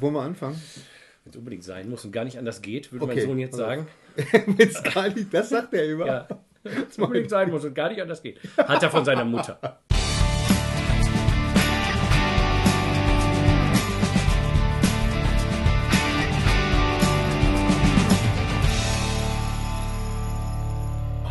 Wollen 0.00 0.14
wir 0.14 0.22
anfangen? 0.22 0.54
Wenn 1.24 1.30
es 1.30 1.36
unbedingt 1.36 1.64
sein 1.64 1.90
muss 1.90 2.04
und 2.04 2.12
gar 2.12 2.22
nicht 2.22 2.38
anders 2.38 2.62
geht, 2.62 2.92
würde 2.92 3.04
Okay, 3.04 3.16
mein 3.16 3.26
Sohn 3.26 3.38
jetzt 3.40 3.56
sagen. 3.56 3.88
Wenn's 4.46 4.80
gar 4.82 5.08
nicht, 5.08 5.34
das 5.34 5.48
sagt 5.48 5.74
er 5.74 5.86
immer. 5.86 6.06
Ja. 6.06 6.28
Wenn 6.62 6.84
es 6.88 6.98
unbedingt 6.98 7.30
sein 7.30 7.50
muss 7.50 7.64
und 7.64 7.74
gar 7.74 7.88
nicht 7.88 8.00
anders 8.00 8.22
geht. 8.22 8.38
Hat 8.56 8.80
er 8.80 8.90
von 8.90 9.04
seiner 9.04 9.24
Mutter. 9.24 9.80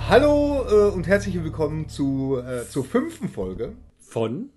Hallo 0.10 0.66
äh, 0.70 0.94
und 0.94 1.08
herzlich 1.08 1.42
willkommen 1.42 1.88
zu, 1.88 2.42
äh, 2.46 2.68
zur 2.68 2.84
fünften 2.84 3.30
Folge. 3.30 3.74
Von 4.00 4.50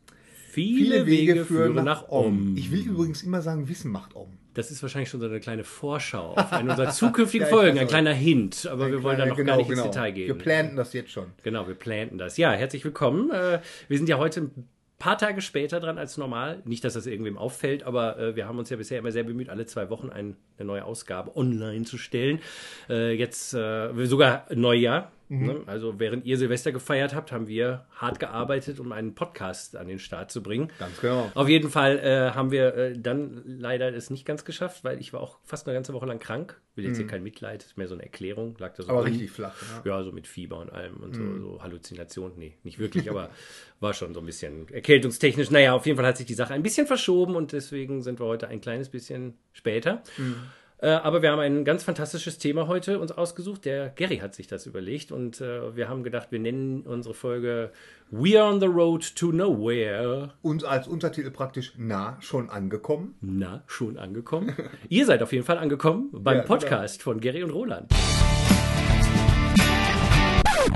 Viele, 0.52 1.06
Wege, 1.06 1.44
führen 1.44 1.84
nach 1.84 2.08
Om. 2.08 2.54
Ich 2.56 2.70
will 2.70 2.80
übrigens 2.86 3.22
immer 3.22 3.40
sagen, 3.42 3.68
Wissen 3.68 3.90
macht 3.90 4.14
Om. 4.16 4.28
Das 4.54 4.70
ist 4.72 4.82
wahrscheinlich 4.82 5.08
schon 5.08 5.20
so 5.20 5.26
eine 5.26 5.38
kleine 5.38 5.62
Vorschau 5.62 6.32
auf 6.34 6.52
eine 6.52 6.70
unserer 6.70 6.90
zukünftigen 6.92 7.46
Ja, 7.46 7.54
Folgen. 7.54 7.78
Ein 7.78 7.86
kleiner 7.86 8.12
Hint, 8.12 8.66
aber 8.70 8.90
wir 8.90 9.02
wollen 9.04 9.16
da 9.18 9.26
noch 9.26 9.36
genau, 9.36 9.52
gar 9.52 9.56
nicht 9.58 9.70
genau. 9.70 9.84
ins 9.84 9.94
Detail 9.94 10.10
gehen. 10.12 10.26
Wir 10.26 10.34
planten 10.34 10.76
das 10.76 10.92
jetzt 10.92 11.12
schon. 11.12 11.26
Genau, 11.44 11.68
wir 11.68 11.76
planten 11.76 12.18
das. 12.18 12.36
Ja, 12.36 12.50
herzlich 12.52 12.84
willkommen. 12.84 13.30
Äh, 13.30 13.60
Wir 13.88 13.96
sind 13.96 14.08
ja 14.08 14.18
heute 14.18 14.40
ein 14.40 14.68
paar 14.98 15.16
Tage 15.18 15.40
später 15.40 15.78
dran 15.78 15.98
als 15.98 16.16
normal. 16.18 16.60
Nicht, 16.64 16.82
dass 16.84 16.94
das 16.94 17.06
irgendwem 17.06 17.38
auffällt, 17.38 17.84
aber 17.84 18.18
äh, 18.18 18.34
wir 18.36 18.48
haben 18.48 18.58
uns 18.58 18.70
ja 18.70 18.76
bisher 18.76 18.98
immer 18.98 19.12
sehr 19.12 19.22
bemüht, 19.22 19.48
alle 19.48 19.66
zwei 19.66 19.88
Wochen 19.88 20.10
ein- 20.10 20.36
eine 20.58 20.66
neue 20.66 20.84
Ausgabe 20.84 21.36
online 21.36 21.84
zu 21.84 21.96
stellen. 21.96 22.40
Äh, 22.88 23.12
Jetzt 23.12 23.50
sogar 23.50 24.46
Neujahr. 24.52 25.12
Mhm. 25.30 25.46
Ne? 25.46 25.60
Also 25.66 25.98
während 25.98 26.26
ihr 26.26 26.36
Silvester 26.36 26.72
gefeiert 26.72 27.14
habt, 27.14 27.30
haben 27.32 27.46
wir 27.48 27.86
hart 27.94 28.18
gearbeitet, 28.20 28.80
um 28.80 28.90
einen 28.92 29.14
Podcast 29.14 29.76
an 29.76 29.86
den 29.88 29.98
Start 30.00 30.30
zu 30.30 30.42
bringen. 30.42 30.70
Ganz 30.78 31.00
genau. 31.00 31.30
Auf 31.34 31.48
jeden 31.48 31.70
Fall 31.70 31.98
äh, 32.00 32.32
haben 32.34 32.50
wir 32.50 32.74
äh, 32.74 32.98
dann 32.98 33.42
leider 33.46 33.94
es 33.94 34.10
nicht 34.10 34.26
ganz 34.26 34.44
geschafft, 34.44 34.82
weil 34.84 35.00
ich 35.00 35.12
war 35.12 35.20
auch 35.20 35.38
fast 35.44 35.66
eine 35.68 35.74
ganze 35.74 35.94
Woche 35.94 36.06
lang 36.06 36.18
krank. 36.18 36.60
Will 36.74 36.84
jetzt 36.84 36.96
hier 36.98 37.06
kein 37.06 37.22
Mitleid, 37.22 37.62
ist 37.62 37.76
mehr 37.78 37.88
so 37.88 37.94
eine 37.94 38.02
Erklärung. 38.04 38.56
Lag 38.58 38.74
da 38.74 38.82
so 38.82 38.88
Mhm. 38.88 38.90
Aber 38.90 39.00
rum. 39.04 39.08
richtig 39.12 39.30
flach. 39.30 39.54
Ja. 39.84 39.98
Ja, 39.98 40.02
so 40.04 40.12
mit 40.12 40.26
Fieber 40.26 40.58
und 40.58 40.70
allem 40.72 40.96
und 40.98 41.14
so, 41.14 41.22
Mhm. 41.22 41.40
so 41.40 41.62
Halluzinationen. 41.62 42.36
Nee, 42.38 42.54
nicht 42.64 42.78
wirklich, 42.80 43.08
aber 43.08 43.30
war 43.80 43.94
schon 43.94 44.12
so 44.14 44.20
ein 44.20 44.26
bisschen 44.26 44.68
erkältungstechnisch. 44.68 45.50
Naja, 45.50 45.74
auf 45.74 45.86
jeden 45.86 45.96
Fall 45.96 46.06
hat 46.06 46.16
sich 46.16 46.26
die 46.26 46.34
Sache 46.34 46.54
ein 46.54 46.62
bisschen 46.62 46.86
verschoben 46.88 47.36
und 47.36 47.52
deswegen 47.52 48.02
sind 48.02 48.18
wir 48.18 48.26
heute 48.26 48.48
ein 48.48 48.60
kleines 48.60 48.88
bisschen 48.88 49.34
später. 49.52 50.02
Mhm. 50.18 50.36
Äh, 50.82 50.88
aber 50.88 51.20
wir 51.22 51.30
haben 51.30 51.40
ein 51.40 51.64
ganz 51.64 51.84
fantastisches 51.84 52.38
Thema 52.38 52.66
heute 52.66 52.98
uns 53.00 53.12
ausgesucht. 53.12 53.64
Der 53.64 53.90
Gary 53.90 54.18
hat 54.18 54.34
sich 54.34 54.46
das 54.46 54.66
überlegt 54.66 55.12
und 55.12 55.40
äh, 55.40 55.76
wir 55.76 55.88
haben 55.88 56.02
gedacht, 56.02 56.28
wir 56.30 56.38
nennen 56.38 56.82
unsere 56.82 57.14
Folge 57.14 57.70
We 58.10 58.40
are 58.40 58.50
on 58.52 58.60
the 58.60 58.66
road 58.66 59.14
to 59.16 59.30
nowhere. 59.30 60.32
Und 60.42 60.64
als 60.64 60.88
Untertitel 60.88 61.30
praktisch 61.30 61.74
nah 61.76 62.16
schon 62.20 62.50
angekommen. 62.50 63.14
Na, 63.20 63.62
schon 63.66 63.98
angekommen? 63.98 64.56
Ihr 64.88 65.06
seid 65.06 65.22
auf 65.22 65.32
jeden 65.32 65.44
Fall 65.44 65.58
angekommen 65.58 66.08
beim 66.12 66.38
Ja, 66.38 66.42
genau. 66.42 66.54
Podcast 66.54 67.02
von 67.02 67.20
Gary 67.20 67.42
und 67.42 67.50
Roland. 67.50 67.90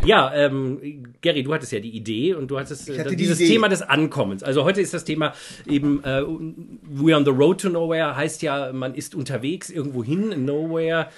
Ja, 0.04 0.34
ähm, 0.34 1.14
Gary, 1.22 1.42
du 1.42 1.52
hattest 1.54 1.72
ja 1.72 1.80
die 1.80 1.90
Idee 1.96 2.34
und 2.34 2.50
du 2.50 2.58
hattest 2.58 2.88
äh, 2.88 3.08
die 3.08 3.16
dieses 3.16 3.40
Idee. 3.40 3.52
Thema 3.54 3.68
des 3.68 3.82
Ankommens. 3.82 4.42
Also 4.42 4.64
heute 4.64 4.80
ist 4.80 4.92
das 4.94 5.04
Thema 5.04 5.32
eben 5.66 6.02
äh, 6.04 6.20
We're 6.22 7.16
on 7.16 7.24
the 7.24 7.30
road 7.30 7.60
to 7.60 7.68
nowhere, 7.70 8.16
heißt 8.16 8.42
ja, 8.42 8.72
man 8.72 8.94
ist 8.94 9.14
unterwegs 9.14 9.70
irgendwo 9.70 10.04
hin, 10.04 10.44
nowhere. 10.44 11.08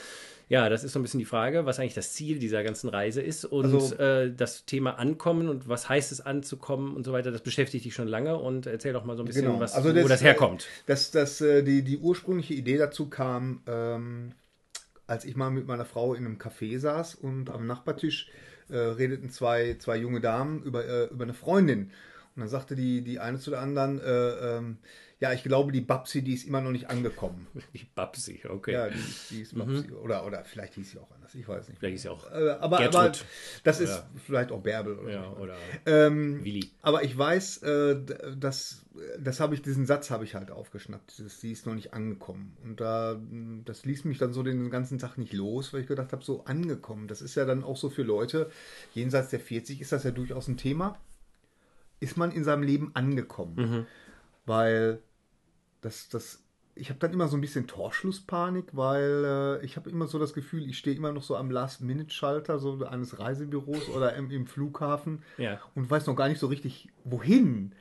Ja, 0.48 0.68
das 0.68 0.84
ist 0.84 0.92
so 0.92 1.00
ein 1.00 1.02
bisschen 1.02 1.18
die 1.18 1.24
Frage, 1.26 1.66
was 1.66 1.80
eigentlich 1.80 1.94
das 1.94 2.12
Ziel 2.12 2.38
dieser 2.38 2.62
ganzen 2.62 2.88
Reise 2.88 3.20
ist. 3.20 3.44
Und 3.44 3.64
Also- 3.64 3.96
äh, 3.96 4.32
das 4.32 4.64
Thema 4.64 4.92
Ankommen 4.92 5.48
und 5.48 5.68
was 5.68 5.88
heißt 5.88 6.12
es 6.12 6.20
anzukommen 6.20 6.94
und 6.94 7.02
so 7.04 7.12
weiter, 7.12 7.32
das 7.32 7.40
beschäftigt 7.42 7.84
dich 7.84 7.94
schon 7.94 8.06
lange. 8.06 8.36
Und 8.38 8.66
erzähl 8.66 8.92
doch 8.92 9.04
mal 9.04 9.16
so 9.16 9.24
ein 9.24 9.26
bisschen, 9.26 9.46
Genau. 9.46 9.58
was, 9.58 9.74
Also 9.74 9.88
wo 9.90 9.94
das, 9.94 10.06
das 10.06 10.22
herkommt. 10.22 10.62
Äh, 10.62 10.66
dass 10.86 11.10
dass 11.10 11.40
äh, 11.40 11.64
die, 11.64 11.82
die 11.82 11.98
ursprüngliche 11.98 12.54
Idee 12.54 12.78
dazu 12.78 13.08
kam, 13.08 13.62
ähm, 13.66 14.32
als 15.08 15.24
ich 15.24 15.34
mal 15.34 15.50
mit 15.50 15.66
meiner 15.66 15.84
Frau 15.84 16.14
in 16.14 16.24
einem 16.24 16.36
Café 16.38 16.78
saß 16.78 17.16
und 17.16 17.50
am 17.50 17.66
Nachbartisch 17.66 18.28
äh, 18.68 18.76
redeten 18.76 19.30
zwei, 19.30 19.76
zwei 19.78 19.96
junge 19.96 20.20
Damen 20.20 20.62
über, 20.62 20.84
äh, 20.84 21.04
über 21.06 21.24
eine 21.24 21.34
Freundin. 21.34 21.90
Und 22.34 22.40
dann 22.40 22.48
sagte 22.48 22.76
die, 22.76 23.02
die 23.02 23.18
eine 23.18 23.38
zu 23.38 23.50
der 23.50 23.60
anderen, 23.60 24.00
äh, 24.00 24.56
ähm, 24.56 24.78
ja, 25.18 25.32
ich 25.32 25.42
glaube, 25.42 25.72
die 25.72 25.80
Babsi, 25.80 26.22
die 26.22 26.34
ist 26.34 26.46
immer 26.46 26.60
noch 26.60 26.70
nicht 26.72 26.90
angekommen. 26.90 27.46
Die 27.72 27.86
Babsi, 27.94 28.42
okay. 28.48 28.72
Ja, 28.72 28.88
die, 28.90 28.96
die 29.30 29.40
ist 29.42 29.56
Babsi. 29.56 29.90
Oder, 29.92 30.26
oder 30.26 30.44
vielleicht 30.44 30.74
hieß 30.74 30.90
sie 30.90 30.98
auch 30.98 31.10
anders, 31.10 31.34
ich 31.34 31.48
weiß 31.48 31.68
nicht. 31.68 31.78
Vielleicht 31.78 31.94
ist 31.96 32.04
ja 32.04 32.10
auch 32.10 32.30
Äh, 32.30 32.50
aber, 32.60 32.80
aber 32.80 33.12
das 33.64 33.80
ist 33.80 33.90
Oder- 33.92 34.10
vielleicht 34.26 34.52
auch 34.52 34.60
Bärbel. 34.60 34.98
Oder 34.98 35.10
ja, 35.12 35.30
oder 35.32 35.56
Ähm, 35.86 36.44
Willi. 36.44 36.70
aber 36.82 37.02
ich 37.02 37.16
weiß, 37.16 37.62
äh, 37.62 37.94
d- 38.04 38.14
das, 38.38 38.84
habe 39.40 39.54
ich, 39.54 39.62
diesen 39.62 39.86
Satz 39.86 40.10
habe 40.10 40.24
ich 40.24 40.34
halt 40.34 40.50
aufgeschnappt. 40.50 41.18
Das, 41.24 41.40
die 41.40 41.52
ist 41.52 41.64
noch 41.66 41.74
nicht 41.74 41.94
angekommen. 41.94 42.54
Und 42.62 42.80
da, 42.82 43.18
das 43.64 43.86
ließ 43.86 44.04
mich 44.04 44.18
dann 44.18 44.34
so 44.34 44.42
den 44.42 44.68
ganzen 44.70 44.98
Tag 44.98 45.16
nicht 45.16 45.32
los, 45.32 45.72
weil 45.72 45.80
ich 45.80 45.86
gedacht 45.86 46.12
habe, 46.12 46.22
so 46.24 46.44
angekommen. 46.44 47.08
Das 47.08 47.22
ist 47.22 47.34
ja 47.36 47.46
dann 47.46 47.64
auch 47.64 47.78
so 47.78 47.88
für 47.88 48.02
Leute, 48.02 48.50
jenseits 48.92 49.30
der 49.30 49.40
40 49.40 49.80
ist 49.80 49.92
das 49.92 50.04
ja 50.04 50.10
durchaus 50.10 50.46
ein 50.48 50.58
Thema. 50.58 50.98
Ist 52.00 52.18
man 52.18 52.30
in 52.32 52.44
seinem 52.44 52.62
Leben 52.64 52.90
angekommen? 52.92 53.86
Weil 54.44 55.00
das, 55.86 56.08
das, 56.08 56.42
ich 56.74 56.90
habe 56.90 56.98
dann 56.98 57.12
immer 57.12 57.28
so 57.28 57.36
ein 57.36 57.40
bisschen 57.40 57.68
Torschlusspanik, 57.68 58.70
weil 58.72 59.60
äh, 59.62 59.64
ich 59.64 59.76
habe 59.76 59.88
immer 59.88 60.08
so 60.08 60.18
das 60.18 60.34
Gefühl, 60.34 60.68
ich 60.68 60.76
stehe 60.78 60.96
immer 60.96 61.12
noch 61.12 61.22
so 61.22 61.36
am 61.36 61.48
Last-Minute-Schalter 61.50 62.58
so 62.58 62.84
eines 62.84 63.20
Reisebüros 63.20 63.88
oder 63.88 64.14
im, 64.14 64.30
im 64.32 64.46
Flughafen 64.46 65.22
Ja. 65.38 65.60
und 65.76 65.88
weiß 65.88 66.06
noch 66.08 66.16
gar 66.16 66.28
nicht 66.28 66.40
so 66.40 66.48
richtig, 66.48 66.88
wohin. 67.04 67.72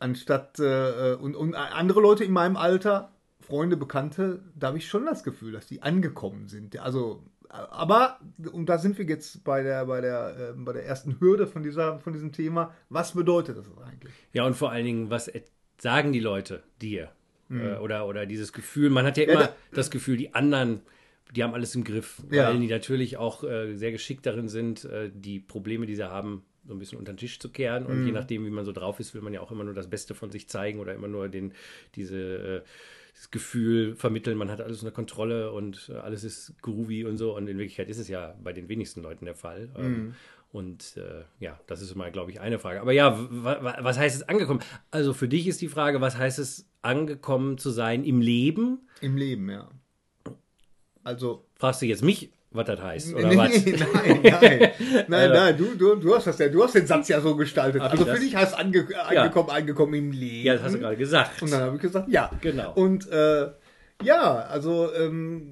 Anstatt 0.00 0.58
äh, 0.58 1.16
und, 1.20 1.36
und 1.36 1.54
andere 1.54 2.00
Leute 2.00 2.24
in 2.24 2.32
meinem 2.32 2.56
Alter, 2.56 3.12
Freunde, 3.40 3.76
Bekannte, 3.76 4.42
da 4.56 4.68
habe 4.68 4.78
ich 4.78 4.88
schon 4.88 5.04
das 5.04 5.22
Gefühl, 5.22 5.52
dass 5.52 5.66
die 5.66 5.82
angekommen 5.82 6.48
sind. 6.48 6.78
Also, 6.78 7.22
aber, 7.50 8.18
und 8.52 8.70
da 8.70 8.78
sind 8.78 8.96
wir 8.98 9.04
jetzt 9.04 9.44
bei 9.44 9.62
der, 9.62 9.84
bei 9.84 10.00
der, 10.00 10.36
äh, 10.36 10.52
bei 10.56 10.72
der 10.72 10.86
ersten 10.86 11.20
Hürde 11.20 11.46
von, 11.46 11.62
dieser, 11.62 11.98
von 11.98 12.14
diesem 12.14 12.32
Thema. 12.32 12.74
Was 12.88 13.12
bedeutet 13.12 13.58
das 13.58 13.66
eigentlich? 13.86 14.14
Ja, 14.32 14.46
und 14.46 14.54
vor 14.54 14.70
allen 14.70 14.86
Dingen, 14.86 15.10
was 15.10 15.30
sagen 15.80 16.12
die 16.12 16.20
Leute 16.20 16.62
dir? 16.82 17.10
Äh, 17.50 17.76
oder, 17.78 18.06
oder 18.06 18.26
dieses 18.26 18.52
Gefühl, 18.52 18.90
man 18.90 19.06
hat 19.06 19.16
ja 19.16 19.24
Ja, 19.24 19.32
immer 19.32 19.42
da- 19.44 19.56
das 19.72 19.90
Gefühl, 19.90 20.16
die 20.18 20.34
anderen, 20.34 20.80
die 21.34 21.42
haben 21.42 21.54
alles 21.54 21.74
im 21.74 21.84
Griff, 21.84 22.22
Ja. 22.30 22.48
weil 22.48 22.58
die 22.60 22.66
natürlich 22.66 23.16
auch 23.16 23.42
äh, 23.44 23.74
sehr 23.74 23.90
geschickt 23.92 24.26
darin 24.26 24.48
sind, 24.48 24.84
äh, 24.84 25.10
die 25.14 25.40
Probleme, 25.40 25.86
die 25.86 25.94
sie 25.96 26.10
haben, 26.10 26.44
so 26.66 26.74
ein 26.74 26.78
bisschen 26.78 26.98
unter 26.98 27.12
den 27.12 27.16
Tisch 27.18 27.38
zu 27.38 27.48
kehren. 27.50 27.86
Und 27.86 28.04
je 28.04 28.12
nachdem, 28.12 28.44
wie 28.44 28.50
man 28.50 28.66
so 28.66 28.72
drauf 28.72 29.00
ist, 29.00 29.14
will 29.14 29.22
man 29.22 29.32
ja 29.32 29.40
auch 29.40 29.50
immer 29.50 29.64
nur 29.64 29.72
das 29.72 29.88
Beste 29.88 30.14
von 30.14 30.30
sich 30.30 30.48
zeigen 30.50 30.78
oder 30.80 30.94
immer 30.94 31.08
nur 31.08 31.28
den, 31.30 31.54
diese, 31.94 32.18
äh, 32.18 32.60
das 33.14 33.30
Gefühl 33.30 33.96
vermitteln, 33.96 34.36
man 34.36 34.50
hat 34.50 34.60
alles 34.60 34.82
unter 34.82 34.92
Kontrolle 34.94 35.50
und 35.52 35.90
äh, 35.92 35.96
alles 35.98 36.24
ist 36.24 36.54
groovy 36.60 37.04
und 37.04 37.16
so. 37.16 37.34
Und 37.34 37.48
in 37.48 37.56
Wirklichkeit 37.58 37.88
ist 37.88 37.98
es 37.98 38.08
ja 38.08 38.34
bei 38.44 38.52
den 38.52 38.68
wenigsten 38.68 39.02
Leuten 39.02 39.24
der 39.24 39.34
Fall. 39.34 39.70
Ähm, 39.76 40.14
Und 40.50 40.96
äh, 40.96 41.24
ja, 41.40 41.60
das 41.66 41.82
ist 41.82 41.94
mal, 41.94 42.10
glaube 42.10 42.30
ich, 42.30 42.40
eine 42.40 42.58
Frage. 42.58 42.80
Aber 42.80 42.92
ja, 42.92 43.18
wa- 43.18 43.62
wa- 43.62 43.76
was 43.80 43.98
heißt 43.98 44.16
es 44.16 44.28
angekommen? 44.28 44.60
Also 44.90 45.12
für 45.12 45.28
dich 45.28 45.46
ist 45.46 45.60
die 45.60 45.68
Frage, 45.68 46.00
was 46.00 46.16
heißt 46.16 46.38
es 46.38 46.66
angekommen 46.80 47.58
zu 47.58 47.70
sein 47.70 48.02
im 48.04 48.20
Leben? 48.20 48.88
Im 49.02 49.16
Leben, 49.16 49.50
ja. 49.50 49.68
Also, 51.04 51.44
Fragst 51.56 51.82
du 51.82 51.86
jetzt 51.86 52.02
mich, 52.02 52.30
was 52.50 52.66
das 52.66 52.80
heißt 52.80 53.14
oder 53.14 53.28
nee, 53.28 53.36
was? 53.36 53.50
nein, 53.66 54.20
nein, 54.22 54.70
nein, 55.08 55.30
nein, 55.30 55.56
du, 55.56 55.74
du, 55.74 55.96
du 55.96 56.14
hast 56.14 56.26
das 56.26 56.38
ja, 56.38 56.48
du 56.48 56.62
hast 56.62 56.74
den 56.74 56.86
Satz 56.86 57.08
ja 57.08 57.20
so 57.20 57.34
gestaltet. 57.36 57.80
Also 57.82 58.04
für 58.06 58.18
dich 58.18 58.34
heißt 58.36 58.56
ange, 58.58 58.86
angekommen, 59.06 59.50
angekommen 59.50 59.94
im 59.94 60.12
Leben. 60.12 60.46
Ja, 60.46 60.54
das 60.54 60.62
hast 60.62 60.74
du 60.74 60.78
gerade 60.78 60.96
gesagt. 60.96 61.42
Und 61.42 61.50
dann 61.52 61.60
habe 61.62 61.76
ich 61.76 61.82
gesagt, 61.82 62.08
ja. 62.08 62.30
Genau. 62.40 62.72
Und 62.74 63.10
äh, 63.10 63.48
ja, 64.02 64.34
also 64.46 64.92
ähm, 64.94 65.50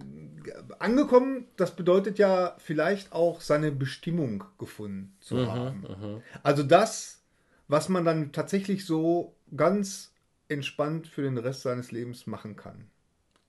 angekommen, 0.79 1.47
das 1.57 1.75
bedeutet 1.77 2.19
ja 2.19 2.55
vielleicht 2.59 3.12
auch 3.12 3.41
seine 3.41 3.73
Bestimmung 3.73 4.45
gefunden 4.59 5.15
Mhm, 5.19 5.21
zu 5.21 5.47
haben. 5.47 6.23
Also 6.43 6.62
das, 6.62 7.23
was 7.69 7.89
man 7.89 8.05
dann 8.05 8.33
tatsächlich 8.33 8.85
so 8.87 9.35
ganz 9.56 10.12
entspannt 10.49 11.09
für 11.09 11.23
den 11.23 11.39
Rest 11.39 11.62
seines 11.62 11.91
Lebens 11.93 12.27
machen 12.27 12.56
kann. 12.56 12.89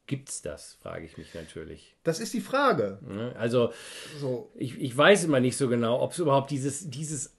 Gibt's 0.08 0.42
das, 0.42 0.74
frage 0.82 1.06
ich 1.06 1.18
mich 1.18 1.34
natürlich. 1.34 1.96
Das 2.04 2.20
ist 2.22 2.34
die 2.34 2.40
Frage. 2.42 3.00
Ne? 3.02 3.36
Also 3.38 3.74
So, 4.20 4.52
ich, 4.56 4.80
ich 4.80 4.96
weiß 4.98 5.26
immer 5.26 5.42
nicht 5.42 5.58
so 5.58 5.68
genau, 5.68 6.02
ob 6.02 6.14
es 6.14 6.20
überhaupt 6.20 6.50
dieses, 6.50 6.90
dieses 6.90 7.36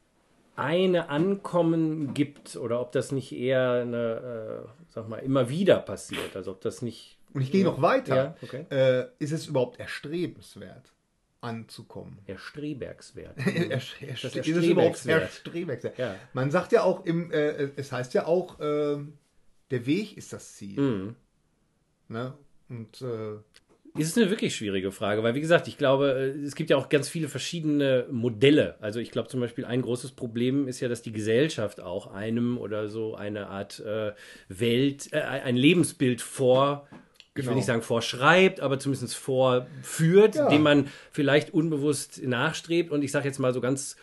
eine 0.57 1.09
Ankommen 1.09 2.15
gibt 2.15 2.57
oder 2.57 2.81
ob 2.81 2.93
das 2.93 3.13
nicht 3.13 3.33
eher 3.33 3.73
eine, 3.83 4.67
äh, 4.67 4.69
sag 4.89 5.09
mal, 5.09 5.19
immer 5.19 5.49
wieder 5.49 5.79
passiert. 5.79 6.37
Also 6.37 6.51
ob 6.53 6.61
das 6.61 6.83
nicht. 6.83 7.18
Und 7.35 7.43
ich 7.43 7.51
gehe 7.53 7.65
noch 7.65 7.81
weiter. 7.83 8.37
Okay. 8.43 8.65
äh, 8.71 9.07
ist 9.19 9.33
es 9.33 9.47
überhaupt 9.47 9.79
erstrebenswert, 9.79 10.93
anzukommen? 11.41 12.19
Erstrebergswert. 12.27 13.37
Erst- 13.71 13.95
Das 14.01 14.35
erst- 14.35 14.37
ist 14.49 14.57
es 14.57 14.65
überhaupt 14.67 14.95
erstrebenswert. 14.97 15.23
erstrebenswert? 15.23 15.99
Ja. 15.99 16.17
Man 16.33 16.51
sagt 16.51 16.73
ja 16.73 16.83
auch 16.83 17.05
im, 17.07 17.31
äh, 17.33 17.69
es 17.77 17.93
heißt 17.93 18.15
ja 18.15 18.27
auch, 18.27 18.59
äh, 18.61 18.97
der 19.71 19.87
Weg 19.87 20.17
ist 20.17 20.33
das 20.33 20.55
Ziel. 20.55 20.81
Mhm. 20.81 21.15
Ne? 22.09 22.33
Und 22.71 23.03
äh, 23.03 23.37
Es 24.01 24.09
ist 24.09 24.19
eine 24.19 24.31
wirklich 24.31 24.55
schwierige 24.57 24.93
Frage, 24.93 25.23
weil 25.23 25.35
wie 25.35 25.41
gesagt, 25.41 25.69
ich 25.69 25.77
glaube, 25.79 26.13
äh, 26.37 26.41
es 26.45 26.55
gibt 26.55 26.71
ja 26.71 26.77
auch 26.77 26.89
ganz 26.89 27.09
viele 27.09 27.29
verschiedene 27.29 28.07
Modelle. 28.11 28.77
Also 28.81 28.99
ich 29.01 29.11
glaube 29.11 29.29
zum 29.29 29.41
Beispiel 29.41 29.65
ein 29.67 29.83
großes 29.83 30.13
Problem 30.13 30.69
ist 30.69 30.81
ja, 30.81 30.89
dass 30.89 31.03
die 31.03 31.13
Gesellschaft 31.13 31.81
auch 31.81 32.07
einem 32.09 32.57
oder 32.59 32.89
so 32.89 33.15
eine 33.15 33.49
Art 33.49 33.79
äh, 33.81 34.13
Welt, 34.49 35.13
äh, 35.13 35.21
ein 35.21 35.57
Lebensbild 35.57 36.21
vor 36.23 36.89
ich 37.39 37.47
will 37.47 37.55
nicht 37.55 37.67
sagen 37.67 37.83
vorschreibt, 37.83 38.61
aber 38.61 38.79
zumindest 38.79 39.15
vorführt, 39.17 40.35
Ja. 40.35 40.49
dem 40.49 40.63
man 40.63 40.89
vielleicht 41.11 41.53
unbewusst 41.55 42.23
nachstrebt. 42.23 42.91
Und 42.91 43.03
ich 43.03 43.13
sage 43.13 43.27
jetzt 43.27 43.39
mal 43.39 43.53
so 43.55 43.61
ganz 43.61 43.97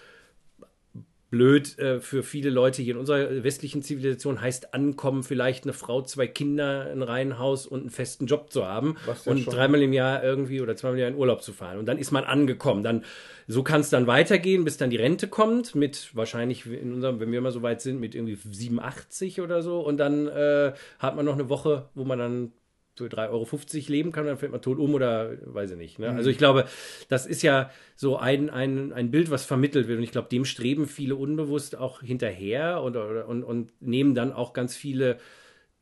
blöd 1.31 1.77
äh, 1.79 1.99
für 1.99 2.23
viele 2.23 2.49
Leute 2.49 2.81
hier 2.81 2.93
in 2.93 2.99
unserer 2.99 3.43
westlichen 3.43 3.81
Zivilisation 3.81 4.39
heißt 4.39 4.73
ankommen, 4.73 5.23
vielleicht 5.23 5.65
eine 5.65 5.73
Frau, 5.73 6.01
zwei 6.03 6.27
Kinder, 6.27 6.87
ein 6.91 7.01
Reihenhaus 7.01 7.65
und 7.67 7.81
einen 7.81 7.89
festen 7.89 8.27
Job 8.27 8.53
zu 8.53 8.65
haben 8.65 8.95
ja 9.07 9.15
und 9.31 9.45
dreimal 9.45 9.81
im 9.81 9.91
Jahr 9.91 10.23
irgendwie 10.23 10.61
oder 10.61 10.75
zweimal 10.77 10.95
im 10.97 11.01
Jahr 11.01 11.09
in 11.09 11.15
Urlaub 11.15 11.41
zu 11.41 11.51
fahren. 11.51 11.79
Und 11.79 11.87
dann 11.87 11.97
ist 11.97 12.11
man 12.11 12.23
angekommen. 12.23 12.83
Dann 12.83 13.03
so 13.47 13.63
kann 13.63 13.81
es 13.81 13.89
dann 13.89 14.07
weitergehen, 14.07 14.63
bis 14.63 14.77
dann 14.77 14.91
die 14.91 14.95
Rente 14.97 15.27
kommt 15.27 15.75
mit 15.75 16.15
wahrscheinlich 16.15 16.67
in 16.67 16.93
unserem, 16.93 17.19
wenn 17.19 17.31
wir 17.31 17.41
mal 17.41 17.51
so 17.51 17.63
weit 17.63 17.81
sind, 17.81 17.99
mit 17.99 18.15
irgendwie 18.15 18.35
87 18.35 19.41
oder 19.41 19.61
so. 19.61 19.81
Und 19.81 19.97
dann 19.97 20.27
äh, 20.27 20.73
hat 20.99 21.15
man 21.15 21.25
noch 21.25 21.33
eine 21.33 21.49
Woche, 21.49 21.89
wo 21.95 22.05
man 22.05 22.19
dann 22.19 22.51
für 22.95 23.07
3,50 23.07 23.29
Euro 23.29 23.47
leben 23.87 24.11
kann, 24.11 24.25
dann 24.25 24.37
fällt 24.37 24.51
man 24.51 24.61
tot 24.61 24.79
um 24.79 24.93
oder 24.93 25.33
weiß 25.45 25.71
ich 25.71 25.77
nicht. 25.77 25.99
Ne? 25.99 26.09
Also 26.09 26.29
ich 26.29 26.37
glaube, 26.37 26.65
das 27.09 27.25
ist 27.25 27.41
ja 27.41 27.69
so 27.95 28.17
ein, 28.17 28.49
ein, 28.49 28.93
ein 28.93 29.11
Bild, 29.11 29.29
was 29.29 29.45
vermittelt 29.45 29.87
wird. 29.87 29.97
Und 29.97 30.03
ich 30.03 30.11
glaube, 30.11 30.29
dem 30.29 30.45
streben 30.45 30.87
viele 30.87 31.15
unbewusst 31.15 31.77
auch 31.77 32.01
hinterher 32.01 32.81
und, 32.81 32.95
und, 32.95 33.43
und 33.43 33.81
nehmen 33.81 34.15
dann 34.15 34.31
auch 34.31 34.53
ganz 34.53 34.75
viele 34.75 35.17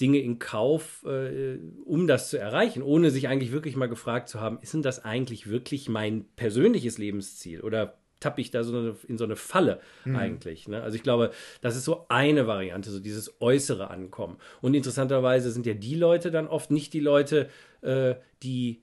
Dinge 0.02 0.20
in 0.20 0.40
Kauf, 0.40 1.06
äh, 1.06 1.60
um 1.86 2.08
das 2.08 2.30
zu 2.30 2.38
erreichen, 2.38 2.82
ohne 2.82 3.12
sich 3.12 3.28
eigentlich 3.28 3.52
wirklich 3.52 3.76
mal 3.76 3.88
gefragt 3.88 4.28
zu 4.28 4.42
haben, 4.42 4.60
ist 4.62 4.74
denn 4.74 4.82
das 4.82 5.06
eigentlich 5.06 5.50
wirklich 5.50 5.88
mein 5.88 6.26
persönliches 6.36 6.98
Lebensziel? 6.98 7.62
Oder 7.62 8.03
tappe 8.24 8.42
ich 8.42 8.52
da 8.52 8.64
so 8.64 8.78
eine, 8.78 8.96
in 9.08 9.18
so 9.18 9.24
eine 9.24 9.36
Falle 9.36 9.80
eigentlich? 10.06 10.68
Ne? 10.68 10.82
Also 10.82 10.96
ich 10.96 11.04
glaube, 11.04 11.32
das 11.62 11.76
ist 11.76 11.86
so 11.86 12.06
eine 12.10 12.48
Variante, 12.48 12.90
so 12.90 13.00
dieses 13.00 13.42
äußere 13.42 13.90
Ankommen. 13.90 14.38
Und 14.62 14.74
interessanterweise 14.74 15.52
sind 15.52 15.66
ja 15.66 15.74
die 15.74 15.96
Leute 15.96 16.32
dann 16.32 16.48
oft 16.48 16.72
nicht 16.72 16.94
die 16.94 17.00
Leute, 17.00 17.50
äh, 17.82 18.16
die 18.42 18.82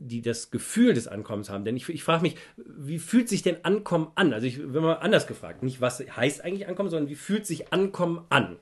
die 0.00 0.22
das 0.22 0.50
Gefühl 0.50 0.94
des 0.94 1.08
Ankommens 1.08 1.50
haben. 1.50 1.64
Denn 1.64 1.76
ich, 1.76 1.88
ich 1.88 2.04
frage 2.04 2.22
mich, 2.22 2.36
wie 2.56 3.00
fühlt 3.00 3.28
sich 3.28 3.42
denn 3.42 3.64
Ankommen 3.64 4.12
an? 4.14 4.32
Also 4.32 4.46
ich, 4.46 4.60
wenn 4.72 4.82
man 4.82 4.98
anders 4.98 5.26
gefragt, 5.26 5.62
nicht 5.62 5.80
was 5.80 5.98
heißt 6.00 6.44
eigentlich 6.44 6.68
Ankommen, 6.68 6.88
sondern 6.88 7.08
wie 7.08 7.16
fühlt 7.16 7.46
sich 7.46 7.72
Ankommen 7.72 8.24
an? 8.28 8.58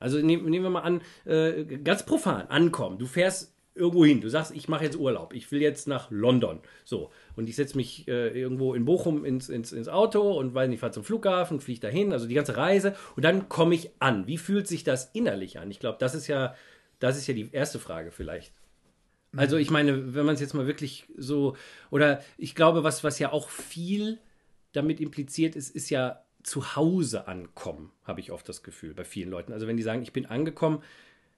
Also 0.00 0.18
nehm, 0.18 0.44
nehmen 0.44 0.64
wir 0.64 0.70
mal 0.70 0.80
an, 0.80 1.00
äh, 1.24 1.64
ganz 1.64 2.04
profan, 2.04 2.48
ankommen. 2.48 2.98
Du 2.98 3.06
fährst 3.06 3.54
irgendwo 3.78 4.04
hin, 4.04 4.20
du 4.20 4.28
sagst, 4.28 4.54
ich 4.54 4.68
mache 4.68 4.84
jetzt 4.84 4.96
Urlaub, 4.96 5.32
ich 5.32 5.50
will 5.50 5.62
jetzt 5.62 5.88
nach 5.88 6.10
London. 6.10 6.60
So, 6.84 7.10
und 7.36 7.48
ich 7.48 7.56
setze 7.56 7.76
mich 7.76 8.08
äh, 8.08 8.28
irgendwo 8.38 8.74
in 8.74 8.84
Bochum 8.84 9.24
ins, 9.24 9.48
ins, 9.48 9.72
ins 9.72 9.88
Auto 9.88 10.38
und 10.38 10.54
weiß 10.54 10.68
nicht, 10.68 10.80
fahre 10.80 10.92
zum 10.92 11.04
Flughafen, 11.04 11.60
fliege 11.60 11.80
dahin, 11.80 12.12
also 12.12 12.26
die 12.26 12.34
ganze 12.34 12.56
Reise 12.56 12.96
und 13.16 13.24
dann 13.24 13.48
komme 13.48 13.74
ich 13.74 13.90
an. 13.98 14.26
Wie 14.26 14.38
fühlt 14.38 14.66
sich 14.66 14.84
das 14.84 15.10
innerlich 15.12 15.58
an? 15.58 15.70
Ich 15.70 15.80
glaube, 15.80 15.98
das 15.98 16.14
ist 16.14 16.26
ja, 16.26 16.54
das 16.98 17.16
ist 17.16 17.26
ja 17.26 17.34
die 17.34 17.50
erste 17.52 17.78
Frage 17.78 18.10
vielleicht. 18.10 18.52
Also 19.36 19.56
ich 19.56 19.70
meine, 19.70 20.14
wenn 20.14 20.24
man 20.24 20.34
es 20.34 20.40
jetzt 20.40 20.54
mal 20.54 20.66
wirklich 20.66 21.06
so, 21.16 21.56
oder 21.90 22.22
ich 22.38 22.54
glaube, 22.54 22.82
was, 22.82 23.04
was 23.04 23.18
ja 23.18 23.32
auch 23.32 23.50
viel 23.50 24.18
damit 24.72 25.00
impliziert 25.00 25.54
ist, 25.54 25.74
ist 25.74 25.90
ja 25.90 26.22
zu 26.42 26.76
Hause 26.76 27.28
ankommen, 27.28 27.92
habe 28.04 28.20
ich 28.20 28.32
oft 28.32 28.48
das 28.48 28.62
Gefühl 28.62 28.94
bei 28.94 29.04
vielen 29.04 29.30
Leuten. 29.30 29.52
Also 29.52 29.66
wenn 29.66 29.76
die 29.76 29.82
sagen, 29.82 30.02
ich 30.02 30.12
bin 30.12 30.26
angekommen, 30.26 30.82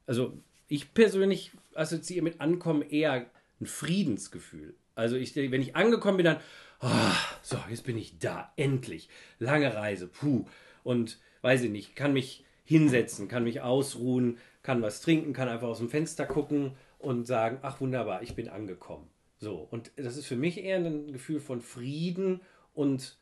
also 0.07 0.35
ich 0.71 0.95
persönlich 0.95 1.51
assoziiere 1.75 2.23
mit 2.23 2.41
Ankommen 2.41 2.83
eher 2.83 3.27
ein 3.61 3.67
Friedensgefühl. 3.67 4.75
Also 4.95 5.17
ich, 5.17 5.35
wenn 5.35 5.61
ich 5.61 5.77
angekommen 5.77 6.17
bin, 6.17 6.27
dann, 6.27 6.41
ah, 6.79 7.15
so, 7.43 7.59
jetzt 7.69 7.85
bin 7.85 7.99
ich 7.99 8.19
da, 8.19 8.53
endlich. 8.57 9.09
Lange 9.39 9.75
Reise, 9.75 10.07
puh. 10.07 10.47
Und 10.85 11.19
weiß 11.43 11.63
ich 11.63 11.71
nicht, 11.71 11.97
kann 11.97 12.13
mich 12.13 12.45
hinsetzen, 12.65 13.27
kann 13.27 13.45
mich 13.45 13.61
ausruhen, 13.61 14.39
kann 14.63 14.81
was 14.81 15.01
trinken, 15.01 15.33
kann 15.33 15.49
einfach 15.49 15.69
aus 15.69 15.79
dem 15.79 15.91
Fenster 15.91 16.25
gucken 16.25 16.77
und 16.99 17.27
sagen, 17.27 17.59
ach 17.63 17.81
wunderbar, 17.81 18.23
ich 18.23 18.37
bin 18.37 18.49
angekommen. 18.49 19.09
So, 19.39 19.67
und 19.71 19.91
das 19.97 20.17
ist 20.17 20.27
für 20.27 20.37
mich 20.37 20.63
eher 20.63 20.77
ein 20.77 21.13
Gefühl 21.13 21.41
von 21.41 21.63
Frieden 21.63 22.43
und 22.75 23.17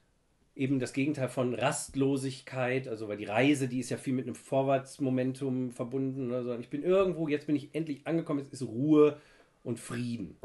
eben 0.59 0.81
das 0.81 0.93
Gegenteil 0.93 1.29
von 1.29 1.55
Rastlosigkeit, 1.55 2.89
also 2.89 3.09
weil 3.09 3.17
die 3.19 3.25
Reise, 3.27 3.69
die 3.69 3.81
ist 3.81 3.91
ja 3.91 3.97
viel 3.97 4.15
mit 4.15 4.27
einem 4.27 4.35
Vorwärtsmomentum 4.35 5.73
verbunden. 5.73 6.33
Also 6.33 6.55
ich 6.59 6.71
bin 6.71 6.83
irgendwo, 6.83 7.29
jetzt 7.29 7.47
bin 7.47 7.57
ich 7.57 7.75
endlich 7.75 8.07
angekommen, 8.07 8.41
jetzt 8.41 8.53
ist 8.55 8.63
Ruhe 8.69 9.21
und 9.65 9.79
Frieden. 9.81 10.37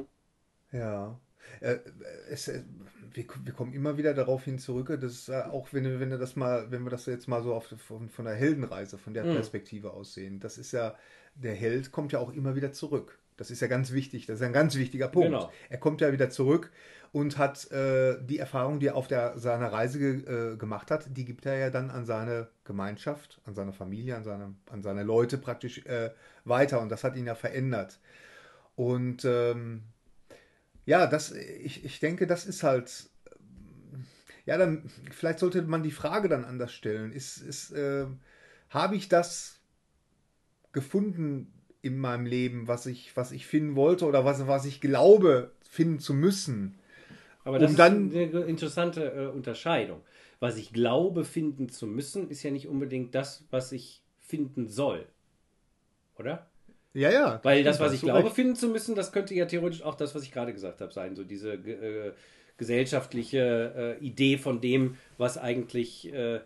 Ja. 0.72 1.20
Äh, 1.60 1.78
es, 2.30 2.48
äh, 2.48 2.64
wir, 3.14 3.26
wir 3.44 3.54
kommen 3.54 3.74
immer 3.74 3.98
wieder 3.98 4.14
darauf 4.14 4.44
hin 4.46 4.60
zurück, 4.60 4.98
dass 5.00 5.30
äh, 5.30 5.44
auch 5.44 5.72
wenn, 5.74 5.84
wir- 5.84 6.00
wenn 6.00 6.10
wir 6.10 6.18
das 6.18 6.36
mal, 6.36 6.72
wenn 6.72 6.84
wir 6.84 6.90
das 6.90 7.06
jetzt 7.06 7.28
mal 7.28 7.44
so 7.44 7.54
auf, 7.54 7.68
von, 7.78 8.10
von 8.10 8.26
der 8.26 8.36
Heldenreise, 8.36 8.98
von 8.98 9.14
der 9.14 9.26
Mhm. 9.26 9.30
Perspektive 9.30 9.92
aussehen, 9.94 10.40
das 10.40 10.58
ist 10.58 10.72
ja, 10.72 10.96
der 11.36 11.54
Held 11.56 11.92
kommt 11.92 12.12
ja 12.12 12.20
auch 12.20 12.34
immer 12.34 12.56
wieder 12.56 12.72
zurück. 12.74 13.20
Das 13.44 13.52
ist 13.52 13.60
ja 13.60 13.68
ganz 13.68 13.92
wichtig, 13.92 14.26
das 14.26 14.40
ist 14.40 14.46
ein 14.46 14.54
ganz 14.54 14.76
wichtiger 14.76 15.10
Punkt. 15.10 15.28
Genau. 15.28 15.52
Er 15.70 15.78
kommt 15.78 16.00
ja 16.02 16.14
wieder 16.14 16.30
zurück 16.30 16.72
und 17.12 17.38
hat 17.38 17.70
äh, 17.72 18.18
die 18.24 18.40
Erfahrung, 18.40 18.80
die 18.80 18.88
er 18.88 18.96
auf 18.96 19.08
der, 19.08 19.38
seiner 19.38 19.72
Reise 19.72 20.00
ge, 20.00 20.54
äh, 20.54 20.58
gemacht 20.58 20.90
hat, 20.92 21.08
die 21.16 21.26
gibt 21.26 21.46
er 21.46 21.58
ja 21.58 21.70
dann 21.70 21.92
an 21.92 22.06
seine 22.06 22.48
Gemeinschaft, 22.64 23.42
an 23.46 23.54
seine 23.54 23.74
Familie, 23.74 24.16
an 24.16 24.24
seine, 24.24 24.56
an 24.72 24.82
seine 24.82 25.04
Leute 25.04 25.38
praktisch 25.38 25.86
äh, 25.86 26.12
weiter 26.46 26.80
und 26.80 26.90
das 26.90 27.04
hat 27.04 27.18
ihn 27.18 27.28
ja 27.28 27.36
verändert. 27.36 28.00
Und 28.76 29.26
ähm, 29.26 29.84
ja, 30.86 31.06
das, 31.06 31.32
ich, 31.32 31.84
ich 31.84 32.00
denke, 32.00 32.26
das 32.28 32.46
ist 32.46 32.64
halt. 32.64 33.10
ähm, 33.94 34.06
Ja, 34.46 34.58
dann, 34.58 34.90
vielleicht 35.12 35.40
sollte 35.40 35.62
man 35.64 35.84
die 35.84 35.92
Frage 35.92 36.30
dann 36.30 36.46
anders 36.46 36.74
stellen. 36.74 37.12
Ist, 37.12 37.38
ist, 37.38 37.72
äh, 37.72 38.06
habe 38.70 38.96
ich 38.96 39.08
das 39.10 39.60
gefunden 40.72 41.54
in 41.84 42.00
meinem 42.00 42.26
Leben, 42.26 42.68
was 42.68 42.88
ich, 42.88 43.16
was 43.16 43.32
ich 43.32 43.46
finden 43.46 43.76
wollte 43.76 44.06
oder 44.06 44.26
was, 44.26 44.48
was 44.48 44.66
ich 44.66 44.82
glaube, 44.82 45.52
finden 45.70 46.00
zu 46.00 46.14
müssen? 46.16 46.74
Aber 47.44 47.60
das 47.60 47.72
Um 47.72 47.78
dann- 47.78 48.12
ist 48.12 48.34
eine 48.34 48.46
interessante 48.46 49.12
äh, 49.12 49.28
Unterscheidung. 49.28 50.02
Was 50.40 50.58
ich 50.58 50.74
glaube, 50.74 51.24
finden 51.26 51.70
zu 51.70 51.86
müssen, 51.86 52.30
ist 52.30 52.42
ja 52.42 52.52
nicht 52.52 52.68
unbedingt 52.68 53.14
das, 53.16 53.44
was 53.52 53.72
ich 53.72 54.02
finden 54.20 54.68
soll. 54.70 55.06
Oder? 56.18 56.50
Ja, 56.94 57.12
ja. 57.12 57.40
Weil 57.44 57.64
das, 57.64 57.80
was 57.80 57.94
ich 57.94 58.02
glaube, 58.02 58.26
recht. 58.26 58.36
finden 58.36 58.56
zu 58.56 58.68
müssen, 58.70 58.96
das 58.96 59.12
könnte 59.12 59.34
ja 59.34 59.46
theoretisch 59.46 59.84
auch 59.84 59.96
das, 59.96 60.16
was 60.16 60.24
ich 60.24 60.32
gerade 60.32 60.54
gesagt 60.54 60.80
habe, 60.80 60.92
sein. 60.94 61.16
So 61.16 61.24
diese 61.24 61.54
äh, 61.54 62.14
gesellschaftliche 62.58 63.98
äh, 64.00 64.06
Idee 64.06 64.38
von 64.38 64.62
dem, 64.62 64.98
was 65.18 65.38
eigentlich 65.38 66.14
äh, 66.14 66.40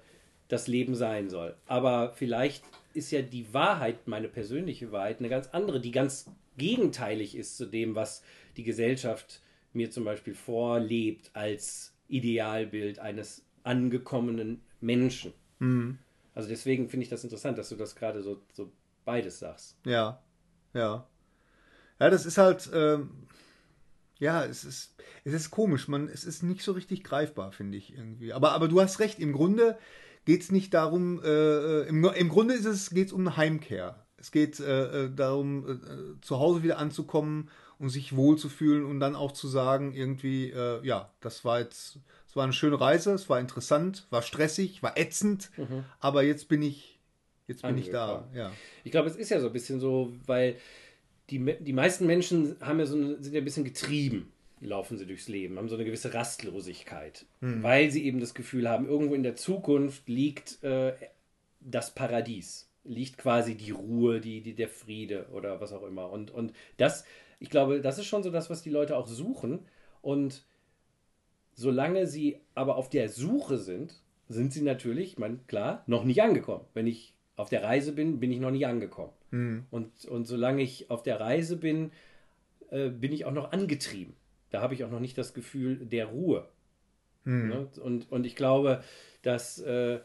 das 0.47 0.67
Leben 0.67 0.95
sein 0.95 1.29
soll. 1.29 1.55
Aber 1.67 2.13
vielleicht 2.15 2.63
ist 2.97 3.11
ja 3.11 3.21
die 3.21 3.53
Wahrheit, 3.53 4.07
meine 4.07 4.27
persönliche 4.27 4.91
Wahrheit, 4.91 5.19
eine 5.19 5.29
ganz 5.29 5.47
andere, 5.49 5.79
die 5.79 5.91
ganz 5.91 6.29
gegenteilig 6.57 7.35
ist 7.35 7.55
zu 7.55 7.67
dem, 7.67 7.95
was 7.95 8.23
die 8.57 8.63
Gesellschaft 8.63 9.41
mir 9.73 9.91
zum 9.91 10.03
Beispiel 10.03 10.33
vorlebt 10.33 11.29
als 11.33 11.93
Idealbild 12.07 12.99
eines 12.99 13.45
angekommenen 13.63 14.61
Menschen. 14.81 15.33
Mhm. 15.59 15.99
Also 16.33 16.49
deswegen 16.49 16.89
finde 16.89 17.03
ich 17.03 17.09
das 17.09 17.23
interessant, 17.23 17.57
dass 17.57 17.69
du 17.69 17.75
das 17.75 17.95
gerade 17.95 18.21
so, 18.21 18.41
so 18.53 18.71
beides 19.05 19.39
sagst. 19.39 19.77
Ja, 19.85 20.21
ja. 20.73 21.07
Ja, 21.99 22.09
das 22.09 22.25
ist 22.25 22.37
halt, 22.37 22.69
ähm, 22.73 23.27
ja, 24.19 24.45
es 24.45 24.63
ist, 24.63 24.95
es 25.23 25.33
ist 25.33 25.51
komisch, 25.51 25.87
man, 25.87 26.07
es 26.07 26.23
ist 26.23 26.43
nicht 26.43 26.63
so 26.63 26.71
richtig 26.71 27.03
greifbar, 27.03 27.51
finde 27.51 27.77
ich 27.77 27.93
irgendwie. 27.93 28.33
Aber, 28.33 28.51
aber 28.53 28.67
du 28.67 28.81
hast 28.81 28.99
recht, 28.99 29.19
im 29.19 29.33
Grunde 29.33 29.77
geht 30.27 30.41
es 30.41 30.51
nicht 30.51 30.73
darum, 30.73 31.23
äh, 31.23 31.83
im, 31.83 32.03
im 32.03 32.27
Grunde 32.27 32.53
es, 32.53 32.89
geht 32.89 33.07
es 33.07 33.13
um 33.13 33.21
eine 33.21 33.37
Heimkehr. 33.37 33.95
Es 34.17 34.31
geht 34.31 34.59
äh, 34.59 35.05
äh, 35.05 35.09
darum, 35.09 35.65
äh, 35.65 35.71
äh, 35.71 36.21
zu 36.21 36.37
Hause 36.37 36.63
wieder 36.63 36.79
anzukommen 36.79 37.49
und 37.79 37.89
sich 37.91 38.13
wohlzufühlen 38.13 38.83
und 38.83 38.99
dann 38.99 39.15
auch 39.15 39.31
zu 39.31 39.47
sagen, 39.47 39.93
irgendwie, 39.93 40.51
äh, 40.51 40.85
ja, 40.85 41.13
das 41.21 41.45
war 41.45 41.61
jetzt, 41.61 41.99
es 42.27 42.35
war 42.35 42.43
eine 42.43 42.51
schöne 42.51 42.77
Reise, 42.77 43.13
es 43.13 43.29
war 43.29 43.39
interessant, 43.39 44.05
war 44.09 44.21
stressig, 44.21 44.83
war 44.83 44.97
ätzend, 44.97 45.49
aber 46.01 46.23
jetzt 46.23 46.49
bin 46.49 46.61
ich, 46.61 46.99
jetzt 47.47 47.61
bin 47.61 47.77
ich 47.77 47.89
da, 47.89 48.27
ja. 48.35 48.51
Ich 48.83 48.91
glaube, 48.91 49.07
es 49.07 49.15
ist 49.15 49.29
ja 49.29 49.39
so 49.39 49.47
ein 49.47 49.53
bisschen 49.53 49.79
so, 49.79 50.11
weil 50.25 50.57
die, 51.29 51.39
die 51.61 51.73
meisten 51.73 52.05
Menschen 52.05 52.57
haben 52.59 52.79
ja 52.79 52.85
so 52.85 52.97
eine, 52.97 53.23
sind 53.23 53.33
ja 53.33 53.39
ein 53.39 53.45
bisschen 53.45 53.63
getrieben, 53.63 54.29
laufen 54.59 54.97
sie 54.97 55.05
durchs 55.05 55.27
Leben, 55.27 55.57
haben 55.57 55.69
so 55.69 55.75
eine 55.75 55.85
gewisse 55.85 56.13
Rastlosigkeit, 56.13 57.25
weil 57.63 57.91
sie 57.91 58.05
eben 58.05 58.19
das 58.19 58.33
Gefühl 58.33 58.67
haben, 58.69 58.87
irgendwo 58.87 59.13
in 59.13 59.23
der 59.23 59.35
Zukunft 59.35 60.07
liegt 60.09 60.63
äh, 60.63 60.93
das 61.59 61.93
Paradies, 61.93 62.69
liegt 62.83 63.17
quasi 63.17 63.55
die 63.55 63.71
Ruhe, 63.71 64.19
die, 64.19 64.41
die, 64.41 64.55
der 64.55 64.69
Friede 64.69 65.27
oder 65.31 65.61
was 65.61 65.73
auch 65.73 65.83
immer. 65.83 66.09
Und, 66.09 66.31
und 66.31 66.53
das, 66.77 67.05
ich 67.39 67.49
glaube, 67.49 67.81
das 67.81 67.99
ist 67.99 68.05
schon 68.07 68.23
so 68.23 68.31
das, 68.31 68.49
was 68.49 68.61
die 68.61 68.69
Leute 68.69 68.97
auch 68.97 69.07
suchen. 69.07 69.59
Und 70.01 70.43
solange 71.53 72.07
sie 72.07 72.39
aber 72.55 72.77
auf 72.77 72.89
der 72.89 73.09
Suche 73.09 73.57
sind, 73.57 74.01
sind 74.29 74.53
sie 74.53 74.61
natürlich, 74.61 75.13
ich 75.13 75.17
meine, 75.17 75.39
klar, 75.47 75.83
noch 75.87 76.03
nicht 76.03 76.21
angekommen. 76.21 76.65
Wenn 76.73 76.87
ich 76.87 77.13
auf 77.35 77.49
der 77.49 77.63
Reise 77.63 77.91
bin, 77.91 78.19
bin 78.19 78.31
ich 78.31 78.39
noch 78.39 78.51
nicht 78.51 78.65
angekommen. 78.65 79.13
Und, 79.71 80.05
und 80.05 80.25
solange 80.25 80.61
ich 80.63 80.89
auf 80.89 81.03
der 81.03 81.19
Reise 81.19 81.57
bin, 81.57 81.91
äh, 82.69 82.89
bin 82.89 83.11
ich 83.11 83.25
auch 83.25 83.31
noch 83.31 83.51
angetrieben. 83.51 84.15
Da 84.49 84.61
habe 84.61 84.73
ich 84.73 84.83
auch 84.83 84.91
noch 84.91 84.99
nicht 84.99 85.17
das 85.17 85.33
Gefühl 85.33 85.77
der 85.85 86.07
Ruhe. 86.07 86.47
Ne? 87.47 87.69
Und, 87.81 88.11
und 88.11 88.25
ich 88.25 88.35
glaube, 88.35 88.83
dass 89.21 89.59
äh, 89.59 89.99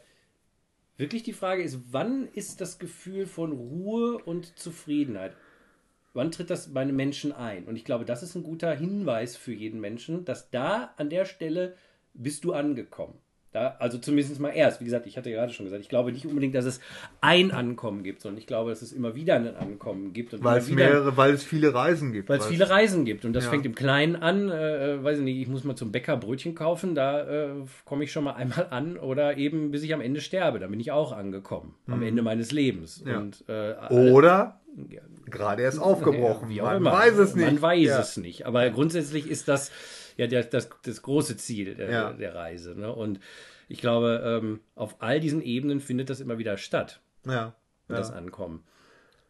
wirklich 0.97 1.23
die 1.23 1.33
Frage 1.33 1.63
ist, 1.63 1.79
wann 1.91 2.27
ist 2.33 2.61
das 2.61 2.79
Gefühl 2.79 3.25
von 3.25 3.51
Ruhe 3.51 4.17
und 4.17 4.57
Zufriedenheit 4.57 5.35
wann 6.13 6.31
tritt 6.31 6.49
das 6.49 6.73
bei 6.73 6.81
einem 6.81 6.95
Menschen 6.95 7.31
ein? 7.31 7.65
Und 7.65 7.75
ich 7.75 7.85
glaube, 7.85 8.05
das 8.05 8.23
ist 8.23 8.35
ein 8.35 8.43
guter 8.43 8.73
Hinweis 8.73 9.35
für 9.35 9.53
jeden 9.53 9.79
Menschen, 9.79 10.25
dass 10.25 10.49
da 10.49 10.93
an 10.97 11.09
der 11.09 11.25
Stelle 11.25 11.75
bist 12.13 12.43
du 12.43 12.53
angekommen. 12.53 13.15
Da, 13.53 13.75
also 13.77 13.99
zumindest 13.99 14.39
mal 14.39 14.49
erst. 14.49 14.81
Wie 14.81 14.85
gesagt, 14.85 15.05
ich 15.05 15.15
hatte 15.15 15.29
gerade 15.29 15.53
schon 15.53 15.65
gesagt, 15.65 15.83
ich 15.83 15.89
glaube 15.89 16.11
nicht 16.11 16.25
unbedingt, 16.25 16.55
dass 16.55 16.65
es 16.65 16.79
ein 17.21 17.51
Ankommen 17.51 18.01
gibt, 18.01 18.21
sondern 18.21 18.39
ich 18.39 18.47
glaube, 18.47 18.71
dass 18.71 18.81
es 18.81 18.91
immer 18.91 19.13
wieder 19.13 19.35
ein 19.35 19.55
Ankommen 19.55 20.11
gibt. 20.11 20.43
weil 20.43 20.57
es 20.57 20.69
mehrere, 20.69 21.15
weil 21.17 21.33
es 21.35 21.43
viele 21.43 21.71
Reisen 21.71 22.13
gibt. 22.13 22.29
Weil 22.29 22.39
es 22.39 22.47
viele 22.47 22.67
Reisen 22.67 23.05
gibt. 23.05 23.25
Und 23.25 23.33
das 23.33 23.45
ja. 23.45 23.51
fängt 23.51 23.67
im 23.67 23.75
Kleinen 23.75 24.15
an. 24.15 24.49
Äh, 24.49 24.93
äh, 24.93 25.03
weiß 25.03 25.19
ich 25.19 25.23
nicht, 25.23 25.39
ich 25.39 25.47
muss 25.47 25.63
mal 25.63 25.75
zum 25.75 25.91
Bäcker 25.91 26.17
Brötchen 26.17 26.55
kaufen, 26.55 26.95
da 26.95 27.21
äh, 27.21 27.49
komme 27.85 28.03
ich 28.05 28.11
schon 28.11 28.23
mal 28.23 28.31
einmal 28.33 28.67
an. 28.71 28.97
Oder 28.97 29.37
eben 29.37 29.69
bis 29.69 29.83
ich 29.83 29.93
am 29.93 30.01
Ende 30.01 30.19
sterbe. 30.19 30.57
Da 30.57 30.65
bin 30.65 30.79
ich 30.79 30.91
auch 30.91 31.11
angekommen. 31.11 31.75
Am 31.85 31.99
mhm. 31.99 32.07
Ende 32.07 32.21
meines 32.23 32.51
Lebens. 32.51 33.03
Ja. 33.05 33.19
Und, 33.19 33.43
äh, 33.47 33.75
oder 33.93 34.61
ja, 34.89 35.01
gerade 35.29 35.61
erst 35.61 35.79
aufgebrochen. 35.79 36.49
Ja, 36.49 36.63
man 36.63 36.77
immer. 36.77 36.91
weiß 36.91 37.17
es 37.17 37.35
nicht. 37.35 37.45
Man 37.45 37.61
weiß 37.61 37.99
es 37.99 38.17
nicht. 38.17 38.47
Aber 38.47 38.67
grundsätzlich 38.71 39.29
ist 39.29 39.47
das 39.47 39.71
ja 40.17 40.27
der, 40.27 40.43
das, 40.43 40.69
das 40.83 41.01
große 41.01 41.37
Ziel 41.37 41.75
der, 41.75 41.89
ja. 41.89 42.13
der 42.13 42.35
Reise. 42.35 42.75
Ne? 42.75 42.93
Und 42.93 43.19
ich 43.67 43.79
glaube, 43.79 44.21
ähm, 44.25 44.59
auf 44.75 45.01
all 45.01 45.19
diesen 45.19 45.41
Ebenen 45.41 45.79
findet 45.79 46.09
das 46.09 46.19
immer 46.19 46.37
wieder 46.37 46.57
statt. 46.57 47.01
Ja. 47.25 47.55
Das 47.87 48.11
Ankommen. 48.11 48.63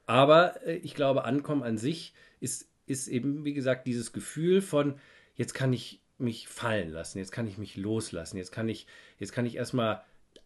Aber 0.06 0.66
äh, 0.66 0.76
ich 0.76 0.96
glaube, 0.96 1.26
Ankommen 1.26 1.64
an 1.64 1.78
sich 1.78 2.14
ist, 2.40 2.70
ist 2.86 3.08
eben, 3.08 3.46
wie 3.46 3.54
gesagt, 3.54 3.88
dieses 3.88 4.14
Gefühl 4.14 4.62
von, 4.62 4.96
jetzt 5.36 5.54
kann 5.54 5.74
ich 5.74 6.02
mich 6.18 6.48
fallen 6.48 6.90
lassen, 6.90 7.18
jetzt 7.18 7.32
kann 7.32 7.48
ich 7.48 7.58
mich 7.58 7.76
loslassen, 7.76 8.38
jetzt 8.38 8.52
kann 8.52 8.70
ich, 8.70 8.88
jetzt 9.18 9.34
kann 9.34 9.46
ich 9.46 9.56
erstmal 9.56 10.02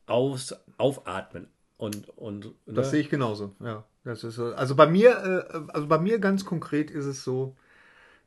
aus, 0.06 0.56
aufatmen. 0.78 1.48
Und, 1.78 2.10
und, 2.18 2.46
ne? 2.66 2.74
Das 2.74 2.92
sehe 2.92 3.02
ich 3.02 3.10
genauso, 3.10 3.56
ja. 3.60 3.86
Das 4.04 4.24
ist 4.24 4.36
so. 4.36 4.54
Also 4.54 4.76
bei 4.76 4.88
mir, 4.88 5.48
äh, 5.54 5.72
also 5.74 5.88
bei 5.88 6.00
mir 6.00 6.20
ganz 6.20 6.46
konkret 6.46 6.90
ist 6.90 7.06
es 7.06 7.24
so, 7.24 7.56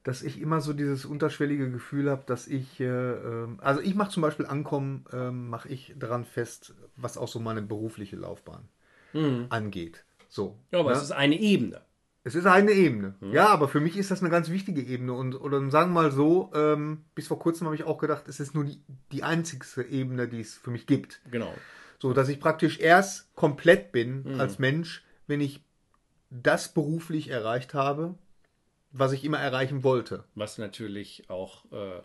dass 0.02 0.22
ich 0.22 0.40
immer 0.40 0.60
so 0.60 0.72
dieses 0.72 1.04
unterschwellige 1.04 1.70
Gefühl 1.70 2.10
habe, 2.10 2.22
dass 2.26 2.46
ich, 2.46 2.80
äh, 2.80 2.84
ähm, 2.86 3.58
also 3.60 3.80
ich 3.80 3.94
mache 3.94 4.10
zum 4.10 4.22
Beispiel 4.22 4.46
Ankommen, 4.46 5.04
äh, 5.12 5.30
mache 5.30 5.68
ich 5.68 5.94
daran 5.98 6.24
fest, 6.24 6.74
was 6.96 7.18
auch 7.18 7.28
so 7.28 7.38
meine 7.38 7.62
berufliche 7.62 8.16
Laufbahn 8.16 8.68
mhm. 9.12 9.46
angeht. 9.50 10.04
So. 10.28 10.58
Ja, 10.70 10.80
aber 10.80 10.90
ne? 10.90 10.96
es 10.96 11.02
ist 11.02 11.12
eine 11.12 11.38
Ebene. 11.38 11.82
Es 12.22 12.34
ist 12.34 12.46
eine 12.46 12.72
Ebene. 12.72 13.14
Mhm. 13.20 13.32
Ja, 13.32 13.48
aber 13.48 13.68
für 13.68 13.80
mich 13.80 13.96
ist 13.96 14.10
das 14.10 14.20
eine 14.20 14.30
ganz 14.30 14.50
wichtige 14.50 14.82
Ebene. 14.82 15.12
Und 15.12 15.34
oder 15.34 15.58
sagen 15.70 15.92
wir 15.92 16.02
mal 16.02 16.12
so, 16.12 16.50
ähm, 16.54 17.04
bis 17.14 17.28
vor 17.28 17.38
kurzem 17.38 17.66
habe 17.66 17.74
ich 17.74 17.84
auch 17.84 17.98
gedacht, 17.98 18.28
es 18.28 18.40
ist 18.40 18.54
nur 18.54 18.64
die, 18.64 18.82
die 19.12 19.22
einzigste 19.22 19.82
Ebene, 19.82 20.28
die 20.28 20.40
es 20.40 20.54
für 20.54 20.70
mich 20.70 20.86
gibt. 20.86 21.20
Genau. 21.30 21.52
So, 21.98 22.12
dass 22.14 22.28
ich 22.28 22.40
praktisch 22.40 22.78
erst 22.78 23.34
komplett 23.34 23.92
bin 23.92 24.22
mhm. 24.22 24.40
als 24.40 24.58
Mensch, 24.58 25.04
wenn 25.26 25.40
ich 25.40 25.62
das 26.30 26.72
beruflich 26.72 27.28
erreicht 27.28 27.74
habe, 27.74 28.14
was 28.92 29.12
ich 29.12 29.24
immer 29.24 29.38
erreichen 29.38 29.84
wollte. 29.84 30.24
Was 30.34 30.58
natürlich 30.58 31.28
auch, 31.28 31.64
äh, 31.72 32.00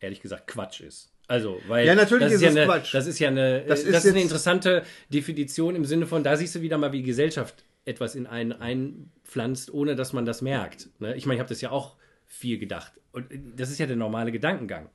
ehrlich 0.00 0.20
gesagt, 0.20 0.46
Quatsch 0.46 0.80
ist. 0.80 1.12
Also, 1.28 1.60
weil 1.68 1.86
ja, 1.86 1.94
natürlich 1.94 2.24
das 2.24 2.32
ist, 2.34 2.42
ist 2.42 2.54
ja 2.54 2.62
eine, 2.62 2.66
Quatsch. 2.66 2.94
Das 2.94 3.06
ist 3.06 3.18
ja 3.18 3.28
eine, 3.28 3.64
das 3.64 3.84
ist, 3.84 3.94
das 3.94 4.04
ist 4.04 4.12
eine 4.12 4.22
interessante 4.22 4.84
Definition 5.08 5.76
im 5.76 5.84
Sinne 5.84 6.06
von, 6.06 6.22
da 6.22 6.36
siehst 6.36 6.54
du 6.54 6.60
wieder 6.60 6.78
mal, 6.78 6.92
wie 6.92 7.02
Gesellschaft 7.02 7.64
etwas 7.84 8.14
in 8.14 8.26
einen 8.26 8.52
einpflanzt, 8.52 9.72
ohne 9.72 9.96
dass 9.96 10.12
man 10.12 10.24
das 10.24 10.42
merkt. 10.42 10.88
Ne? 11.00 11.16
Ich 11.16 11.26
meine, 11.26 11.36
ich 11.36 11.40
habe 11.40 11.48
das 11.48 11.60
ja 11.60 11.70
auch 11.70 11.96
viel 12.26 12.58
gedacht. 12.58 12.92
Und 13.12 13.26
das 13.56 13.70
ist 13.70 13.78
ja 13.78 13.86
der 13.86 13.96
normale 13.96 14.32
Gedankengang. 14.32 14.88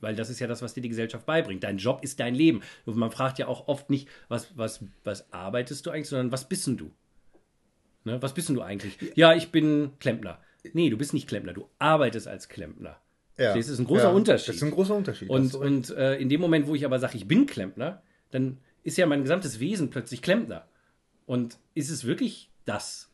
Weil 0.00 0.16
das 0.16 0.30
ist 0.30 0.40
ja 0.40 0.46
das, 0.46 0.62
was 0.62 0.72
dir 0.72 0.80
die 0.80 0.88
Gesellschaft 0.88 1.26
beibringt. 1.26 1.62
Dein 1.62 1.76
Job 1.76 2.02
ist 2.02 2.20
dein 2.20 2.34
Leben. 2.34 2.62
Und 2.86 2.96
man 2.96 3.10
fragt 3.10 3.38
ja 3.38 3.48
auch 3.48 3.68
oft 3.68 3.90
nicht, 3.90 4.08
was, 4.28 4.56
was, 4.56 4.82
was 5.04 5.30
arbeitest 5.32 5.84
du 5.84 5.90
eigentlich, 5.90 6.08
sondern 6.08 6.32
was 6.32 6.48
bist 6.48 6.66
denn 6.66 6.78
du? 6.78 6.90
Ne? 8.04 8.20
Was 8.22 8.34
bist 8.34 8.48
denn 8.48 8.56
du 8.56 8.62
eigentlich? 8.62 8.98
Ja, 9.14 9.34
ich 9.34 9.50
bin 9.50 9.92
Klempner. 10.00 10.38
Nee, 10.72 10.90
du 10.90 10.96
bist 10.96 11.14
nicht 11.14 11.28
Klempner, 11.28 11.52
du 11.52 11.68
arbeitest 11.78 12.28
als 12.28 12.48
Klempner. 12.48 12.96
Ja. 13.38 13.56
Das 13.56 13.68
ist 13.68 13.78
ein 13.78 13.86
großer 13.86 14.04
ja, 14.04 14.10
Unterschied. 14.10 14.48
Das 14.48 14.56
ist 14.56 14.62
ein 14.62 14.70
großer 14.70 14.94
Unterschied. 14.94 15.30
Und, 15.30 15.54
und 15.54 15.90
äh, 15.90 16.16
in 16.16 16.28
dem 16.28 16.40
Moment, 16.40 16.66
wo 16.66 16.74
ich 16.74 16.84
aber 16.84 16.98
sage, 16.98 17.16
ich 17.16 17.26
bin 17.26 17.46
Klempner, 17.46 18.02
dann 18.30 18.58
ist 18.82 18.98
ja 18.98 19.06
mein 19.06 19.22
gesamtes 19.22 19.60
Wesen 19.60 19.88
plötzlich 19.88 20.20
Klempner. 20.20 20.66
Und 21.24 21.58
ist 21.74 21.90
es 21.90 22.04
wirklich 22.04 22.50
das, 22.66 23.10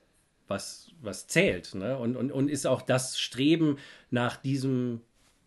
was, 0.48 0.90
was 1.00 1.28
zählt? 1.28 1.74
Ne? 1.74 1.96
Und, 1.96 2.16
und, 2.16 2.32
und 2.32 2.48
ist 2.48 2.66
auch 2.66 2.82
das 2.82 3.18
Streben 3.18 3.78
nach 4.10 4.36
diesem 4.36 5.00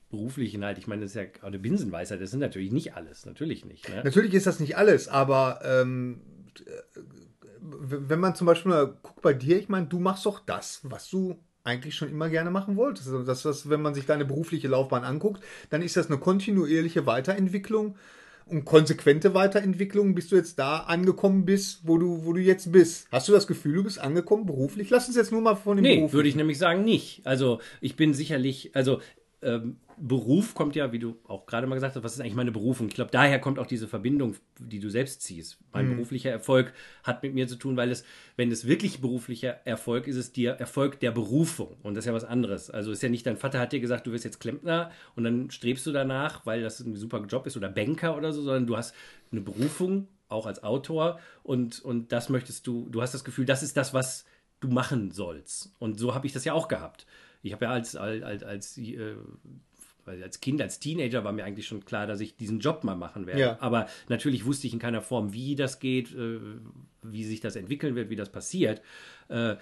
beruflichen 0.09 0.63
halt, 0.63 0.77
ich 0.77 0.87
meine, 0.87 1.01
das 1.01 1.11
ist 1.11 1.15
ja 1.15 1.45
eine 1.45 1.59
Binsenweisheit, 1.59 2.21
das 2.21 2.31
sind 2.31 2.39
natürlich 2.39 2.71
nicht 2.71 2.93
alles, 2.95 3.25
natürlich 3.25 3.65
nicht. 3.65 3.87
Ne? 3.89 4.01
Natürlich 4.03 4.33
ist 4.33 4.47
das 4.47 4.59
nicht 4.59 4.77
alles, 4.77 5.07
aber 5.07 5.59
ähm, 5.63 6.21
wenn 7.61 8.19
man 8.19 8.35
zum 8.35 8.47
Beispiel 8.47 8.71
mal 8.71 8.97
guckt 9.01 9.21
bei 9.21 9.33
dir, 9.33 9.57
ich 9.57 9.69
meine, 9.69 9.87
du 9.87 9.99
machst 9.99 10.25
doch 10.25 10.39
das, 10.39 10.81
was 10.83 11.09
du 11.09 11.35
eigentlich 11.63 11.95
schon 11.95 12.09
immer 12.09 12.29
gerne 12.29 12.51
machen 12.51 12.75
wolltest. 12.75 13.07
Also 13.07 13.23
das, 13.23 13.43
das, 13.43 13.69
wenn 13.69 13.81
man 13.81 13.93
sich 13.93 14.05
deine 14.05 14.25
berufliche 14.25 14.67
Laufbahn 14.67 15.03
anguckt, 15.03 15.43
dann 15.69 15.81
ist 15.81 15.97
das 15.97 16.07
eine 16.07 16.17
kontinuierliche 16.17 17.05
Weiterentwicklung 17.05 17.95
und 18.45 18.65
konsequente 18.65 19.33
Weiterentwicklung, 19.33 20.15
bis 20.15 20.29
du 20.29 20.35
jetzt 20.35 20.57
da 20.57 20.77
angekommen 20.79 21.45
bist, 21.45 21.81
wo 21.83 21.97
du, 21.97 22.25
wo 22.25 22.33
du 22.33 22.41
jetzt 22.41 22.71
bist. 22.71 23.07
Hast 23.11 23.27
du 23.27 23.31
das 23.31 23.45
Gefühl, 23.45 23.75
du 23.75 23.83
bist 23.83 23.99
angekommen 23.99 24.45
beruflich? 24.45 24.89
Lass 24.89 25.07
uns 25.07 25.17
jetzt 25.17 25.31
nur 25.31 25.41
mal 25.41 25.55
von 25.55 25.77
dem 25.77 25.83
nee, 25.83 25.97
Beruf. 25.97 26.13
würde 26.13 26.29
ich 26.29 26.35
nämlich 26.35 26.57
sagen, 26.57 26.83
nicht. 26.83 27.21
Also 27.25 27.59
ich 27.81 27.95
bin 27.95 28.13
sicherlich, 28.13 28.71
also 28.73 29.01
ähm, 29.41 29.77
Beruf 30.01 30.55
kommt 30.55 30.75
ja, 30.75 30.91
wie 30.91 30.99
du 30.99 31.17
auch 31.27 31.45
gerade 31.45 31.67
mal 31.67 31.75
gesagt 31.75 31.95
hast, 31.95 32.03
was 32.03 32.13
ist 32.13 32.21
eigentlich 32.21 32.35
meine 32.35 32.51
Berufung? 32.51 32.87
Ich 32.87 32.95
glaube, 32.95 33.11
daher 33.11 33.39
kommt 33.39 33.59
auch 33.59 33.65
diese 33.65 33.87
Verbindung, 33.87 34.35
die 34.57 34.79
du 34.79 34.89
selbst 34.89 35.21
ziehst. 35.21 35.59
Mein 35.73 35.87
mhm. 35.87 35.95
beruflicher 35.95 36.31
Erfolg 36.31 36.73
hat 37.03 37.21
mit 37.21 37.33
mir 37.33 37.47
zu 37.47 37.55
tun, 37.55 37.77
weil 37.77 37.91
es, 37.91 38.03
wenn 38.35 38.51
es 38.51 38.65
wirklich 38.65 39.01
beruflicher 39.01 39.65
Erfolg 39.65 40.07
ist, 40.07 40.15
ist 40.15 40.37
der 40.37 40.59
Erfolg 40.59 40.99
der 40.99 41.11
Berufung. 41.11 41.77
Und 41.83 41.95
das 41.95 42.05
ist 42.05 42.07
ja 42.07 42.13
was 42.13 42.23
anderes. 42.23 42.69
Also 42.69 42.91
ist 42.91 43.03
ja 43.03 43.09
nicht, 43.09 43.25
dein 43.25 43.37
Vater 43.37 43.59
hat 43.59 43.73
dir 43.73 43.79
gesagt, 43.79 44.07
du 44.07 44.11
wirst 44.11 44.25
jetzt 44.25 44.39
Klempner 44.39 44.91
und 45.15 45.25
dann 45.25 45.51
strebst 45.51 45.85
du 45.85 45.91
danach, 45.91 46.45
weil 46.45 46.61
das 46.61 46.79
ein 46.79 46.95
super 46.95 47.19
Job 47.25 47.45
ist 47.45 47.57
oder 47.57 47.69
Banker 47.69 48.15
oder 48.15 48.31
so, 48.31 48.41
sondern 48.41 48.67
du 48.67 48.77
hast 48.77 48.95
eine 49.31 49.41
Berufung, 49.41 50.07
auch 50.29 50.45
als 50.45 50.63
Autor 50.63 51.19
und, 51.43 51.79
und 51.79 52.11
das 52.11 52.29
möchtest 52.29 52.67
du, 52.67 52.87
du 52.89 53.01
hast 53.01 53.13
das 53.13 53.23
Gefühl, 53.23 53.45
das 53.45 53.63
ist 53.63 53.75
das, 53.75 53.93
was 53.93 54.25
du 54.59 54.67
machen 54.67 55.11
sollst. 55.11 55.73
Und 55.79 55.99
so 55.99 56.13
habe 56.13 56.27
ich 56.27 56.33
das 56.33 56.45
ja 56.45 56.53
auch 56.53 56.67
gehabt. 56.67 57.05
Ich 57.41 57.53
habe 57.53 57.65
ja 57.65 57.71
als, 57.71 57.95
als, 57.95 58.23
als, 58.23 58.43
als 58.43 58.77
äh, 58.77 59.15
weil 60.09 60.23
als 60.23 60.39
Kind, 60.39 60.59
als 60.59 60.79
Teenager 60.79 61.23
war 61.23 61.31
mir 61.31 61.45
eigentlich 61.45 61.67
schon 61.67 61.85
klar, 61.85 62.07
dass 62.07 62.19
ich 62.19 62.35
diesen 62.35 62.59
Job 62.59 62.83
mal 62.83 62.95
machen 62.95 63.27
werde. 63.27 63.39
Ja. 63.39 63.57
Aber 63.61 63.87
natürlich 64.07 64.43
wusste 64.43 64.65
ich 64.65 64.73
in 64.73 64.79
keiner 64.79 65.03
Form, 65.03 65.33
wie 65.33 65.55
das 65.55 65.79
geht, 65.79 66.15
äh, 66.15 66.39
wie 67.03 67.23
sich 67.23 67.41
das 67.41 67.55
entwickeln 67.55 67.95
wird, 67.95 68.09
wie 68.09 68.15
das 68.15 68.31
passiert. 68.31 68.81
Äh, 69.27 69.55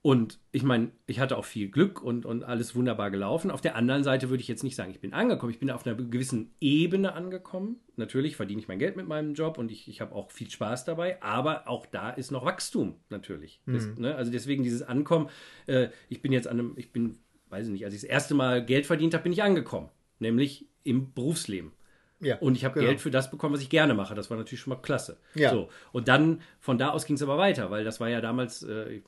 und 0.00 0.38
ich 0.52 0.62
meine, 0.62 0.90
ich 1.06 1.20
hatte 1.20 1.36
auch 1.36 1.44
viel 1.44 1.70
Glück 1.70 2.02
und, 2.02 2.24
und 2.24 2.44
alles 2.44 2.74
wunderbar 2.74 3.10
gelaufen. 3.10 3.50
Auf 3.50 3.60
der 3.60 3.74
anderen 3.76 4.04
Seite 4.04 4.30
würde 4.30 4.40
ich 4.40 4.48
jetzt 4.48 4.62
nicht 4.62 4.76
sagen, 4.76 4.90
ich 4.90 5.00
bin 5.00 5.12
angekommen. 5.12 5.52
Ich 5.52 5.58
bin 5.58 5.70
auf 5.70 5.86
einer 5.86 5.96
gewissen 5.96 6.50
Ebene 6.60 7.12
angekommen. 7.12 7.76
Natürlich 7.96 8.36
verdiene 8.36 8.60
ich 8.60 8.68
mein 8.68 8.78
Geld 8.78 8.96
mit 8.96 9.06
meinem 9.06 9.34
Job 9.34 9.58
und 9.58 9.70
ich, 9.70 9.88
ich 9.88 10.00
habe 10.00 10.14
auch 10.14 10.30
viel 10.30 10.50
Spaß 10.50 10.84
dabei. 10.84 11.22
Aber 11.22 11.68
auch 11.68 11.86
da 11.86 12.10
ist 12.10 12.30
noch 12.30 12.44
Wachstum 12.44 12.96
natürlich. 13.10 13.60
Mhm. 13.66 13.72
Das, 13.72 13.96
ne? 13.96 14.14
Also 14.14 14.30
deswegen 14.30 14.62
dieses 14.62 14.82
Ankommen. 14.82 15.28
Äh, 15.66 15.88
ich 16.08 16.22
bin 16.22 16.32
jetzt 16.32 16.48
an 16.48 16.58
einem, 16.58 16.72
ich 16.76 16.92
bin 16.92 17.18
weiß 17.54 17.66
ich 17.66 17.72
nicht, 17.72 17.84
als 17.84 17.94
ich 17.94 18.00
das 18.00 18.10
erste 18.10 18.34
Mal 18.34 18.64
Geld 18.64 18.86
verdient 18.86 19.14
habe, 19.14 19.22
bin 19.22 19.32
ich 19.32 19.42
angekommen. 19.42 19.88
Nämlich 20.18 20.66
im 20.82 21.12
Berufsleben. 21.12 21.72
Ja, 22.20 22.38
und 22.38 22.56
ich 22.56 22.64
habe 22.64 22.74
genau. 22.74 22.86
Geld 22.86 23.00
für 23.00 23.10
das 23.10 23.30
bekommen, 23.30 23.54
was 23.54 23.60
ich 23.60 23.68
gerne 23.68 23.94
mache. 23.94 24.14
Das 24.14 24.30
war 24.30 24.36
natürlich 24.36 24.60
schon 24.60 24.72
mal 24.72 24.80
klasse. 24.80 25.18
Ja. 25.34 25.50
So. 25.50 25.68
Und 25.92 26.08
dann, 26.08 26.40
von 26.58 26.78
da 26.78 26.90
aus 26.90 27.06
ging 27.06 27.16
es 27.16 27.22
aber 27.22 27.38
weiter, 27.38 27.70
weil 27.70 27.84
das 27.84 28.00
war 28.00 28.08
ja 28.08 28.20
damals, 28.20 28.62
äh, 28.62 28.94
ich 28.94 29.02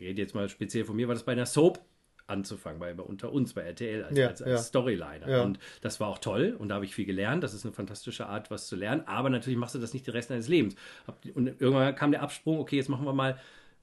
rede 0.00 0.22
jetzt 0.22 0.34
mal 0.34 0.48
speziell 0.48 0.84
von 0.84 0.96
mir, 0.96 1.06
war 1.06 1.14
das 1.14 1.24
bei 1.24 1.32
einer 1.32 1.46
Soap 1.46 1.80
anzufangen, 2.26 2.80
bei, 2.80 2.94
bei 2.94 3.02
unter 3.02 3.32
uns, 3.32 3.52
bei 3.52 3.62
RTL, 3.62 4.04
als, 4.04 4.16
ja, 4.16 4.28
als, 4.28 4.42
als 4.42 4.50
ja. 4.50 4.58
Storyliner. 4.58 5.28
Ja. 5.28 5.42
Und 5.42 5.58
das 5.82 6.00
war 6.00 6.08
auch 6.08 6.18
toll 6.18 6.56
und 6.58 6.68
da 6.68 6.76
habe 6.76 6.86
ich 6.86 6.94
viel 6.94 7.04
gelernt. 7.04 7.44
Das 7.44 7.52
ist 7.52 7.64
eine 7.64 7.74
fantastische 7.74 8.26
Art, 8.26 8.50
was 8.50 8.66
zu 8.66 8.76
lernen. 8.76 9.02
Aber 9.06 9.28
natürlich 9.28 9.58
machst 9.58 9.74
du 9.74 9.78
das 9.78 9.92
nicht 9.92 10.06
den 10.06 10.12
Rest 10.12 10.30
deines 10.30 10.48
Lebens. 10.48 10.74
Und 11.34 11.48
irgendwann 11.60 11.94
kam 11.94 12.12
der 12.12 12.22
Absprung, 12.22 12.58
okay, 12.58 12.76
jetzt 12.76 12.88
machen 12.88 13.04
wir 13.04 13.12
mal 13.12 13.38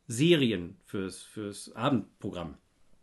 Serien 0.08 0.78
fürs, 0.86 1.22
fürs 1.22 1.76
Abendprogramm 1.76 2.58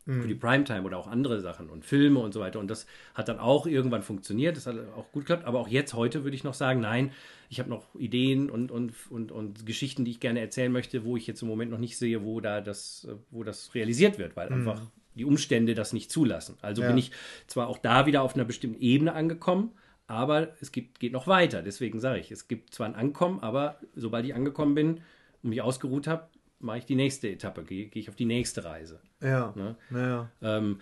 mhm. 0.09 0.23
für 0.23 0.29
die 0.29 0.35
Primetime 0.35 0.83
oder 0.83 0.99
auch 0.99 1.07
andere 1.07 1.41
Sachen 1.41 1.69
und 1.69 1.85
Filme 1.85 2.19
und 2.19 2.33
so 2.33 2.41
weiter. 2.41 2.59
Und 2.59 2.69
das 2.69 2.87
hat 3.15 3.29
dann 3.29 3.39
auch 3.39 3.67
irgendwann 3.67 4.03
funktioniert, 4.03 4.57
das 4.57 4.67
hat 4.67 4.77
auch 4.97 5.13
gut 5.13 5.27
geklappt. 5.27 5.45
Aber 5.45 5.61
auch 5.61 5.69
jetzt, 5.69 5.95
heute 5.95 6.25
würde 6.25 6.35
ich 6.35 6.45
noch 6.45 6.55
sagen, 6.55 6.81
nein, 6.81 7.13
ich 7.51 7.61
habe 7.61 7.71
noch 7.71 7.95
Ideen 7.95 8.51
und, 8.51 8.71
und, 8.71 8.93
und, 9.11 9.31
und 9.31 9.67
Geschichten, 9.67 10.05
die 10.05 10.11
ich 10.11 10.21
gerne 10.21 10.41
erzählen 10.41 10.73
möchte, 10.73 11.05
wo 11.05 11.17
ich 11.17 11.27
jetzt 11.27 11.43
im 11.43 11.49
Moment 11.49 11.71
noch 11.71 11.79
nicht 11.79 11.97
sehe, 11.97 12.25
wo 12.25 12.41
da 12.41 12.61
das, 12.61 13.07
wo 13.31 13.45
das 13.45 13.75
realisiert 13.75 14.19
wird, 14.19 14.37
weil 14.37 14.51
mhm. 14.51 14.57
einfach 14.57 14.83
die 15.15 15.25
Umstände 15.25 15.75
das 15.75 15.93
nicht 15.93 16.11
zulassen. 16.11 16.57
Also 16.63 16.83
ja. 16.83 16.89
bin 16.89 16.99
ich 16.99 17.11
zwar 17.47 17.69
auch 17.69 17.79
da 17.79 18.07
wieder 18.07 18.23
auf 18.23 18.35
einer 18.35 18.45
bestimmten 18.45 18.81
Ebene 18.81 19.13
angekommen, 19.13 19.73
aber 20.07 20.55
es 20.61 20.73
gibt, 20.73 21.01
geht 21.01 21.13
noch 21.13 21.27
weiter. 21.27 21.63
Deswegen 21.63 22.01
sage 22.01 22.21
ich, 22.21 22.31
es 22.31 22.49
gibt 22.49 22.73
zwar 22.73 22.87
ein 22.87 22.95
Ankommen, 22.95 23.41
aber 23.41 23.79
sobald 23.95 24.25
ich 24.25 24.35
angekommen 24.35 24.75
bin 24.75 25.01
und 25.43 25.51
mich 25.51 25.61
ausgeruht 25.61 26.07
habe, 26.07 26.29
mache 26.61 26.79
ich 26.79 26.87
die 26.87 26.95
nächste 26.95 27.29
Etappe, 27.29 27.65
gehe 27.65 27.89
geh 27.89 28.01
ich 28.01 28.09
auf 28.09 28.17
die 28.17 28.27
nächste 28.27 28.65
Reise. 28.65 29.01
Ja. 29.23 29.53
Ne? 29.57 29.77
ja. 29.91 30.31
Ähm, 30.43 30.81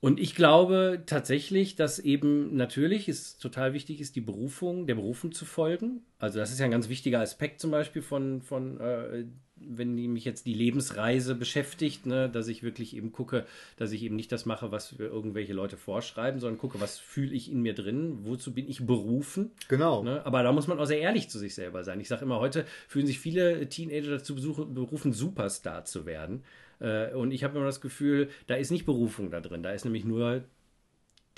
und 0.00 0.18
ich 0.18 0.34
glaube 0.34 1.02
tatsächlich, 1.04 1.76
dass 1.76 1.98
eben 1.98 2.56
natürlich 2.56 3.08
es 3.08 3.36
total 3.36 3.74
wichtig 3.74 4.00
ist, 4.00 4.16
die 4.16 4.22
Berufung, 4.22 4.86
der 4.86 4.94
Berufung 4.94 5.32
zu 5.32 5.44
folgen. 5.44 6.02
Also 6.18 6.38
das 6.38 6.50
ist 6.50 6.58
ja 6.58 6.64
ein 6.64 6.70
ganz 6.70 6.88
wichtiger 6.88 7.20
Aspekt 7.20 7.60
zum 7.60 7.70
Beispiel 7.70 8.00
von, 8.00 8.40
von 8.40 8.80
äh, 8.80 9.26
wenn 9.60 9.96
die 9.96 10.08
mich 10.08 10.24
jetzt 10.24 10.46
die 10.46 10.54
Lebensreise 10.54 11.34
beschäftigt, 11.34 12.06
ne, 12.06 12.28
dass 12.28 12.48
ich 12.48 12.62
wirklich 12.62 12.96
eben 12.96 13.12
gucke, 13.12 13.46
dass 13.76 13.92
ich 13.92 14.02
eben 14.02 14.16
nicht 14.16 14.32
das 14.32 14.46
mache, 14.46 14.72
was 14.72 14.92
irgendwelche 14.98 15.52
Leute 15.52 15.76
vorschreiben, 15.76 16.40
sondern 16.40 16.58
gucke, 16.58 16.80
was 16.80 16.98
fühle 16.98 17.34
ich 17.34 17.50
in 17.50 17.60
mir 17.62 17.74
drin, 17.74 18.20
wozu 18.22 18.52
bin 18.54 18.68
ich 18.68 18.86
berufen. 18.86 19.50
Genau. 19.68 20.02
Ne? 20.02 20.24
Aber 20.24 20.42
da 20.42 20.52
muss 20.52 20.66
man 20.66 20.78
auch 20.78 20.86
sehr 20.86 21.00
ehrlich 21.00 21.28
zu 21.28 21.38
sich 21.38 21.54
selber 21.54 21.84
sein. 21.84 22.00
Ich 22.00 22.08
sage 22.08 22.24
immer, 22.24 22.40
heute 22.40 22.64
fühlen 22.88 23.06
sich 23.06 23.20
viele 23.20 23.68
Teenager 23.68 24.10
dazu 24.10 24.34
berufen, 24.34 25.12
Superstar 25.12 25.84
zu 25.84 26.06
werden. 26.06 26.42
Äh, 26.80 27.12
und 27.14 27.30
ich 27.30 27.44
habe 27.44 27.56
immer 27.56 27.66
das 27.66 27.80
Gefühl, 27.80 28.28
da 28.46 28.54
ist 28.54 28.70
nicht 28.70 28.86
Berufung 28.86 29.30
da 29.30 29.40
drin, 29.40 29.62
da 29.62 29.72
ist 29.72 29.84
nämlich 29.84 30.04
nur 30.04 30.44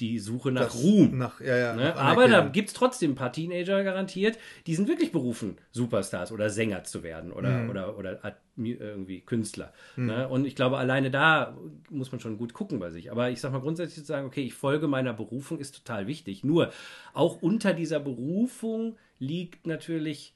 die 0.01 0.19
Suche 0.19 0.51
nach 0.51 0.63
Das- 0.65 0.83
Ruhm. 0.83 1.19
Nach, 1.19 1.41
ja, 1.41 1.57
ja, 1.57 1.75
Ne? 1.75 1.85
nach 1.85 1.97
Aber 1.97 2.27
da 2.27 2.47
gibt 2.49 2.69
es 2.69 2.75
trotzdem 2.75 3.13
ein 3.13 3.15
paar 3.15 3.33
Teenager 3.33 3.85
garantiert, 3.85 4.39
die 4.67 4.75
sind 4.75 4.89
wirklich 4.89 5.13
berufen, 5.13 5.59
Superstars 5.71 6.33
oder 6.33 6.51
Sänger 6.51 6.83
zu 6.85 7.03
werden 7.03 7.31
oder, 7.31 7.59
Mhm. 7.65 7.71
oder, 7.71 7.99
oder 7.99 8.35
irgendwie 8.57 9.21
Künstler. 9.21 9.73
Ne? 9.97 10.29
Und 10.29 10.45
ich 10.47 10.57
glaube, 10.57 10.79
alleine 10.79 11.11
da 11.11 11.57
muss 11.91 12.11
man 12.11 12.21
schon 12.21 12.39
gut 12.39 12.53
gucken 12.55 12.79
bei 12.81 12.91
sich. 12.91 13.11
Aber 13.13 13.31
ich 13.31 13.41
sag 13.41 13.53
mal 13.53 13.61
grundsätzlich 13.61 14.05
zu 14.05 14.13
sagen, 14.13 14.27
okay, 14.27 14.43
ich 14.43 14.55
folge 14.55 14.89
meiner 14.89 15.13
Berufung 15.13 15.59
ist 15.59 15.75
total 15.77 16.07
wichtig. 16.07 16.43
Nur 16.43 16.73
auch 17.13 17.41
unter 17.43 17.73
dieser 17.75 18.01
Berufung 18.01 18.97
liegt 19.19 19.67
natürlich 19.67 20.35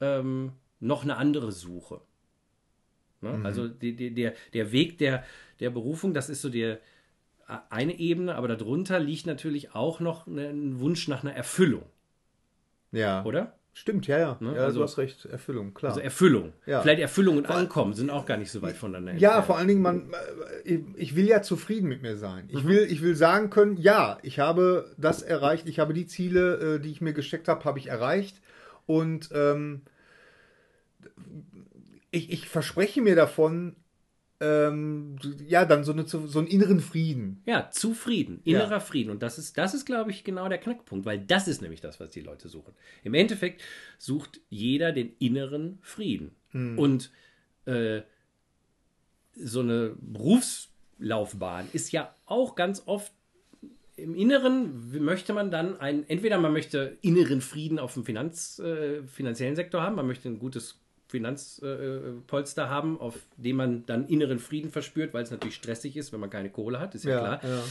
ähm, 0.00 0.52
noch 0.80 1.04
eine 1.04 1.16
andere 1.16 1.52
Suche. 1.52 2.00
Ne? 3.20 3.40
Also 3.44 3.68
die, 3.68 3.94
die, 3.96 4.12
der, 4.12 4.34
der 4.52 4.72
Weg 4.72 4.98
der, 4.98 5.24
der 5.60 5.70
Berufung, 5.70 6.12
das 6.14 6.28
ist 6.28 6.42
so 6.42 6.48
der, 6.50 6.80
eine 7.70 7.98
Ebene, 7.98 8.34
aber 8.34 8.48
darunter 8.48 8.98
liegt 9.00 9.26
natürlich 9.26 9.74
auch 9.74 10.00
noch 10.00 10.26
ne- 10.26 10.48
ein 10.50 10.80
Wunsch 10.80 11.08
nach 11.08 11.22
einer 11.22 11.34
Erfüllung, 11.34 11.84
Ja. 12.92 13.24
oder? 13.24 13.54
Stimmt, 13.76 14.06
ja, 14.06 14.18
ja. 14.18 14.36
Ne? 14.38 14.54
ja 14.54 14.62
Also- 14.66 14.78
du 14.78 14.84
hast 14.84 14.98
recht. 14.98 15.24
Erfüllung, 15.24 15.74
klar. 15.74 15.90
Also 15.90 16.00
Erfüllung. 16.00 16.52
Ja. 16.64 16.80
Vielleicht 16.80 17.00
Erfüllung 17.00 17.38
und 17.38 17.46
Ankommen 17.46 17.92
sind 17.94 18.08
auch 18.08 18.24
gar 18.24 18.36
nicht 18.36 18.52
so 18.52 18.62
weit 18.62 18.76
voneinander 18.76 19.14
Ja, 19.14 19.30
entfernt. 19.30 19.46
vor 19.46 19.58
allen 19.58 19.66
Dingen, 19.66 19.82
man, 19.82 20.12
äh, 20.64 20.78
ich, 20.94 21.16
will 21.16 21.26
ja 21.26 21.42
zufrieden 21.42 21.88
mit 21.88 22.00
mir 22.00 22.16
sein. 22.16 22.48
Ich 22.52 22.64
will, 22.68 22.86
ich 22.88 23.02
will 23.02 23.16
sagen 23.16 23.50
können, 23.50 23.76
ja, 23.76 24.18
ich 24.22 24.38
habe 24.38 24.94
das 24.96 25.22
erreicht, 25.22 25.66
ich 25.68 25.80
habe 25.80 25.92
die 25.92 26.06
Ziele, 26.06 26.76
äh, 26.76 26.78
die 26.80 26.92
ich 26.92 27.00
mir 27.00 27.14
gesteckt 27.14 27.48
habe, 27.48 27.64
habe 27.64 27.80
ich 27.80 27.88
erreicht. 27.88 28.40
Und 28.86 29.30
ähm, 29.34 29.82
ich, 32.12 32.30
ich 32.32 32.48
verspreche 32.48 33.02
mir 33.02 33.16
davon, 33.16 33.74
ähm, 34.40 35.16
ja, 35.46 35.64
dann 35.64 35.84
so, 35.84 35.92
eine, 35.92 36.06
so 36.06 36.38
einen 36.38 36.48
inneren 36.48 36.80
Frieden. 36.80 37.42
Ja, 37.46 37.70
zufrieden, 37.70 38.40
innerer 38.44 38.70
Ja. 38.70 38.80
Frieden. 38.80 39.10
Und 39.10 39.22
das 39.22 39.38
ist, 39.38 39.56
das 39.56 39.74
ist, 39.74 39.84
glaube 39.84 40.10
ich, 40.10 40.24
genau 40.24 40.48
der 40.48 40.58
Knackpunkt, 40.58 41.06
weil 41.06 41.20
das 41.20 41.48
ist 41.48 41.62
nämlich 41.62 41.80
das, 41.80 42.00
was 42.00 42.10
die 42.10 42.20
Leute 42.20 42.48
suchen. 42.48 42.74
Im 43.04 43.14
Endeffekt 43.14 43.62
sucht 43.98 44.40
jeder 44.48 44.92
den 44.92 45.14
inneren 45.18 45.78
Frieden. 45.82 46.32
Und 46.78 47.10
äh, 47.64 48.02
so 49.34 49.60
eine 49.60 49.96
Berufslaufbahn 50.00 51.68
ist 51.72 51.90
ja 51.90 52.14
auch 52.26 52.54
ganz 52.54 52.82
oft 52.86 53.12
im 53.96 54.14
Inneren 54.16 55.04
möchte 55.04 55.32
man 55.32 55.50
dann 55.50 55.78
einen, 55.80 56.08
entweder 56.08 56.38
man 56.38 56.52
möchte 56.52 56.98
inneren 57.00 57.40
Frieden 57.40 57.78
auf 57.78 57.94
dem 57.94 58.04
Finanz, 58.04 58.58
äh, 58.58 59.04
finanziellen 59.04 59.54
Sektor 59.54 59.82
haben, 59.82 59.94
man 59.94 60.06
möchte 60.06 60.28
ein 60.28 60.38
gutes 60.40 60.80
Finanzpolster 61.14 62.64
äh, 62.64 62.68
haben, 62.68 63.00
auf 63.00 63.20
dem 63.36 63.56
man 63.56 63.86
dann 63.86 64.08
inneren 64.08 64.40
Frieden 64.40 64.70
verspürt, 64.70 65.14
weil 65.14 65.22
es 65.22 65.30
natürlich 65.30 65.54
stressig 65.54 65.96
ist, 65.96 66.12
wenn 66.12 66.18
man 66.18 66.30
keine 66.30 66.50
Kohle 66.50 66.80
hat, 66.80 66.96
ist 66.96 67.04
ja, 67.04 67.18
klar. 67.18 67.40
ja. 67.44 67.62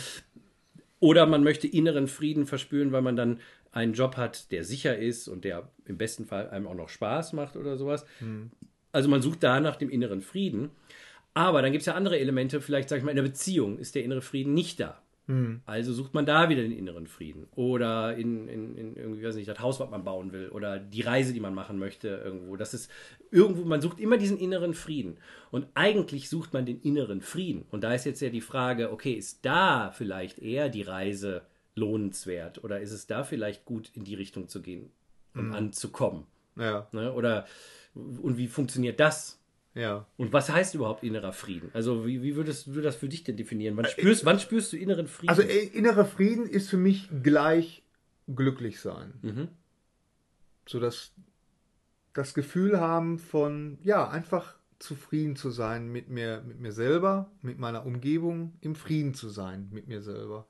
Oder 1.02 1.26
man 1.26 1.44
möchte 1.44 1.68
inneren 1.68 2.08
Frieden 2.08 2.46
verspüren, 2.46 2.94
weil 2.94 3.02
man 3.02 3.18
dann 3.18 3.42
einen 3.74 3.94
Job 3.94 4.16
hat, 4.16 4.52
der 4.54 4.64
sicher 4.64 4.98
ist 4.98 5.28
und 5.28 5.44
der 5.44 5.68
im 5.84 5.98
besten 5.98 6.26
Fall 6.26 6.50
einem 6.50 6.66
auch 6.66 6.76
noch 6.76 6.88
Spaß 6.88 7.34
macht 7.34 7.58
oder 7.58 7.76
sowas. 7.76 8.06
Also 8.94 9.10
man 9.10 9.22
sucht 9.22 9.44
da 9.44 9.60
nach 9.60 9.76
dem 9.76 9.90
inneren 9.90 10.22
Frieden. 10.22 10.70
Aber 11.34 11.62
dann 11.62 11.74
gibt 11.74 11.82
es 11.82 11.88
ja 11.88 11.96
andere 11.96 12.20
Elemente, 12.20 12.62
vielleicht 12.62 12.88
sage 12.88 13.00
ich 13.00 13.04
mal, 13.04 13.12
in 13.12 13.18
der 13.18 13.24
Beziehung 13.24 13.80
ist 13.80 13.96
der 13.96 14.06
innere 14.06 14.22
Frieden 14.22 14.54
nicht 14.54 14.80
da. 14.80 15.03
Also 15.66 15.94
sucht 15.94 16.14
man 16.14 16.26
da 16.26 16.50
wieder 16.50 16.62
den 16.62 16.72
inneren 16.72 17.08
Frieden. 17.08 17.48
Oder 17.56 18.16
in, 18.16 18.48
in, 18.48 18.76
in 18.76 18.96
irgendwie, 18.96 19.24
weiß 19.24 19.36
nicht, 19.36 19.48
das 19.48 19.60
Haus, 19.60 19.80
was 19.80 19.90
man 19.90 20.04
bauen 20.04 20.32
will. 20.32 20.50
Oder 20.50 20.80
die 20.80 21.02
Reise, 21.02 21.34
die 21.34 21.40
man 21.40 21.54
machen 21.54 21.80
möchte 21.80 22.10
irgendwo. 22.10 22.56
Das 22.58 22.74
ist 22.74 22.92
irgendwo, 23.32 23.64
man 23.64 23.82
sucht 23.82 24.00
immer 24.00 24.18
diesen 24.18 24.38
inneren 24.38 24.74
Frieden. 24.74 25.18
Und 25.52 25.68
eigentlich 25.76 26.30
sucht 26.30 26.54
man 26.54 26.66
den 26.66 26.82
inneren 26.82 27.22
Frieden. 27.22 27.66
Und 27.72 27.84
da 27.84 27.94
ist 27.94 28.06
jetzt 28.06 28.22
ja 28.22 28.30
die 28.30 28.42
Frage, 28.42 28.92
okay, 28.92 29.14
ist 29.14 29.46
da 29.46 29.92
vielleicht 29.92 30.40
eher 30.40 30.70
die 30.70 30.82
Reise 30.82 31.44
lohnenswert? 31.76 32.64
Oder 32.64 32.82
ist 32.82 32.92
es 32.92 33.08
da 33.08 33.24
vielleicht 33.24 33.66
gut, 33.66 33.92
in 33.94 34.04
die 34.04 34.16
Richtung 34.16 34.50
zu 34.50 34.62
gehen, 34.62 34.92
um 35.36 35.54
anzukommen? 35.54 36.26
ja, 36.56 36.88
Ne? 36.92 37.14
Oder, 37.14 37.46
und 37.96 38.38
wie 38.38 38.48
funktioniert 38.48 39.00
das? 39.00 39.43
Ja. 39.76 40.06
Und 40.18 40.34
was 40.34 40.50
heißt 40.50 40.76
überhaupt 40.76 41.04
innerer 41.04 41.34
Frieden? 41.34 41.72
Also 41.74 42.06
wie, 42.06 42.22
wie 42.22 42.36
würdest 42.36 42.68
du 42.68 42.82
das 42.82 42.96
für 42.96 43.10
dich 43.10 43.24
denn 43.24 43.38
definieren? 43.38 43.76
Wann 43.76 43.86
spürst, 43.86 44.26
wann 44.26 44.40
spürst 44.40 44.74
du 44.74 44.78
inneren 44.78 45.08
Frieden? 45.08 45.30
Also 45.30 45.42
äh, 45.42 45.66
innerer 45.66 46.06
Frieden 46.06 46.46
ist 46.46 46.70
für 46.70 46.78
mich 46.78 47.10
gleich 47.24 47.84
glücklich 48.28 48.80
sein. 48.80 49.14
Mhm. 49.22 49.48
So 50.68 50.80
dass 50.80 51.14
das 52.14 52.34
Gefühl 52.34 52.80
haben 52.80 53.18
von, 53.18 53.80
ja, 53.82 54.08
einfach 54.08 54.56
zufrieden 54.78 55.36
zu 55.36 55.50
sein 55.50 55.88
mit 55.92 56.10
mir, 56.10 56.44
mit 56.46 56.60
mir 56.60 56.72
selber, 56.72 57.32
mit 57.42 57.58
meiner 57.58 57.86
Umgebung, 57.86 58.54
im 58.62 58.76
Frieden 58.76 59.14
zu 59.14 59.30
sein 59.30 59.70
mit 59.72 59.88
mir 59.88 60.02
selber. 60.02 60.46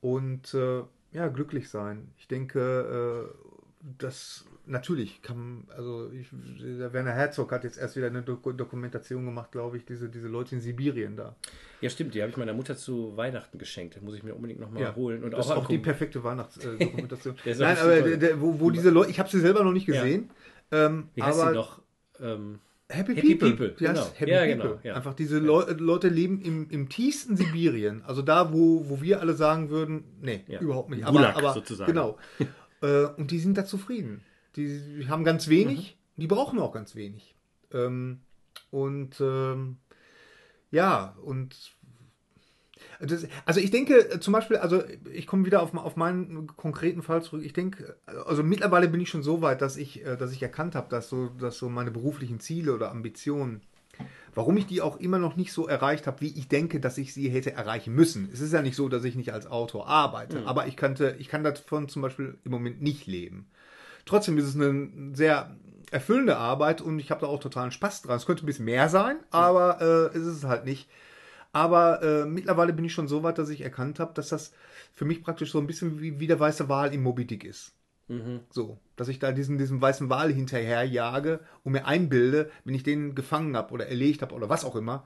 Und 0.00 0.54
äh, 0.54 0.82
ja, 1.12 1.28
glücklich 1.28 1.68
sein. 1.68 2.12
Ich 2.18 2.26
denke, 2.26 3.28
äh, 3.28 3.50
das 3.98 4.44
natürlich 4.66 5.22
kann, 5.22 5.64
also 5.74 6.10
ich, 6.12 6.28
der 6.60 6.92
Werner 6.92 7.12
Herzog 7.12 7.50
hat 7.50 7.64
jetzt 7.64 7.78
erst 7.78 7.96
wieder 7.96 8.08
eine 8.08 8.22
Dok 8.22 8.56
Dokumentation 8.56 9.24
gemacht, 9.24 9.52
glaube 9.52 9.78
ich, 9.78 9.86
diese, 9.86 10.10
diese 10.10 10.28
Leute 10.28 10.54
in 10.54 10.60
Sibirien 10.60 11.16
da. 11.16 11.34
ja, 11.80 11.88
stimmt, 11.88 12.14
die 12.14 12.20
habe 12.20 12.30
ich 12.30 12.36
meiner 12.36 12.52
Mutter 12.52 12.76
zu 12.76 13.16
Weihnachten 13.16 13.58
geschenkt. 13.58 13.96
Das 13.96 14.02
muss 14.02 14.14
ich 14.14 14.22
mir 14.22 14.34
unbedingt 14.34 14.60
nochmal 14.60 14.82
Ja, 14.82 14.94
holen. 14.94 15.24
Und 15.24 15.30
das 15.32 15.46
ist 15.46 15.52
auch 15.52 15.64
auch 15.64 15.68
die 15.68 15.78
perfekte 15.78 16.22
Weihnachtsdokumentation. 16.22 17.34
Auch 17.40 17.58
Nein, 17.58 17.78
aber 17.78 18.02
der, 18.02 18.16
der, 18.18 18.40
wo, 18.40 18.60
wo 18.60 18.70
diese 18.70 18.90
Leute, 18.90 19.10
ich 19.10 19.18
habe 19.18 19.30
sie 19.30 19.40
selber 19.40 19.64
noch 19.64 19.72
nicht 19.72 19.88
Ja. 19.88 19.94
gesehen. 20.02 20.30
Ähm, 20.72 21.08
Wie 21.14 21.22
heißt 21.22 21.40
aber 21.40 21.48
sie 21.50 21.54
doch? 21.54 21.82
Ähm, 22.20 22.60
Happy, 22.90 23.14
Happy 23.14 23.34
People. 23.36 23.50
People, 23.70 23.88
heißt 23.88 23.94
genau. 24.12 24.18
Happy 24.18 24.30
Ja, 24.30 24.40
People. 24.40 24.56
genau, 24.56 24.80
ja. 24.82 24.94
Einfach 24.94 25.14
diese 25.14 25.38
Leu 25.38 25.64
Leute 25.78 26.08
leben 26.08 26.40
im, 26.42 26.68
im 26.70 26.88
tiefsten 26.88 27.36
Sibirien. 27.36 28.02
Also 28.02 28.20
da, 28.20 28.52
wo, 28.52 28.88
wo 28.90 29.00
wir 29.00 29.20
alle 29.20 29.34
sagen 29.34 29.70
würden, 29.70 30.04
nee, 30.20 30.44
Ja. 30.48 30.60
überhaupt 30.60 30.90
nicht. 30.90 31.04
Gulag 31.06 31.36
aber, 31.36 31.38
aber 31.50 31.54
sozusagen. 31.54 31.92
Genau. 31.92 32.18
äh, 32.82 33.04
und 33.04 33.30
die 33.30 33.38
sind 33.38 33.56
da 33.58 33.64
zufrieden. 33.64 34.22
Die 34.56 35.06
haben 35.08 35.24
ganz 35.24 35.48
wenig, 35.48 35.98
Mhm. 36.16 36.20
die 36.22 36.26
brauchen 36.26 36.58
auch 36.58 36.72
ganz 36.72 36.94
wenig. 36.94 37.34
Ähm, 37.72 38.20
und 38.70 39.20
ähm, 39.20 39.76
ja, 40.70 41.16
und 41.22 41.74
das, 43.00 43.26
also 43.44 43.60
ich 43.60 43.70
denke 43.70 44.10
äh, 44.10 44.20
zum 44.20 44.32
Beispiel, 44.32 44.56
also 44.56 44.82
ich 45.12 45.26
komme 45.26 45.44
wieder 45.44 45.62
auf, 45.62 45.74
auf 45.74 45.96
meinen 45.96 46.46
konkreten 46.48 47.02
Fall 47.02 47.22
zurück. 47.22 47.44
Ich 47.44 47.52
denke, 47.52 47.96
also 48.06 48.42
mittlerweile 48.42 48.88
bin 48.88 49.00
ich 49.00 49.08
schon 49.08 49.22
so 49.22 49.42
weit, 49.42 49.60
dass 49.62 49.76
ich, 49.76 50.04
äh, 50.04 50.16
dass 50.16 50.32
ich 50.32 50.42
erkannt 50.42 50.74
habe, 50.74 50.88
dass 50.88 51.08
so, 51.08 51.28
dass 51.28 51.58
so 51.58 51.68
meine 51.68 51.90
beruflichen 51.90 52.40
Ziele 52.40 52.74
oder 52.74 52.90
Ambitionen, 52.90 53.62
warum 54.34 54.56
ich 54.56 54.66
die 54.66 54.80
auch 54.80 54.98
immer 54.98 55.18
noch 55.18 55.36
nicht 55.36 55.52
so 55.52 55.66
erreicht 55.66 56.06
habe, 56.06 56.20
wie 56.20 56.38
ich 56.38 56.48
denke, 56.48 56.80
dass 56.80 56.98
ich 56.98 57.14
sie 57.14 57.28
hätte 57.28 57.52
erreichen 57.52 57.94
müssen. 57.94 58.28
Es 58.32 58.40
ist 58.40 58.52
ja 58.52 58.62
nicht 58.62 58.76
so, 58.76 58.88
dass 58.88 59.04
ich 59.04 59.16
nicht 59.16 59.32
als 59.32 59.46
Autor 59.46 59.88
arbeite, 59.88 60.46
aber 60.46 60.66
ich 60.66 60.76
könnte, 60.76 61.16
ich 61.18 61.28
kann 61.28 61.44
davon 61.44 61.88
zum 61.88 62.02
Beispiel 62.02 62.38
im 62.44 62.50
Moment 62.50 62.80
nicht 62.82 63.06
leben. 63.06 63.48
Trotzdem 64.06 64.38
ist 64.38 64.44
es 64.44 64.56
eine 64.56 64.88
sehr 65.14 65.56
erfüllende 65.90 66.36
Arbeit 66.36 66.80
und 66.80 66.98
ich 66.98 67.10
habe 67.10 67.22
da 67.22 67.26
auch 67.26 67.40
totalen 67.40 67.72
Spaß 67.72 68.02
dran. 68.02 68.16
Es 68.16 68.26
könnte 68.26 68.44
ein 68.44 68.46
bisschen 68.46 68.64
mehr 68.64 68.88
sein, 68.88 69.18
aber 69.30 69.80
äh, 69.80 70.16
es 70.16 70.26
ist 70.26 70.36
es 70.36 70.44
halt 70.44 70.64
nicht. 70.64 70.88
Aber 71.52 72.02
äh, 72.02 72.26
mittlerweile 72.26 72.72
bin 72.72 72.84
ich 72.84 72.92
schon 72.92 73.08
so 73.08 73.22
weit, 73.24 73.38
dass 73.38 73.48
ich 73.48 73.62
erkannt 73.62 73.98
habe, 73.98 74.14
dass 74.14 74.28
das 74.28 74.52
für 74.92 75.04
mich 75.04 75.22
praktisch 75.22 75.50
so 75.50 75.58
ein 75.58 75.66
bisschen 75.66 76.00
wie, 76.00 76.20
wie 76.20 76.28
der 76.28 76.38
weiße 76.38 76.68
Wal 76.68 76.94
im 76.94 77.02
Moby 77.02 77.26
Dick 77.26 77.44
ist. 77.44 77.72
So, 78.50 78.78
dass 78.96 79.08
ich 79.08 79.18
da 79.20 79.30
diesen, 79.32 79.56
diesen 79.58 79.80
weißen 79.80 80.10
Wal 80.10 80.32
hinterherjage 80.32 81.40
und 81.62 81.72
mir 81.72 81.86
einbilde, 81.86 82.50
wenn 82.64 82.74
ich 82.74 82.82
den 82.82 83.14
gefangen 83.14 83.56
habe 83.56 83.72
oder 83.72 83.86
erlegt 83.86 84.22
habe 84.22 84.34
oder 84.34 84.48
was 84.48 84.64
auch 84.64 84.74
immer, 84.76 85.04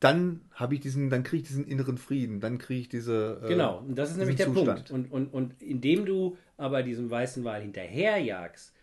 dann 0.00 0.42
habe 0.52 0.74
ich 0.74 0.80
diesen, 0.80 1.08
dann 1.08 1.22
kriege 1.22 1.42
ich 1.42 1.48
diesen 1.48 1.66
inneren 1.66 1.96
Frieden, 1.96 2.40
dann 2.40 2.58
kriege 2.58 2.80
ich 2.80 2.88
diese. 2.88 3.40
äh, 3.42 3.48
Genau, 3.48 3.78
und 3.78 3.96
das 3.96 4.10
ist 4.10 4.18
nämlich 4.18 4.36
der 4.36 4.46
Zustand. 4.52 4.88
Punkt. 4.88 4.90
Und, 4.90 5.10
und, 5.12 5.32
und 5.32 5.62
indem 5.62 6.04
du 6.04 6.36
aber 6.58 6.82
diesem 6.82 7.10
weißen 7.10 7.42
Wal 7.44 7.62
hinterherjagst, 7.62 8.74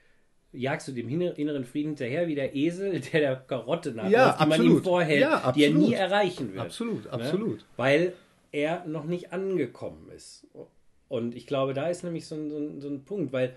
jagst 0.54 0.88
du 0.88 0.92
dem 0.92 1.08
inneren 1.10 1.64
Frieden 1.64 1.90
hinterher 1.90 2.28
wie 2.28 2.36
der 2.36 2.56
Esel, 2.56 3.00
der 3.00 3.20
der 3.22 3.36
Karotte 3.36 3.92
nachläuft, 3.92 4.14
Ja, 4.14 4.38
die 4.42 4.50
man 4.50 4.64
ihm 4.64 4.84
vorhält, 4.84 5.22
Ja, 5.22 5.52
die 5.52 5.64
er 5.64 5.72
nie 5.72 5.94
erreichen 5.94 6.54
wird. 6.54 6.66
Absolut, 6.66 7.06
Ne? 7.06 7.12
absolut. 7.12 7.66
Weil 7.78 8.14
er 8.52 8.86
noch 8.86 9.06
nicht 9.06 9.32
angekommen 9.32 10.10
ist. 10.16 10.48
Und 11.12 11.36
ich 11.36 11.46
glaube, 11.46 11.74
da 11.74 11.90
ist 11.90 12.06
nämlich 12.06 12.26
so 12.26 12.36
ein, 12.36 12.50
so 12.50 12.58
ein, 12.58 12.80
so 12.80 12.88
ein 12.88 13.04
Punkt, 13.04 13.34
weil 13.34 13.54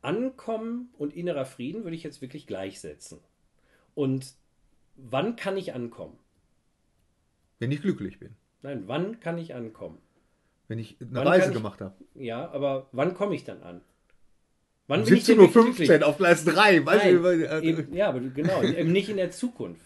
Ankommen 0.00 0.88
und 0.96 1.14
innerer 1.14 1.44
Frieden 1.44 1.84
würde 1.84 1.96
ich 1.96 2.02
jetzt 2.02 2.22
wirklich 2.22 2.46
gleichsetzen. 2.46 3.18
Und 3.94 4.32
wann 4.96 5.36
kann 5.36 5.58
ich 5.58 5.74
ankommen? 5.74 6.18
Wenn 7.58 7.72
ich 7.72 7.82
glücklich 7.82 8.18
bin. 8.18 8.36
Nein, 8.62 8.84
wann 8.86 9.20
kann 9.20 9.36
ich 9.36 9.54
ankommen? 9.54 9.98
Wenn 10.66 10.78
ich 10.78 10.96
eine 10.98 11.10
Wann 11.12 11.26
Reise 11.28 11.48
ich- 11.50 11.54
gemacht 11.56 11.82
habe. 11.82 11.94
Ja, 12.14 12.50
aber 12.52 12.88
wann 12.92 13.12
komme 13.12 13.34
ich 13.34 13.44
dann 13.44 13.62
an? 13.62 13.82
Wann 14.86 15.04
bin 15.04 15.12
ich 15.14 15.24
denn 15.26 15.38
17.15 15.38 15.40
wirklich 15.40 15.76
glücklich? 15.76 15.90
Uhr 16.00 16.06
auf 16.06 16.16
Gleis 16.16 16.44
3. 16.46 16.86
Weißt 16.86 17.04
Nein, 17.04 17.22
du, 17.22 17.28
äh, 17.28 17.60
eben, 17.60 17.92
ja, 17.92 18.08
aber 18.08 18.20
genau, 18.20 18.62
eben 18.62 18.92
nicht 18.92 19.10
in 19.10 19.18
der 19.18 19.30
Zukunft. 19.30 19.82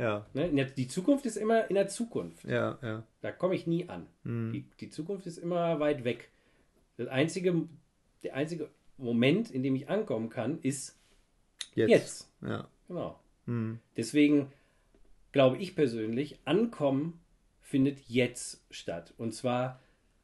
Ja, 0.00 0.26
Ne? 0.34 0.66
Die 0.76 0.88
Zukunft 0.88 1.26
ist 1.26 1.36
immer 1.36 1.68
in 1.68 1.74
der 1.74 1.88
Zukunft. 1.88 2.44
ja, 2.44 2.78
ja. 2.82 3.02
Da 3.20 3.32
komme 3.32 3.54
ich 3.54 3.66
nie 3.66 3.88
an. 3.88 4.06
Mhm. 4.24 4.52
Die, 4.52 4.64
die 4.80 4.90
Zukunft 4.90 5.26
ist 5.26 5.38
immer 5.38 5.78
weit 5.80 6.04
weg. 6.04 6.30
Das 6.96 7.08
einzige, 7.08 7.68
der 8.22 8.34
einzige 8.34 8.68
Moment, 8.96 9.50
in 9.50 9.62
dem 9.62 9.74
ich 9.76 9.88
ankommen 9.88 10.28
kann, 10.30 10.58
ist 10.62 10.96
Jetzt. 11.74 11.90
jetzt. 11.90 12.30
Ja. 12.42 12.68
Genau. 12.88 13.18
Mhm. 13.46 13.78
Deswegen 13.96 14.50
glaube 15.32 15.58
ich 15.58 15.74
persönlich, 15.74 16.38
Ankommen 16.44 17.20
findet 17.60 18.00
jetzt 18.08 18.64
statt. 18.70 19.14
Und 19.16 19.32
zwar 19.32 19.80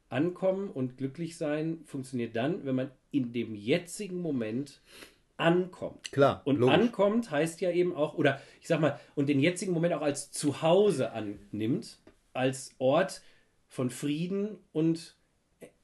Ankommen 0.09 0.69
und 0.69 0.97
glücklich 0.97 1.37
sein 1.37 1.79
funktioniert 1.85 2.35
dann, 2.35 2.65
wenn 2.65 2.75
man 2.75 2.91
in 3.11 3.33
dem 3.33 3.55
jetzigen 3.55 4.21
Moment 4.21 4.81
ankommt. 5.37 6.11
Klar, 6.11 6.41
Und 6.45 6.59
logisch. 6.59 6.75
ankommt 6.75 7.31
heißt 7.31 7.61
ja 7.61 7.71
eben 7.71 7.95
auch, 7.95 8.15
oder 8.15 8.41
ich 8.61 8.67
sag 8.67 8.79
mal, 8.81 8.99
und 9.15 9.29
den 9.29 9.39
jetzigen 9.39 9.71
Moment 9.71 9.93
auch 9.93 10.01
als 10.01 10.31
Zuhause 10.31 11.11
annimmt, 11.11 11.99
als 12.33 12.71
Ort 12.79 13.21
von 13.67 13.89
Frieden 13.89 14.57
und, 14.73 15.15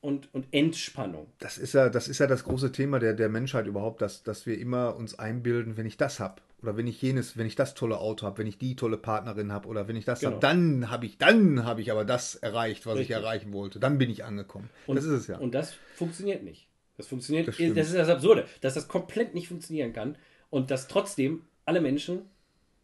und, 0.02 0.34
und 0.34 0.48
Entspannung. 0.52 1.28
Das 1.40 1.58
ist 1.58 1.74
ja, 1.74 1.90
das 1.90 2.08
ist 2.08 2.20
ja 2.20 2.28
das 2.28 2.44
große 2.44 2.72
Thema 2.72 3.00
der, 3.00 3.14
der 3.14 3.30
Menschheit 3.30 3.68
überhaupt, 3.68 4.02
dass, 4.02 4.24
dass 4.24 4.46
wir 4.46 4.58
immer 4.60 4.96
uns 4.96 5.18
einbilden, 5.20 5.78
wenn 5.78 5.86
ich 5.86 5.98
das 5.98 6.20
habe 6.20 6.42
oder 6.62 6.78
wenn 6.78 6.88
ich 6.88 7.02
jenes, 7.02 7.38
wenn 7.38 7.46
ich 7.46 7.56
das 7.56 7.74
tolle 7.74 7.98
Auto 8.00 8.26
habe, 8.26 8.38
wenn 8.38 8.48
ich 8.48 8.58
die 8.58 8.76
tolle 8.78 8.98
Partnerin 8.98 9.52
habe 9.52 9.68
oder 9.68 9.88
wenn 9.90 9.98
ich 9.98 10.06
das 10.06 10.22
Genau. 10.22 10.32
habe, 10.34 10.40
dann 10.40 10.90
habe 10.90 11.06
ich, 11.06 11.18
dann 11.18 11.66
habe 11.66 11.82
ich 11.82 11.92
aber 11.92 12.06
das 12.06 12.36
erreicht, 12.36 12.86
was 12.86 12.96
Richtig. 12.96 13.10
ich 13.10 13.16
erreichen 13.22 13.52
wollte. 13.52 13.80
Dann 13.80 13.98
bin 13.98 14.10
ich 14.10 14.24
angekommen. 14.24 14.70
Und, 14.88 14.96
das 14.96 15.04
ist 15.04 15.12
es 15.12 15.28
ja. 15.28 15.38
Und 15.38 15.54
das 15.54 15.74
funktioniert 15.96 16.42
nicht. 16.44 16.70
Das 17.04 17.10
funktioniert, 17.10 17.48
Das 17.50 17.58
das, 17.58 17.88
ist 17.88 17.96
das 17.96 18.08
Absurde, 18.08 18.46
dass 18.62 18.76
das 18.76 18.88
komplett 18.88 19.34
nicht 19.34 19.50
funktionieren 19.50 19.92
kann 19.92 20.18
und 20.50 20.72
dass 20.72 20.88
trotzdem 20.88 21.42
alle 21.66 21.82
Menschen 21.82 22.22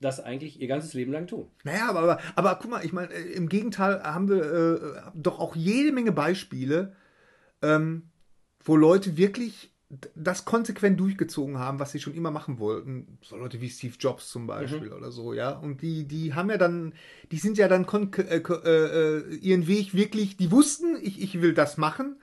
das 0.01 0.19
eigentlich 0.19 0.62
ihr 0.62 0.67
ganzes 0.67 0.93
Leben 0.93 1.12
lang 1.12 1.27
tun. 1.27 1.47
Naja, 1.63 1.89
aber, 1.89 1.99
aber, 1.99 2.19
aber 2.36 2.60
guck 2.62 2.71
mal, 2.71 2.86
ich 2.86 2.93
meine, 2.93 3.13
äh, 3.13 3.34
im 3.34 3.47
Gegenteil 3.47 4.03
haben 4.03 4.29
wir 4.29 4.43
äh, 4.43 5.12
doch 5.13 5.39
auch 5.39 5.55
jede 5.55 5.93
Menge 5.93 6.12
Beispiele, 6.12 6.95
ähm, 7.62 8.10
wo 8.63 8.75
Leute 8.75 9.15
wirklich 9.17 9.71
das 10.15 10.45
konsequent 10.45 10.99
durchgezogen 10.99 11.58
haben, 11.58 11.79
was 11.79 11.93
sie 11.93 11.99
schon 11.99 12.13
immer 12.13 12.29
machen 12.29 12.60
wollten. 12.60 13.17
So 13.23 13.38
Leute 13.38 13.60
wie 13.60 13.69
Steve 13.69 13.95
Jobs 13.99 14.29
zum 14.29 14.47
Beispiel 14.47 14.91
oder 14.93 15.12
so, 15.12 15.34
ja. 15.34 15.51
Und 15.51 15.82
die, 15.82 16.05
die 16.08 16.34
haben 16.34 16.49
ja 16.49 16.58
dann, 16.58 16.93
die 17.32 17.39
sind 17.39 17.58
ja 17.58 17.67
dann 17.67 17.88
äh, 18.17 18.38
äh, 18.38 18.38
äh, 18.38 19.36
ihren 19.38 19.67
Weg 19.67 19.93
wirklich, 19.93 20.38
die 20.38 20.51
wussten, 20.51 20.97
ich, 21.01 21.21
ich 21.21 21.41
will 21.41 21.53
das 21.53 21.77
machen 21.77 22.17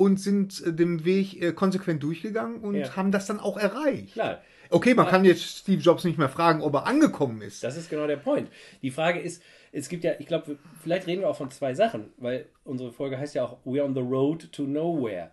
und 0.00 0.18
sind 0.18 0.62
äh, 0.66 0.72
dem 0.72 1.04
Weg 1.04 1.42
äh, 1.42 1.52
konsequent 1.52 2.02
durchgegangen 2.02 2.60
und 2.62 2.74
Ja. 2.74 2.96
haben 2.96 3.12
das 3.12 3.26
dann 3.26 3.38
auch 3.38 3.58
erreicht. 3.58 4.14
Klar, 4.14 4.40
Okay, 4.72 4.94
man 4.94 5.08
kann 5.08 5.24
jetzt 5.24 5.42
Steve 5.58 5.82
Jobs 5.82 6.04
nicht 6.04 6.16
mehr 6.16 6.28
fragen, 6.28 6.62
ob 6.62 6.72
er 6.74 6.86
angekommen 6.86 7.42
ist. 7.42 7.62
das 7.64 7.76
ist 7.76 7.90
genau 7.90 8.06
der 8.06 8.16
Point. 8.18 8.48
Die 8.82 8.92
Frage 8.92 9.18
ist, 9.18 9.42
es 9.72 9.88
gibt 9.88 10.04
ja, 10.04 10.12
ich 10.20 10.26
glaube, 10.26 10.56
vielleicht 10.80 11.06
reden 11.08 11.20
wir 11.22 11.28
auch 11.28 11.36
von 11.36 11.50
zwei 11.50 11.74
Sachen, 11.74 12.12
weil 12.18 12.46
unsere 12.64 12.92
Folge 12.92 13.18
heißt 13.18 13.34
ja 13.34 13.44
auch 13.44 13.58
We're 13.66 13.82
on 13.84 13.94
the 13.94 14.00
road 14.00 14.50
to 14.52 14.62
nowhere. 14.62 15.32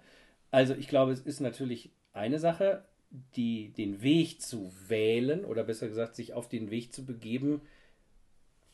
Also 0.51 0.73
ich 0.73 0.88
glaube, 0.88 1.12
es 1.13 1.19
ist 1.21 1.39
natürlich 1.39 1.91
eine 2.13 2.39
Sache, 2.39 2.84
die, 3.36 3.69
den 3.77 4.01
Weg 4.01 4.41
zu 4.41 4.73
wählen 4.88 5.45
oder 5.45 5.63
besser 5.63 5.88
gesagt, 5.88 6.15
sich 6.15 6.34
auf 6.34 6.49
den 6.49 6.71
Weg 6.71 6.91
zu 6.91 7.06
begeben, 7.06 7.62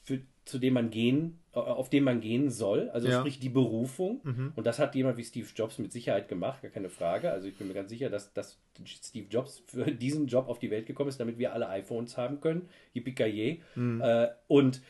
für, 0.03 0.19
zu 0.45 0.59
dem 0.59 0.73
man 0.73 0.89
gehen, 0.89 1.39
äh, 1.53 1.59
auf 1.59 1.89
dem 1.89 2.03
man 2.03 2.19
gehen 2.21 2.49
soll, 2.49 2.89
also 2.89 3.07
Ja. 3.07 3.19
sprich 3.19 3.39
die 3.39 3.49
Berufung. 3.49 4.19
Mhm. 4.23 4.51
Und 4.55 4.67
das 4.67 4.77
hat 4.79 4.93
jemand 4.95 5.17
wie 5.17 5.23
Steve 5.23 5.47
Jobs 5.55 5.79
mit 5.79 5.91
Sicherheit 5.91 6.27
gemacht, 6.27 6.61
gar 6.61 6.71
keine 6.71 6.89
Frage. 6.89 7.31
Also 7.31 7.47
ich 7.47 7.55
bin 7.57 7.67
mir 7.67 7.73
ganz 7.73 7.89
sicher, 7.89 8.09
dass, 8.09 8.33
dass 8.33 8.59
Steve 8.85 9.27
Jobs 9.29 9.63
für 9.67 9.85
diesen 9.91 10.27
Job 10.27 10.47
auf 10.49 10.59
die 10.59 10.69
Welt 10.71 10.85
gekommen 10.85 11.09
ist, 11.09 11.19
damit 11.19 11.37
wir 11.39 11.53
alle 11.53 11.69
iPhones 11.69 12.17
haben 12.17 12.41
können. 12.41 12.67
Yippie 12.93 13.61
Mhm. 13.75 14.01
äh, 14.01 14.27
Und 14.47 14.81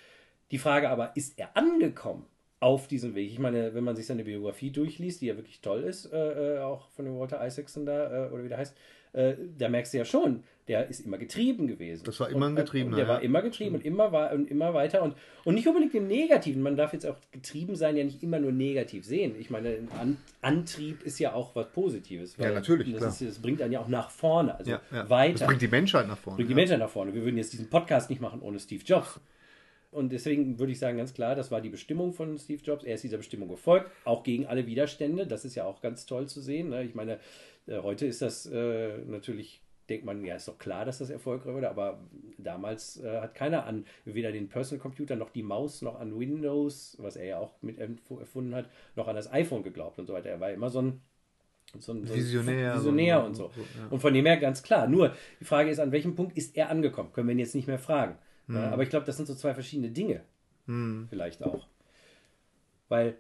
die 0.52 0.58
Frage 0.58 0.90
aber, 0.90 1.16
ist 1.16 1.38
er 1.40 1.56
angekommen 1.56 2.26
auf 2.64 2.88
diesem 2.88 3.14
Weg? 3.14 3.30
Ich 3.30 3.40
meine, 3.40 3.74
wenn 3.76 3.84
man 3.84 3.96
sich 3.96 4.06
seine 4.06 4.24
Biografie 4.24 4.72
durchliest, 4.72 5.22
die 5.22 5.28
ja 5.28 5.36
wirklich 5.36 5.60
toll 5.60 5.84
ist, 5.84 6.06
äh, 6.12 6.56
äh, 6.56 6.60
auch 6.60 6.90
von 6.92 7.06
dem 7.06 7.20
Walter 7.20 7.46
Isaacson 7.46 7.86
da, 7.86 8.28
äh, 8.28 8.32
oder 8.32 8.44
wie 8.46 8.50
der 8.50 8.58
heißt, 8.58 8.76
äh, 9.12 9.36
da 9.58 9.70
merkst 9.70 9.94
du 9.94 9.98
ja 9.98 10.06
schon, 10.06 10.44
der 10.70 10.88
ist 10.90 11.02
immer 11.02 11.18
getrieben 11.18 11.68
gewesen. 11.68 12.04
Das 12.06 12.22
war 12.22 12.30
immer 12.30 12.48
ein 12.48 12.56
äh, 12.56 12.62
Getriebener, 12.62 12.96
der 12.96 13.06
ja. 13.06 13.12
war 13.12 13.22
immer 13.22 13.42
getrieben 13.42 13.76
und 13.76 13.86
immer, 13.86 14.14
war, 14.14 14.32
und 14.32 14.50
immer 14.50 14.74
weiter. 14.74 15.04
Und, 15.04 15.16
und 15.44 15.56
nicht 15.56 15.68
unbedingt 15.68 15.94
im 15.94 16.08
Negativen. 16.08 16.64
Man 16.64 16.78
darf 16.78 16.94
jetzt 16.94 17.06
auch 17.06 17.18
getrieben 17.32 17.76
sein 17.76 17.98
ja 17.98 18.06
nicht 18.06 18.24
immer 18.24 18.40
nur 18.40 18.54
negativ 18.54 19.06
sehen. 19.06 19.36
Ich 19.38 19.50
meine, 19.50 19.70
ein 19.70 19.90
An 20.00 20.18
Antrieb 20.42 21.04
ist 21.04 21.20
ja 21.20 21.34
auch 21.34 21.54
was 21.56 21.68
Positives. 21.74 22.38
Ja, 22.38 22.52
natürlich, 22.52 22.92
Das, 22.92 23.00
klar. 23.00 23.10
ist, 23.12 23.22
das 23.22 23.40
bringt 23.40 23.62
einen 23.62 23.74
ja 23.74 23.82
auch 23.82 23.90
nach 23.90 24.10
vorne, 24.10 24.56
also 24.58 24.72
ja, 24.72 24.82
ja. 24.92 25.10
weiter 25.10 25.40
Das 25.40 25.48
bringt 25.48 25.62
die 25.62 25.68
Menschheit 25.68 26.08
nach 26.08 26.18
vorne. 26.18 26.38
bringt 26.38 26.50
die 26.50 26.54
ja. 26.54 26.56
Menschen 26.56 26.80
nach 26.80 26.90
vorne. 26.90 27.14
Wir 27.14 27.24
würden 27.24 27.38
jetzt 27.38 27.52
diesen 27.52 27.70
Podcast 27.70 28.10
nicht 28.10 28.22
machen 28.22 28.42
ohne 28.42 28.58
Steve 28.60 28.84
Jobs. 28.86 29.20
Und 29.94 30.12
deswegen 30.12 30.60
würde 30.60 30.72
ich 30.72 30.80
sagen, 30.80 30.98
ganz 30.98 31.14
klar, 31.14 31.36
das 31.36 31.52
war 31.52 31.62
die 31.62 31.70
Bestimmung 31.70 32.14
von 32.14 32.38
Steve 32.38 32.62
Jobs. 32.64 32.84
Er 32.84 32.96
ist 32.96 33.04
dieser 33.04 33.18
Bestimmung 33.18 33.48
gefolgt, 33.48 33.90
auch 34.06 34.24
gegen 34.24 34.46
alle 34.46 34.66
Widerstände. 34.66 35.28
Das 35.28 35.46
ist 35.46 35.56
ja 35.56 35.66
auch 35.66 35.82
ganz 35.82 36.06
toll 36.06 36.28
zu 36.28 36.42
sehen. 36.42 36.70
Ne? 36.70 36.84
Ich 36.84 36.96
meine, 36.96 37.20
äh, 37.68 37.80
heute 37.80 38.06
ist 38.06 38.22
das 38.22 38.46
äh, 38.46 38.98
natürlich, 39.06 39.62
denkt 39.90 40.06
man, 40.06 40.26
ja, 40.26 40.36
ist 40.36 40.48
doch 40.48 40.58
klar, 40.58 40.86
dass 40.86 40.98
das 40.98 41.10
erfolgreich 41.10 41.54
wurde, 41.54 41.70
aber 41.70 42.00
damals 42.38 43.02
äh, 43.04 43.20
hat 43.22 43.36
keiner 43.36 43.66
an 43.66 43.86
weder 44.06 44.32
den 44.32 44.50
Personal 44.50 44.82
Computer 44.82 45.16
noch 45.16 45.30
die 45.30 45.44
Maus 45.44 45.82
noch 45.82 46.00
an 46.00 46.18
Windows, 46.20 46.98
was 47.00 47.16
er 47.16 47.26
ja 47.26 47.38
auch 47.40 47.52
mit 47.62 47.80
erf- 47.80 48.20
erfunden 48.20 48.56
hat, 48.56 48.70
noch 48.96 49.08
an 49.08 49.16
das 49.16 49.32
iPhone 49.32 49.64
geglaubt 49.64 50.00
und 50.00 50.08
so 50.08 50.14
weiter. 50.14 50.30
Er 50.30 50.40
war 50.40 50.52
immer 50.52 50.70
so 50.70 50.82
ein 50.82 51.02
so 51.80 51.92
ein, 51.94 52.06
so 52.06 52.14
ein 52.14 52.20
Visionär, 52.20 52.76
Visionär 52.76 53.20
so- 53.20 53.26
und 53.26 53.36
so. 53.36 53.52
so, 53.56 53.62
ja. 53.62 53.88
Und 53.90 54.00
von 54.00 54.14
dem 54.14 54.26
her 54.26 54.38
ganz 54.38 54.62
klar. 54.62 54.88
Nur 54.88 55.16
die 55.40 55.46
Frage 55.46 55.72
ist, 55.72 55.80
an 55.80 55.92
welchem 55.92 56.14
Punkt 56.14 56.38
ist 56.38 56.56
er 56.56 56.70
angekommen? 56.70 57.12
Können 57.14 57.28
wir 57.28 57.34
ihn 57.34 57.40
jetzt 57.40 57.56
nicht 57.56 57.68
mehr 57.68 57.80
fragen. 57.80 58.16
Hm. 58.48 58.56
Ja, 58.56 58.72
aber 58.72 58.84
ich 58.84 58.90
glaube, 58.90 59.06
das 59.06 59.18
sind 59.18 59.26
so 59.26 59.36
zwei 59.36 59.54
verschiedene 59.54 59.90
Dinge. 59.90 60.22
Vielleicht 61.10 61.44
auch. 61.44 61.68
Weil, 62.90 63.18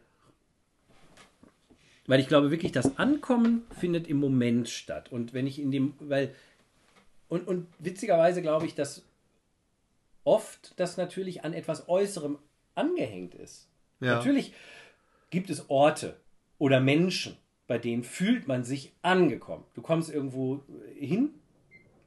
weil 2.07 2.19
ich 2.19 2.27
glaube 2.27 2.51
wirklich, 2.51 2.71
das 2.71 2.97
Ankommen 2.97 3.63
findet 3.79 4.07
im 4.07 4.17
Moment 4.17 4.69
statt. 4.69 5.11
Und 5.11 5.33
wenn 5.33 5.47
ich 5.47 5.59
in 5.59 5.71
dem, 5.71 5.93
weil, 5.99 6.33
und, 7.27 7.47
und 7.47 7.67
witzigerweise 7.79 8.41
glaube 8.41 8.65
ich, 8.65 8.75
dass 8.75 9.03
oft 10.23 10.79
das 10.79 10.97
natürlich 10.97 11.43
an 11.43 11.53
etwas 11.53 11.89
Äußerem 11.89 12.37
angehängt 12.75 13.35
ist. 13.35 13.67
Ja. 13.99 14.15
Natürlich 14.15 14.53
gibt 15.29 15.49
es 15.49 15.69
Orte 15.69 16.17
oder 16.57 16.79
Menschen, 16.79 17.37
bei 17.67 17.77
denen 17.77 18.03
fühlt 18.03 18.47
man 18.47 18.63
sich 18.63 18.93
angekommen. 19.01 19.65
Du 19.73 19.81
kommst 19.81 20.13
irgendwo 20.13 20.63
hin 20.95 21.33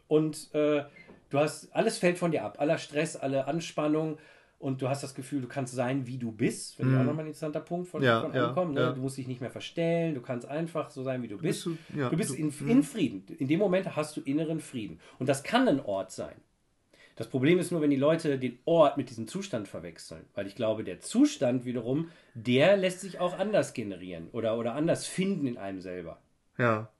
und 0.08 0.54
äh, 0.54 0.84
du 1.30 1.38
hast, 1.38 1.74
alles 1.74 1.98
fällt 1.98 2.18
von 2.18 2.30
dir 2.30 2.44
ab. 2.44 2.56
Aller 2.60 2.78
Stress, 2.78 3.16
alle 3.16 3.46
Anspannung 3.46 4.18
und 4.58 4.80
du 4.80 4.88
hast 4.88 5.02
das 5.02 5.14
Gefühl, 5.14 5.42
du 5.42 5.48
kannst 5.48 5.74
sein, 5.74 6.06
wie 6.06 6.16
du 6.18 6.32
bist. 6.32 6.76
Finde 6.76 6.94
ich 6.94 6.98
auch 7.00 7.04
nochmal 7.04 7.24
ein 7.24 7.28
interessanter 7.28 7.60
Punkt 7.60 7.88
von, 7.88 8.00
Mhm. 8.00 8.06
Ja, 8.06 8.20
von 8.22 8.34
ja, 8.34 8.48
Ankommen. 8.48 8.74
Ne? 8.74 8.80
ja. 8.80 8.92
Du 8.92 9.00
musst 9.02 9.16
dich 9.18 9.26
nicht 9.28 9.40
mehr 9.40 9.50
verstellen, 9.50 10.14
du 10.14 10.22
kannst 10.22 10.48
einfach 10.48 10.88
so 10.90 11.02
sein, 11.02 11.22
wie 11.22 11.28
du 11.28 11.36
bist. 11.38 11.64
bist 11.64 11.78
du- 11.92 11.98
ja, 11.98 12.08
du 12.08 12.16
bist 12.16 12.30
du- 12.30 12.34
in, 12.34 12.52
in 12.68 12.82
Frieden. 12.82 13.24
In 13.38 13.48
dem 13.48 13.58
Moment 13.60 13.94
hast 13.96 14.16
du 14.16 14.20
inneren 14.22 14.60
Frieden. 14.60 14.98
Und 15.18 15.28
das 15.28 15.42
kann 15.42 15.68
ein 15.68 15.80
Ort 15.84 16.10
sein. 16.10 16.34
Das 17.16 17.28
Problem 17.28 17.58
ist 17.58 17.70
nur, 17.72 17.80
wenn 17.80 17.88
die 17.90 17.96
Leute 17.96 18.38
den 18.38 18.58
Ort 18.66 18.98
mit 18.98 19.08
diesem 19.08 19.26
Zustand 19.26 19.68
verwechseln. 19.68 20.24
Weil 20.34 20.46
ich 20.46 20.54
glaube, 20.54 20.84
der 20.84 21.00
Zustand 21.00 21.64
wiederum, 21.64 22.10
der 22.34 22.76
lässt 22.76 23.00
sich 23.00 23.20
auch 23.20 23.38
anders 23.38 23.72
generieren 23.72 24.28
oder, 24.32 24.58
oder 24.58 24.74
anders 24.74 25.06
finden 25.06 25.46
in 25.46 25.56
einem 25.56 25.80
selber. 25.80 26.18
Ja. 26.58 26.90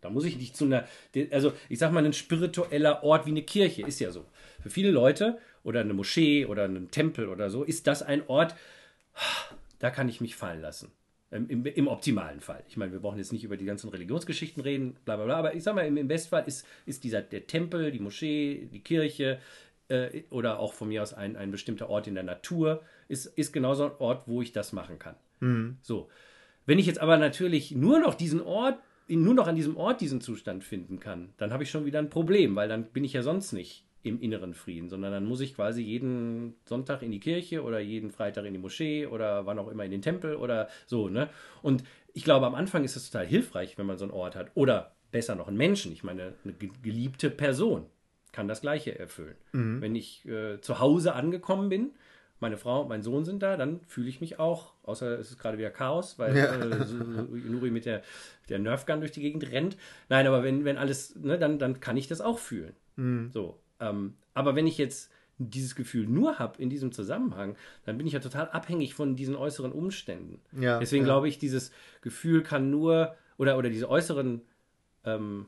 Da 0.00 0.10
muss 0.10 0.24
ich 0.24 0.36
nicht 0.36 0.56
zu 0.56 0.64
einer, 0.64 0.86
also 1.30 1.52
ich 1.68 1.78
sag 1.78 1.92
mal, 1.92 2.04
ein 2.04 2.12
spiritueller 2.12 3.02
Ort 3.02 3.26
wie 3.26 3.30
eine 3.30 3.42
Kirche 3.42 3.82
ist 3.82 4.00
ja 4.00 4.10
so. 4.10 4.24
Für 4.60 4.70
viele 4.70 4.90
Leute 4.90 5.38
oder 5.62 5.80
eine 5.80 5.94
Moschee 5.94 6.46
oder 6.46 6.64
einen 6.64 6.90
Tempel 6.90 7.28
oder 7.28 7.50
so 7.50 7.62
ist 7.62 7.86
das 7.86 8.02
ein 8.02 8.26
Ort, 8.28 8.54
da 9.78 9.90
kann 9.90 10.08
ich 10.08 10.20
mich 10.20 10.36
fallen 10.36 10.62
lassen. 10.62 10.90
Im, 11.30 11.48
im, 11.48 11.64
Im 11.64 11.86
optimalen 11.86 12.40
Fall. 12.40 12.64
Ich 12.68 12.76
meine, 12.76 12.92
wir 12.92 12.98
brauchen 12.98 13.18
jetzt 13.18 13.32
nicht 13.32 13.44
über 13.44 13.56
die 13.56 13.64
ganzen 13.64 13.88
Religionsgeschichten 13.88 14.62
reden, 14.62 14.96
bla 15.04 15.14
bla 15.14 15.26
bla, 15.26 15.36
aber 15.36 15.54
ich 15.54 15.62
sag 15.62 15.76
mal, 15.76 15.86
im, 15.86 15.96
im 15.96 16.08
Bestfall 16.08 16.42
ist, 16.46 16.66
ist 16.86 17.04
dieser 17.04 17.22
der 17.22 17.46
Tempel, 17.46 17.92
die 17.92 18.00
Moschee, 18.00 18.68
die 18.72 18.80
Kirche 18.80 19.38
äh, 19.86 20.22
oder 20.30 20.58
auch 20.58 20.72
von 20.72 20.88
mir 20.88 21.02
aus 21.02 21.14
ein, 21.14 21.36
ein 21.36 21.52
bestimmter 21.52 21.88
Ort 21.88 22.08
in 22.08 22.14
der 22.14 22.24
Natur, 22.24 22.82
ist, 23.06 23.26
ist 23.26 23.52
genauso 23.52 23.84
ein 23.84 23.92
Ort, 24.00 24.26
wo 24.26 24.42
ich 24.42 24.50
das 24.50 24.72
machen 24.72 24.98
kann. 24.98 25.14
So. 25.82 26.08
Wenn 26.66 26.78
ich 26.78 26.86
jetzt 26.86 27.00
aber 27.00 27.16
natürlich 27.16 27.72
nur 27.72 28.00
noch 28.00 28.14
diesen 28.14 28.40
Ort, 28.40 28.78
nur 29.16 29.34
noch 29.34 29.46
an 29.46 29.56
diesem 29.56 29.76
Ort 29.76 30.00
diesen 30.00 30.20
Zustand 30.20 30.64
finden 30.64 31.00
kann, 31.00 31.30
dann 31.36 31.52
habe 31.52 31.62
ich 31.62 31.70
schon 31.70 31.84
wieder 31.84 31.98
ein 31.98 32.10
Problem, 32.10 32.56
weil 32.56 32.68
dann 32.68 32.84
bin 32.84 33.04
ich 33.04 33.12
ja 33.12 33.22
sonst 33.22 33.52
nicht 33.52 33.84
im 34.02 34.20
inneren 34.20 34.54
Frieden, 34.54 34.88
sondern 34.88 35.12
dann 35.12 35.26
muss 35.26 35.40
ich 35.40 35.54
quasi 35.54 35.82
jeden 35.82 36.54
Sonntag 36.64 37.02
in 37.02 37.10
die 37.10 37.20
Kirche 37.20 37.62
oder 37.62 37.80
jeden 37.80 38.10
Freitag 38.10 38.46
in 38.46 38.54
die 38.54 38.58
Moschee 38.58 39.06
oder 39.06 39.44
wann 39.44 39.58
auch 39.58 39.68
immer 39.68 39.84
in 39.84 39.90
den 39.90 40.00
Tempel 40.00 40.36
oder 40.36 40.68
so, 40.86 41.08
ne? 41.08 41.28
Und 41.60 41.84
ich 42.14 42.24
glaube, 42.24 42.46
am 42.46 42.54
Anfang 42.54 42.82
ist 42.82 42.96
es 42.96 43.10
total 43.10 43.26
hilfreich, 43.26 43.76
wenn 43.76 43.86
man 43.86 43.98
so 43.98 44.04
einen 44.04 44.12
Ort 44.12 44.36
hat. 44.36 44.50
Oder 44.54 44.94
besser 45.12 45.34
noch 45.34 45.48
einen 45.48 45.58
Menschen, 45.58 45.92
ich 45.92 46.02
meine, 46.02 46.32
eine 46.44 46.54
ge- 46.54 46.70
geliebte 46.82 47.30
Person 47.30 47.86
kann 48.32 48.48
das 48.48 48.62
Gleiche 48.62 48.98
erfüllen. 48.98 49.36
Wenn 49.80 49.94
ich 49.94 50.26
äh, 50.26 50.60
zu 50.60 50.78
Hause 50.78 51.14
angekommen 51.14 51.68
bin 51.68 51.90
meine 52.40 52.56
Frau 52.56 52.82
und 52.82 52.88
mein 52.88 53.02
Sohn 53.02 53.24
sind 53.24 53.42
da, 53.42 53.56
dann 53.56 53.80
fühle 53.86 54.08
ich 54.08 54.20
mich 54.20 54.38
auch, 54.38 54.72
außer 54.82 55.18
es 55.18 55.30
ist 55.30 55.38
gerade 55.38 55.58
wieder 55.58 55.70
Chaos, 55.70 56.18
weil 56.18 56.36
Ja. 56.36 56.54
äh, 56.56 56.84
so- 56.86 56.96
Nuri 56.96 57.70
mit 57.70 57.84
der, 57.84 58.02
der 58.48 58.58
Nerfgun 58.58 59.00
durch 59.00 59.12
die 59.12 59.20
Gegend 59.20 59.50
rennt. 59.50 59.76
Nein, 60.08 60.26
aber 60.26 60.42
wenn, 60.42 60.64
wenn 60.64 60.76
alles, 60.78 61.14
ne, 61.16 61.38
dann, 61.38 61.58
dann 61.58 61.80
kann 61.80 61.96
ich 61.96 62.08
das 62.08 62.20
auch 62.20 62.38
fühlen. 62.38 62.74
Mhm. 62.96 63.30
So, 63.32 63.58
ähm, 63.78 64.14
aber 64.34 64.54
wenn 64.56 64.66
ich 64.66 64.78
jetzt 64.78 65.10
dieses 65.42 65.74
Gefühl 65.74 66.06
nur 66.06 66.38
habe 66.38 66.60
in 66.62 66.68
diesem 66.68 66.92
Zusammenhang, 66.92 67.56
dann 67.84 67.96
bin 67.96 68.06
ich 68.06 68.12
ja 68.12 68.20
total 68.20 68.48
abhängig 68.50 68.94
von 68.94 69.16
diesen 69.16 69.36
äußeren 69.36 69.72
Umständen. 69.72 70.40
Ja, 70.60 70.78
Deswegen 70.78 71.04
ja. 71.04 71.12
glaube 71.12 71.28
ich, 71.28 71.38
dieses 71.38 71.72
Gefühl 72.02 72.42
kann 72.42 72.70
nur, 72.70 73.14
oder, 73.38 73.56
oder 73.56 73.70
diese 73.70 73.88
äußeren, 73.88 74.42
ähm, 75.04 75.46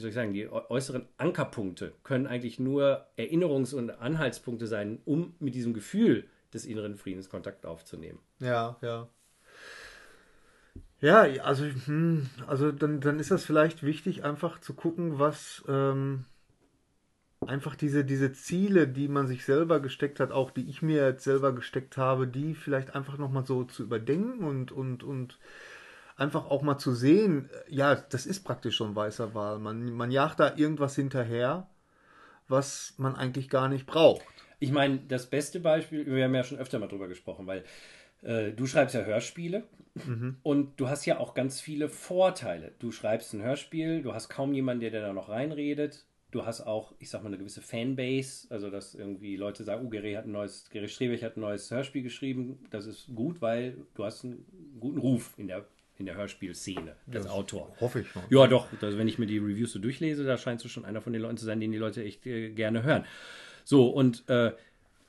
wie 0.00 0.02
soll 0.02 0.08
ich 0.08 0.14
sagen, 0.14 0.32
die 0.32 0.48
äu- 0.48 0.70
äußeren 0.70 1.06
Ankerpunkte 1.18 1.92
können 2.04 2.26
eigentlich 2.26 2.58
nur 2.58 3.06
Erinnerungs- 3.18 3.74
und 3.74 3.90
Anhaltspunkte 3.90 4.66
sein, 4.66 4.98
um 5.04 5.34
mit 5.40 5.54
diesem 5.54 5.74
Gefühl 5.74 6.24
des 6.54 6.64
inneren 6.64 6.96
Friedens 6.96 7.28
Kontakt 7.28 7.66
aufzunehmen. 7.66 8.18
Ja, 8.38 8.78
ja. 8.80 9.08
Ja, 11.02 11.20
also, 11.42 11.64
hm, 11.84 12.28
also 12.46 12.72
dann, 12.72 13.00
dann 13.00 13.20
ist 13.20 13.30
das 13.30 13.44
vielleicht 13.44 13.82
wichtig, 13.82 14.24
einfach 14.24 14.58
zu 14.60 14.72
gucken, 14.72 15.18
was 15.18 15.62
ähm, 15.68 16.24
einfach 17.46 17.74
diese, 17.74 18.04
diese 18.04 18.32
Ziele, 18.32 18.88
die 18.88 19.08
man 19.08 19.26
sich 19.26 19.44
selber 19.44 19.80
gesteckt 19.80 20.18
hat, 20.18 20.30
auch 20.30 20.50
die 20.50 20.68
ich 20.68 20.80
mir 20.80 21.06
jetzt 21.06 21.24
selber 21.24 21.54
gesteckt 21.54 21.98
habe, 21.98 22.26
die 22.26 22.54
vielleicht 22.54 22.94
einfach 22.94 23.18
nochmal 23.18 23.44
so 23.44 23.64
zu 23.64 23.82
überdenken 23.82 24.44
und, 24.44 24.72
und, 24.72 25.02
und 25.02 25.38
einfach 26.20 26.50
auch 26.50 26.62
mal 26.62 26.78
zu 26.78 26.94
sehen, 26.94 27.48
äh, 27.50 27.74
ja, 27.74 27.94
das 27.94 28.26
ist 28.26 28.44
praktisch 28.44 28.76
schon 28.76 28.94
weißer 28.94 29.34
Wal. 29.34 29.58
Man, 29.58 29.92
man 29.92 30.10
jagt 30.10 30.40
da 30.40 30.56
irgendwas 30.56 30.94
hinterher, 30.94 31.68
was 32.48 32.94
man 32.98 33.16
eigentlich 33.16 33.48
gar 33.48 33.68
nicht 33.68 33.86
braucht. 33.86 34.24
Ich 34.58 34.72
meine, 34.72 34.98
das 35.08 35.26
beste 35.26 35.60
Beispiel, 35.60 36.04
wir 36.06 36.24
haben 36.24 36.34
ja 36.34 36.44
schon 36.44 36.58
öfter 36.58 36.78
mal 36.78 36.88
drüber 36.88 37.08
gesprochen, 37.08 37.46
weil 37.46 37.64
äh, 38.22 38.52
du 38.52 38.66
schreibst 38.66 38.94
ja 38.94 39.02
Hörspiele 39.02 39.64
und 40.42 40.78
du 40.78 40.88
hast 40.88 41.06
ja 41.06 41.18
auch 41.18 41.34
ganz 41.34 41.60
viele 41.60 41.88
Vorteile. 41.88 42.72
Du 42.78 42.92
schreibst 42.92 43.32
ein 43.32 43.42
Hörspiel, 43.42 44.02
du 44.02 44.12
hast 44.12 44.28
kaum 44.28 44.52
jemanden, 44.52 44.82
der 44.82 45.00
da 45.00 45.12
noch 45.12 45.30
reinredet. 45.30 46.04
Du 46.30 46.46
hast 46.46 46.60
auch, 46.60 46.94
ich 47.00 47.10
sag 47.10 47.22
mal, 47.22 47.28
eine 47.28 47.38
gewisse 47.38 47.60
Fanbase, 47.60 48.46
also 48.50 48.70
dass 48.70 48.94
irgendwie 48.94 49.36
Leute 49.36 49.64
sagen, 49.64 49.86
oh, 49.86 49.88
Gary 49.88 50.12
hat 50.12 50.26
ein 50.26 50.32
neues, 50.32 50.68
Gary 50.70 50.86
Strebech 50.86 51.24
hat 51.24 51.36
ein 51.36 51.40
neues 51.40 51.70
Hörspiel 51.70 52.02
geschrieben. 52.02 52.60
Das 52.70 52.86
ist 52.86 53.08
gut, 53.14 53.40
weil 53.40 53.78
du 53.94 54.04
hast 54.04 54.24
einen 54.24 54.44
guten 54.78 54.98
Ruf 54.98 55.34
in 55.38 55.48
der, 55.48 55.66
in 56.00 56.06
der 56.06 56.16
Hörspielszene 56.16 56.96
als 57.12 57.28
Autor. 57.28 57.72
Hoffe 57.78 58.00
ich 58.00 58.14
mal. 58.14 58.24
Ja, 58.30 58.46
doch. 58.46 58.66
Also 58.80 58.98
wenn 58.98 59.06
ich 59.06 59.18
mir 59.18 59.26
die 59.26 59.38
Reviews 59.38 59.72
so 59.72 59.78
durchlese, 59.78 60.24
da 60.24 60.36
scheinst 60.36 60.64
du 60.64 60.68
schon 60.68 60.84
einer 60.84 61.00
von 61.00 61.12
den 61.12 61.22
Leuten 61.22 61.36
zu 61.36 61.44
sein, 61.44 61.60
den 61.60 61.70
die 61.70 61.78
Leute 61.78 62.02
echt 62.02 62.26
äh, 62.26 62.50
gerne 62.50 62.82
hören. 62.82 63.04
So, 63.64 63.88
und 63.88 64.28
äh, 64.28 64.52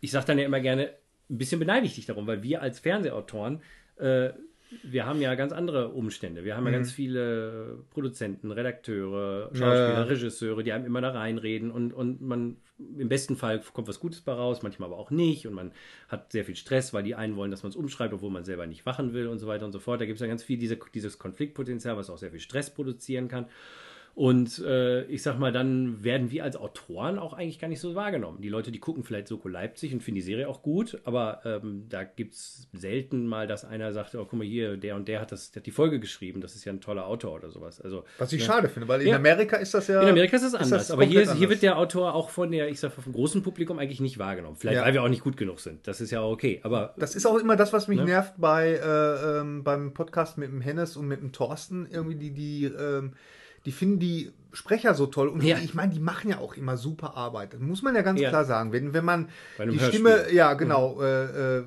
ich 0.01 0.12
sage 0.12 0.27
dann 0.27 0.38
ja 0.38 0.45
immer 0.45 0.60
gerne, 0.60 0.93
ein 1.30 1.38
bisschen 1.38 1.60
beneide 1.60 1.86
ich 1.86 1.95
dich 1.95 2.06
darum, 2.06 2.27
weil 2.27 2.43
wir 2.43 2.62
als 2.62 2.80
Fernsehautoren, 2.80 3.62
äh, 3.95 4.32
wir 4.84 5.06
haben 5.06 5.21
ja 5.21 5.36
ganz 5.36 5.51
andere 5.51 5.89
Umstände. 5.89 6.43
Wir 6.43 6.56
haben 6.56 6.65
ja 6.65 6.71
ganz 6.71 6.91
viele 6.91 7.84
Produzenten, 7.89 8.51
Redakteure, 8.51 9.47
Schauspieler, 9.47 9.93
ja. 9.93 10.04
Regisseure, 10.04 10.63
die 10.63 10.71
einem 10.71 10.86
immer 10.86 11.01
da 11.01 11.12
reinreden 11.12 11.71
und, 11.71 11.93
und 11.93 12.21
man, 12.21 12.58
im 12.98 13.10
besten 13.10 13.36
Fall 13.36 13.62
kommt 13.74 13.88
was 13.88 14.00
Gutes 14.00 14.22
bei 14.22 14.34
raus, 14.34 14.62
manchmal 14.62 14.89
aber 14.89 14.98
auch 14.98 15.12
nicht 15.12 15.48
und 15.48 15.54
man 15.54 15.72
hat 16.08 16.32
sehr 16.32 16.46
viel 16.46 16.56
Stress, 16.56 16.94
weil 16.94 17.04
die 17.04 17.15
einen 17.15 17.36
wollen, 17.36 17.52
dass 17.52 17.63
man 17.63 17.72
es 17.72 17.76
umschreibt, 17.76 18.13
obwohl 18.13 18.32
man 18.32 18.44
selber 18.44 18.67
nicht 18.67 18.86
machen 18.86 19.13
will 19.13 19.28
und 19.28 19.39
so 19.39 19.48
weiter 19.48 19.65
und 19.65 19.72
so 19.72 19.80
fort. 19.80 20.02
Da 20.02 20.06
gibt 20.06 20.15
es 20.17 20.22
ja 20.22 20.28
ganz 20.28 20.44
viel 20.44 20.58
diese, 20.58 20.78
dieses 20.94 21.20
Konfliktpotenzial, 21.20 21.98
was 21.98 22.10
auch 22.10 22.17
sehr 22.17 22.32
viel 22.32 22.39
Stress 22.39 22.74
produzieren 22.74 23.28
kann. 23.28 23.46
Und 24.13 24.60
äh, 24.60 25.04
ich 25.06 25.24
sag 25.24 25.39
mal, 25.39 25.52
dann 25.54 26.04
werden 26.04 26.32
wir 26.32 26.43
als 26.43 26.58
Autoren 26.58 27.17
auch 27.17 27.34
eigentlich 27.34 27.60
gar 27.60 27.69
nicht 27.69 27.80
so 27.80 27.95
wahrgenommen. 27.95 28.41
Die 28.41 28.50
Leute, 28.50 28.71
die 28.71 28.80
gucken 28.80 29.04
vielleicht 29.04 29.28
Soko 29.28 29.47
Leipzig 29.47 29.93
und 29.93 30.04
finden 30.04 30.15
die 30.17 30.21
Serie 30.21 30.50
auch 30.50 30.62
gut, 30.62 31.00
aber 31.06 31.41
ähm, 31.45 31.86
da 31.88 32.04
gibt 32.04 32.34
es 32.34 32.67
selten 32.74 33.26
mal, 33.26 33.47
dass 33.47 33.63
einer 33.63 33.93
sagt, 33.93 34.13
oh, 34.15 34.26
guck 34.26 34.34
mal 34.34 34.45
hier, 34.45 34.76
der 34.76 34.95
und 34.97 35.08
der 35.08 35.21
hat, 35.21 35.32
das, 35.32 35.52
der 35.52 35.62
hat 35.62 35.65
die 35.65 35.71
Folge 35.71 36.00
geschrieben, 36.00 36.41
das 36.41 36.56
ist 36.56 36.65
ja 36.65 36.74
ein 36.74 36.82
toller 36.82 37.08
Autor 37.08 37.36
oder 37.36 37.50
sowas. 37.52 37.80
Also 37.80 38.04
Was 38.17 38.34
ich 38.34 38.43
schade 38.43 38.67
finde, 38.67 38.88
weil 38.89 39.02
in 39.02 39.08
Ja. 39.08 39.15
Amerika 39.15 39.56
ist 39.58 39.74
das 39.74 39.88
ja. 39.88 40.02
in 40.02 40.10
Amerika 40.10 40.36
ist 40.36 40.43
es 40.43 40.56
anders, 40.56 40.91
aber 40.91 41.04
hier, 41.06 41.21
komplett 41.21 41.38
hier 41.38 41.50
wird 41.50 41.62
der 41.63 41.78
Autor 41.78 42.13
auch 42.13 42.30
von 42.30 42.52
der, 42.52 42.67
ich 42.69 42.80
sag 42.82 42.91
vom 42.91 43.13
großen 43.13 43.41
Publikum 43.43 43.80
eigentlich 43.80 44.02
nicht 44.02 44.19
wahrgenommen. 44.19 44.58
Vielleicht, 44.58 44.78
Ja. 44.78 44.86
weil 44.86 44.93
wir 44.93 45.04
auch 45.04 45.10
nicht 45.10 45.24
gut 45.24 45.38
genug 45.38 45.62
sind. 45.62 45.88
Das 45.88 46.02
ist 46.02 46.12
ja 46.12 46.19
auch 46.21 46.32
okay. 46.32 46.60
Aber 46.63 46.93
Das 46.97 47.15
ist 47.15 47.26
auch 47.26 47.38
immer 47.39 47.56
das, 47.56 47.71
was 47.74 47.88
mich 47.88 47.97
Ne? 48.00 48.06
nervt 48.06 48.34
bei 48.38 48.74
äh, 48.74 49.39
ähm, 49.39 49.63
beim 49.63 49.93
Podcast 49.93 50.38
mit 50.38 50.50
dem 50.52 50.60
Hennes 50.62 50.97
und 50.97 51.08
mit 51.08 51.21
dem 51.21 51.32
Thorsten. 51.32 51.88
Irgendwie 51.89 52.15
die, 52.15 52.32
die, 52.32 52.65
ähm, 52.65 53.13
die 53.65 53.71
finden 53.71 54.00
die 54.00 54.32
Sprecher 54.54 54.94
so 54.94 55.06
toll. 55.06 55.28
Und 55.30 55.44
Ja. 55.44 55.58
ich 55.64 55.74
meine, 55.74 55.94
die 55.94 56.00
machen 56.00 56.30
ja 56.30 56.40
auch 56.40 56.56
immer 56.56 56.78
super 56.78 57.16
Arbeit. 57.16 57.54
Das 57.54 57.60
muss 57.62 57.82
man 57.82 57.96
ja 57.96 58.02
ganz 58.02 58.20
Ja. 58.20 58.30
klar 58.30 58.46
sagen. 58.46 58.72
Wenn, 58.74 58.94
wenn 58.94 59.06
man 59.06 59.30
die 59.58 59.64
Hörspiel. 59.64 59.78
Mhm. 59.78 59.92
Stimme, 59.92 60.26
ja 60.34 60.54
genau, 60.56 61.02
äh, 61.02 61.58
äh, 61.60 61.64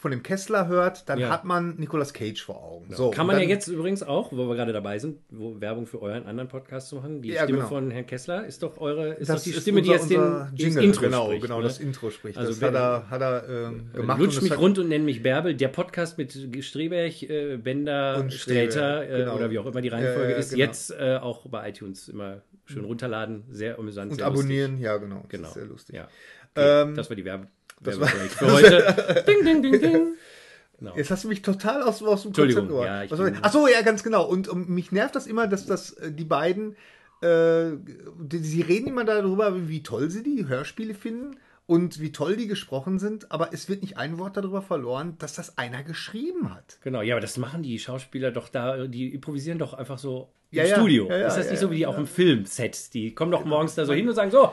von 0.00 0.10
dem 0.10 0.22
Kessler 0.22 0.68
hört, 0.68 1.08
dann 1.08 1.18
Ja. 1.18 1.30
hat 1.30 1.44
man 1.44 1.76
Nicolas 1.76 2.12
Cage 2.12 2.42
vor 2.42 2.62
Augen. 2.62 2.86
So, 2.94 3.10
Kann 3.10 3.26
man 3.26 3.36
ja 3.36 3.40
dann- 3.42 3.48
jetzt 3.48 3.68
übrigens 3.68 4.02
auch, 4.02 4.32
wo 4.32 4.48
wir 4.48 4.54
gerade 4.54 4.72
dabei 4.74 4.98
sind, 4.98 5.18
Werbung 5.30 5.86
für 5.86 6.02
euren 6.02 6.26
anderen 6.26 6.48
Podcast 6.48 6.88
zu 6.88 6.96
machen. 6.96 7.22
Die 7.22 7.30
Ja, 7.30 7.44
Stimme 7.44 7.58
genau. 7.60 7.68
von 7.70 7.90
Herrn 7.90 8.06
Kessler 8.06 8.44
ist 8.44 8.62
doch 8.62 8.76
eure, 8.78 9.14
ist 9.14 9.28
Das 9.30 9.36
doch 9.38 9.44
die 9.44 9.50
ist 9.50 9.62
Stimme, 9.62 9.80
die 9.82 9.90
unser- 9.90 10.00
jetzt 10.02 10.10
den 10.10 10.56
Jingle, 10.56 10.84
Intro 10.84 11.00
genau, 11.02 11.24
spricht. 11.26 11.42
genau, 11.42 11.56
oder? 11.58 11.68
das 11.68 11.78
Intro 11.78 12.10
spricht. 12.10 12.36
Also 12.36 12.52
das 12.52 12.60
hat 12.62 12.74
er, 12.74 13.10
hat 13.10 13.20
er 13.22 13.48
ähm, 13.48 13.90
gemacht. 13.94 14.18
Lutsch 14.20 14.42
mich 14.42 14.58
rund 14.58 14.78
und 14.78 14.88
nenn 14.88 15.04
mich 15.04 15.22
Bärbel. 15.22 15.54
Der 15.54 15.68
Podcast 15.68 16.18
mit 16.18 16.36
Streberg, 16.60 17.22
äh, 17.22 17.56
Bender, 17.56 18.26
Sträter 18.30 19.04
äh, 19.08 19.18
genau. 19.20 19.36
oder 19.36 19.50
wie 19.50 19.58
auch 19.58 19.66
immer 19.66 19.80
die 19.80 19.88
Reihenfolge 19.88 20.24
Ja, 20.24 20.30
ja, 20.32 20.36
ist. 20.36 20.50
genau. 20.50 20.64
Jetzt 20.64 20.90
äh, 20.90 21.16
auch 21.20 21.46
bei 21.46 21.68
iTunes 21.70 21.93
immer 22.08 22.42
schön 22.66 22.84
runterladen. 22.84 23.44
Sehr 23.50 23.78
amüsant. 23.78 24.10
Und 24.12 24.18
sehr 24.18 24.26
abonnieren, 24.26 24.78
ja 24.80 24.96
genau. 24.96 25.24
Das 25.30 25.40
Lustig. 25.40 25.46
ist 25.48 25.54
sehr 25.54 25.64
lustig. 25.66 25.94
Ja. 25.96 26.08
Okay, 26.54 26.82
Ähm, 26.82 26.94
das 26.94 27.08
war 27.10 27.16
die 27.16 27.24
Werbe 27.24 27.48
das 27.80 27.98
Werbebreak 28.00 28.30
für 28.30 28.52
heute. 28.52 29.24
ding, 29.26 29.44
ding, 29.44 29.62
ding, 29.62 29.80
ding. 29.80 30.14
Genau. 30.78 30.96
Jetzt 30.96 31.10
hast 31.10 31.24
du 31.24 31.28
mich 31.28 31.42
total 31.42 31.82
aus, 31.82 32.02
aus 32.02 32.22
dem 32.22 32.28
Entschuldigung, 32.28 32.68
gebracht. 32.68 33.10
ja, 33.10 33.16
bin- 33.16 33.38
Ach 33.42 33.52
so, 33.52 33.68
ja, 33.68 33.80
ganz 33.82 34.02
genau. 34.02 34.26
Und 34.26 34.48
um, 34.48 34.66
mich 34.68 34.90
nervt 34.92 35.14
das 35.14 35.26
immer, 35.26 35.46
dass 35.46 35.66
das 35.66 35.92
äh, 35.94 36.10
die 36.10 36.24
beiden, 36.24 36.76
äh, 37.22 37.70
die, 38.20 38.38
sie 38.38 38.60
reden 38.62 38.88
immer 38.88 39.04
darüber, 39.04 39.68
wie 39.68 39.82
toll 39.82 40.10
sie 40.10 40.22
die 40.22 40.46
Hörspiele 40.48 40.94
finden 40.94 41.36
und 41.66 42.00
wie 42.00 42.12
toll 42.12 42.36
die 42.36 42.46
gesprochen 42.46 42.98
sind, 42.98 43.32
aber 43.32 43.52
es 43.52 43.68
wird 43.68 43.82
nicht 43.82 43.96
ein 43.96 44.18
Wort 44.18 44.36
darüber 44.36 44.60
verloren, 44.62 45.16
dass 45.18 45.34
das 45.34 45.56
einer 45.56 45.82
geschrieben 45.82 46.54
hat. 46.54 46.78
Genau, 46.82 47.00
ja, 47.00 47.14
aber 47.14 47.20
das 47.22 47.38
machen 47.38 47.62
die 47.62 47.78
Schauspieler 47.78 48.30
doch 48.32 48.48
da, 48.48 48.86
die 48.86 49.14
improvisieren 49.14 49.58
doch 49.58 49.72
einfach 49.74 49.98
so 49.98 50.28
im 50.50 50.58
Ja, 50.58 50.76
Studio. 50.76 51.08
ja, 51.08 51.18
ja, 51.18 51.26
ist 51.26 51.36
das 51.36 51.50
nicht 51.50 51.60
so 51.60 51.70
wie 51.70 51.76
die 51.76 51.86
auch 51.86 51.96
im 51.98 52.06
Filmset? 52.06 52.92
Die 52.92 53.14
kommen 53.14 53.30
doch 53.32 53.44
morgens 53.44 53.74
da 53.74 53.86
so 53.86 53.94
hin 53.94 54.08
und 54.08 54.14
sagen 54.14 54.30
so, 54.30 54.52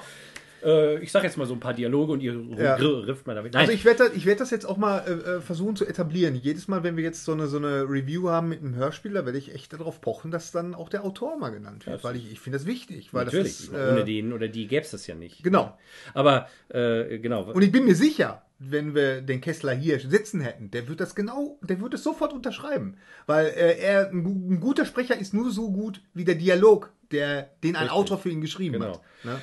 äh, 0.63 1.00
ich 1.00 1.12
sag 1.12 1.24
jetzt 1.24 1.38
mal 1.38 1.45
so 1.47 1.54
ein 1.54 1.60
paar 1.60 1.74
Dialoge 1.74 2.13
und 2.13 2.21
ihr 2.21 2.34
Ja. 2.58 2.76
rifft 2.76 3.28
mal 3.28 3.36
damit. 3.36 3.54
Nein, 3.54 3.62
Also 3.62 3.74
ich 3.74 3.86
werde 3.86 4.06
das, 4.06 4.13
ich 4.13 4.26
werd 4.26 4.39
das 4.39 4.50
jetzt 4.52 4.65
auch 4.65 4.78
mal 4.78 5.00
äh, 5.08 5.12
äh, 5.38 5.41
versuchen 5.41 5.76
zu 5.76 5.86
etablieren. 5.86 6.36
Jedes 6.36 6.67
Mal, 6.67 6.84
wenn 6.84 6.97
wir 6.97 7.04
jetzt 7.04 7.26
so 7.26 7.32
eine, 7.34 7.47
so 7.47 7.58
eine 7.58 7.84
Review 7.84 8.30
haben 8.30 8.50
mit 8.50 8.60
einem 8.62 8.76
Hörspiel, 8.76 9.13
da 9.13 9.26
werde 9.26 9.38
ich 9.38 9.54
echt 9.54 9.74
darauf 9.74 10.02
pochen, 10.02 10.32
dass 10.32 10.52
dann 10.52 10.74
auch 10.76 10.89
der 10.89 11.04
Autor 11.04 11.38
mal 11.38 11.50
genannt 11.50 11.86
wird, 11.88 12.04
weil 12.04 12.15
ich, 12.15 12.32
ich 12.32 12.39
finde 12.39 12.58
das 12.58 12.65
wichtig. 12.67 13.13
Weil 13.13 13.26
natürlich, 13.26 13.58
Das 13.58 13.60
ist, 13.62 13.69
ohne 13.74 14.02
äh, 14.02 14.06
den 14.06 14.34
oder 14.34 14.47
die 14.47 14.67
gäbe 14.67 14.84
es 14.84 14.91
das 14.91 15.08
ja 15.08 15.15
nicht. 15.15 15.43
Genau. 15.43 15.78
Aber, 16.13 16.47
äh, 16.69 17.19
genau. 17.19 17.43
Und 17.52 17.62
ich 17.62 17.71
bin 17.71 17.86
mir 17.86 17.95
sicher, 17.95 18.43
wenn 18.60 18.93
wir 18.93 19.21
den 19.21 19.41
Kessler 19.41 19.74
hier 19.74 20.00
sitzen 20.00 20.39
hätten, 20.41 20.69
der 20.69 20.88
wird 20.88 21.00
das 21.00 21.15
genau, 21.15 21.58
der 21.62 21.82
wird 21.82 21.95
es 21.95 22.04
sofort 22.04 22.32
unterschreiben. 22.32 22.97
Weil 23.26 23.47
äh, 23.47 23.80
er, 23.80 24.12
ein 24.12 24.60
guter 24.60 24.86
Sprecher 24.86 25.17
ist 25.17 25.34
nur 25.34 25.50
so 25.52 25.71
gut 25.71 26.02
wie 26.13 26.26
der 26.26 26.36
Dialog, 26.36 26.91
der, 27.12 27.50
den 27.63 27.76
ein 27.76 27.84
Richtig. 27.84 27.91
Autor 27.97 28.17
für 28.19 28.30
ihn 28.30 28.39
geschrieben 28.41 28.74
Genau. 28.80 28.93
hat. 28.93 29.02
Ne? 29.24 29.41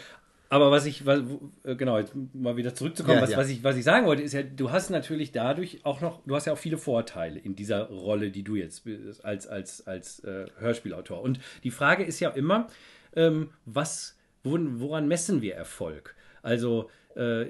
Aber 0.50 0.70
was 0.70 0.86
ich, 0.86 1.04
was, 1.04 1.20
äh, 1.64 1.76
genau, 1.76 1.98
jetzt 1.98 2.14
mal 2.32 2.56
wieder 2.56 2.74
zurückzukommen, 2.74 3.18
Ja, 3.18 3.22
was, 3.22 3.30
ja. 3.30 3.36
was, 3.36 3.50
ich, 3.50 3.62
was 3.62 3.76
ich 3.76 3.84
sagen 3.84 4.06
wollte, 4.06 4.22
ist 4.22 4.32
ja, 4.32 4.42
du 4.42 4.70
hast 4.70 4.88
natürlich 4.90 5.30
dadurch 5.30 5.84
auch 5.84 6.00
noch, 6.00 6.22
du 6.24 6.34
hast 6.34 6.46
ja 6.46 6.54
auch 6.54 6.58
viele 6.58 6.78
Vorteile 6.78 7.38
in 7.38 7.54
dieser 7.54 7.88
Rolle, 7.88 8.30
die 8.30 8.44
du 8.44 8.56
jetzt 8.56 8.84
bist, 8.84 9.24
als, 9.24 9.46
als, 9.46 9.86
als 9.86 10.20
äh, 10.20 10.46
Hörspielautor. 10.58 11.20
Und 11.20 11.38
die 11.64 11.70
Frage 11.70 12.02
ist 12.02 12.20
ja 12.20 12.30
immer, 12.30 12.68
ähm, 13.14 13.50
was, 13.66 14.16
woran, 14.42 15.06
messen 15.06 15.42
wir 15.42 15.54
Erfolg? 15.54 16.14
Also, 16.42 16.90
äh, 17.14 17.46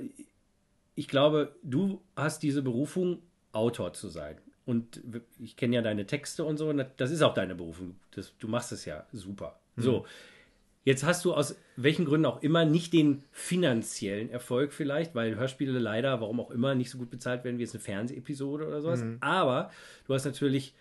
ich 0.97 1.07
glaube, 1.07 1.55
du 1.63 2.03
hast 2.17 2.43
diese 2.43 2.63
Berufung, 2.63 3.23
Autor 3.53 3.93
zu 3.93 4.09
sein. 4.09 4.37
Und 4.67 5.01
ich 5.39 5.57
kenne 5.57 5.77
ja 5.77 5.83
deine 5.83 6.05
Texte 6.05 6.45
und 6.45 6.59
so, 6.59 6.69
und 6.69 6.85
das 6.97 7.11
ist 7.11 7.23
auch 7.23 7.33
deine 7.33 7.55
Berufung. 7.55 7.97
Das, 8.11 8.37
du 8.39 8.49
machst 8.49 8.73
es 8.73 8.85
ja 8.85 9.07
super. 9.13 9.61
So. 9.77 10.05
Jetzt 10.89 11.05
hast 11.05 11.23
du 11.27 11.35
aus 11.35 11.55
welchen 11.77 12.07
Gründen 12.07 12.25
auch 12.25 12.41
immer 12.41 12.65
nicht 12.65 12.95
den 12.95 13.23
finanziellen 13.31 14.31
Erfolg 14.31 14.73
vielleicht, 14.73 15.15
weil 15.15 15.37
Hörspiele 15.37 15.79
leider, 15.79 16.23
warum 16.23 16.41
auch 16.41 16.51
immer, 16.51 16.75
nicht 16.75 16.89
so 16.89 16.97
gut 16.97 17.11
bezahlt 17.11 17.45
werden 17.45 17.59
wie 17.59 17.63
jetzt 17.63 17.75
eine 17.75 17.83
Fernsehepisode 17.83 18.67
oder 18.67 18.81
sowas. 18.81 19.03
Aber 19.21 19.71
du 20.07 20.15
hast 20.15 20.25
natürlich 20.25 20.75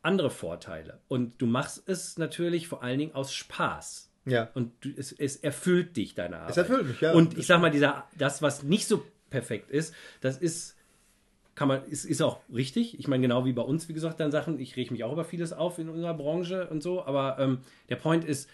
andere 0.00 0.30
Vorteile. 0.30 1.00
Und 1.06 1.42
du 1.42 1.44
machst 1.44 1.86
es 1.86 2.16
natürlich 2.16 2.66
vor 2.66 2.82
allen 2.82 2.98
Dingen 2.98 3.14
aus 3.14 3.34
Spaß. 3.34 4.10
Ja. 4.24 4.48
Und 4.54 4.72
du, 4.80 4.88
es, 4.96 5.12
es 5.12 5.36
erfüllt 5.36 5.98
dich, 5.98 6.14
deine 6.14 6.38
Arbeit. 6.38 6.56
erfüllt 6.56 6.88
mich, 6.88 7.02
ja. 7.02 7.12
Und 7.12 7.36
ich 7.36 7.46
sag 7.46 7.60
mal, 7.60 7.70
dieser, 7.70 8.08
das, 8.16 8.40
was 8.40 8.62
nicht 8.62 8.86
so 8.86 9.04
perfekt 9.28 9.70
ist, 9.70 9.94
das 10.22 10.38
ist, 10.38 10.78
kann 11.54 11.68
man, 11.68 11.84
ist, 11.84 12.06
ist 12.06 12.22
auch 12.22 12.40
richtig. 12.50 12.98
Ich 12.98 13.06
meine, 13.06 13.20
genau 13.20 13.44
wie 13.44 13.52
bei 13.52 13.60
uns, 13.60 13.86
wie 13.90 13.92
gesagt, 13.92 14.18
dann 14.18 14.30
Sachen, 14.30 14.58
ich 14.58 14.78
reg 14.78 14.90
mich 14.90 15.04
auch 15.04 15.12
über 15.12 15.26
vieles 15.26 15.52
auf 15.52 15.78
in 15.78 15.90
unserer 15.90 16.14
Branche 16.14 16.68
und 16.68 16.82
so, 16.82 17.04
aber 17.04 17.36
ähm, 17.38 17.58
der 17.90 17.96
Point 17.96 18.24
ist, 18.24 18.48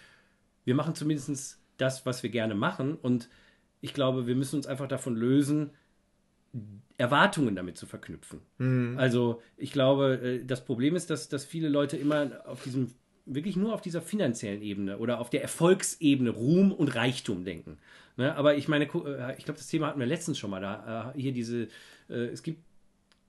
wir 0.65 0.75
machen 0.75 0.95
zumindest 0.95 1.61
das, 1.77 2.07
was 2.07 2.23
wir 2.23 2.31
gerne 2.31 2.55
machen 2.55 2.95
und 2.95 3.29
ich 3.81 3.95
glaube, 3.95 4.27
wir 4.27 4.35
müssen 4.35 4.57
uns 4.57 4.67
einfach 4.67 4.89
davon 4.89 5.17
lösen, 5.17 5.71
Erwartungen 6.99 7.57
damit 7.57 7.77
zu 7.79 7.87
verknüpfen. 7.87 8.41
Also 8.99 9.41
ich 9.57 9.73
glaube, 9.73 10.21
äh, 10.23 10.45
das 10.45 10.65
Problem 10.65 10.97
ist, 10.97 11.09
dass, 11.09 11.29
dass 11.29 11.45
viele 11.45 11.69
Leute 11.69 11.97
immer 11.97 12.43
auf 12.45 12.63
diesem, 12.63 12.89
wirklich 13.25 13.57
nur 13.57 13.73
auf 13.73 13.81
dieser 13.81 14.03
finanziellen 14.03 14.61
Ebene 14.61 14.99
oder 14.99 15.21
auf 15.21 15.31
der 15.31 15.43
Erfolgsebene 15.43 16.31
Ruhm 16.31 16.73
und 16.73 16.95
Reichtum 16.95 17.45
denken. 17.45 17.79
Ne? 18.17 18.35
Aber 18.35 18.57
ich 18.57 18.69
meine, 18.69 18.85
äh, 18.85 19.39
ich 19.39 19.45
glaube, 19.45 19.59
das 19.59 19.69
Thema 19.69 19.87
hatten 19.87 20.01
wir 20.01 20.07
letztens 20.07 20.39
schon 20.39 20.51
mal 20.51 20.61
da. 20.61 21.13
Äh, 21.15 21.21
Hier 21.21 21.33
diese, 21.33 21.69
es 22.09 22.43
gibt 22.43 22.61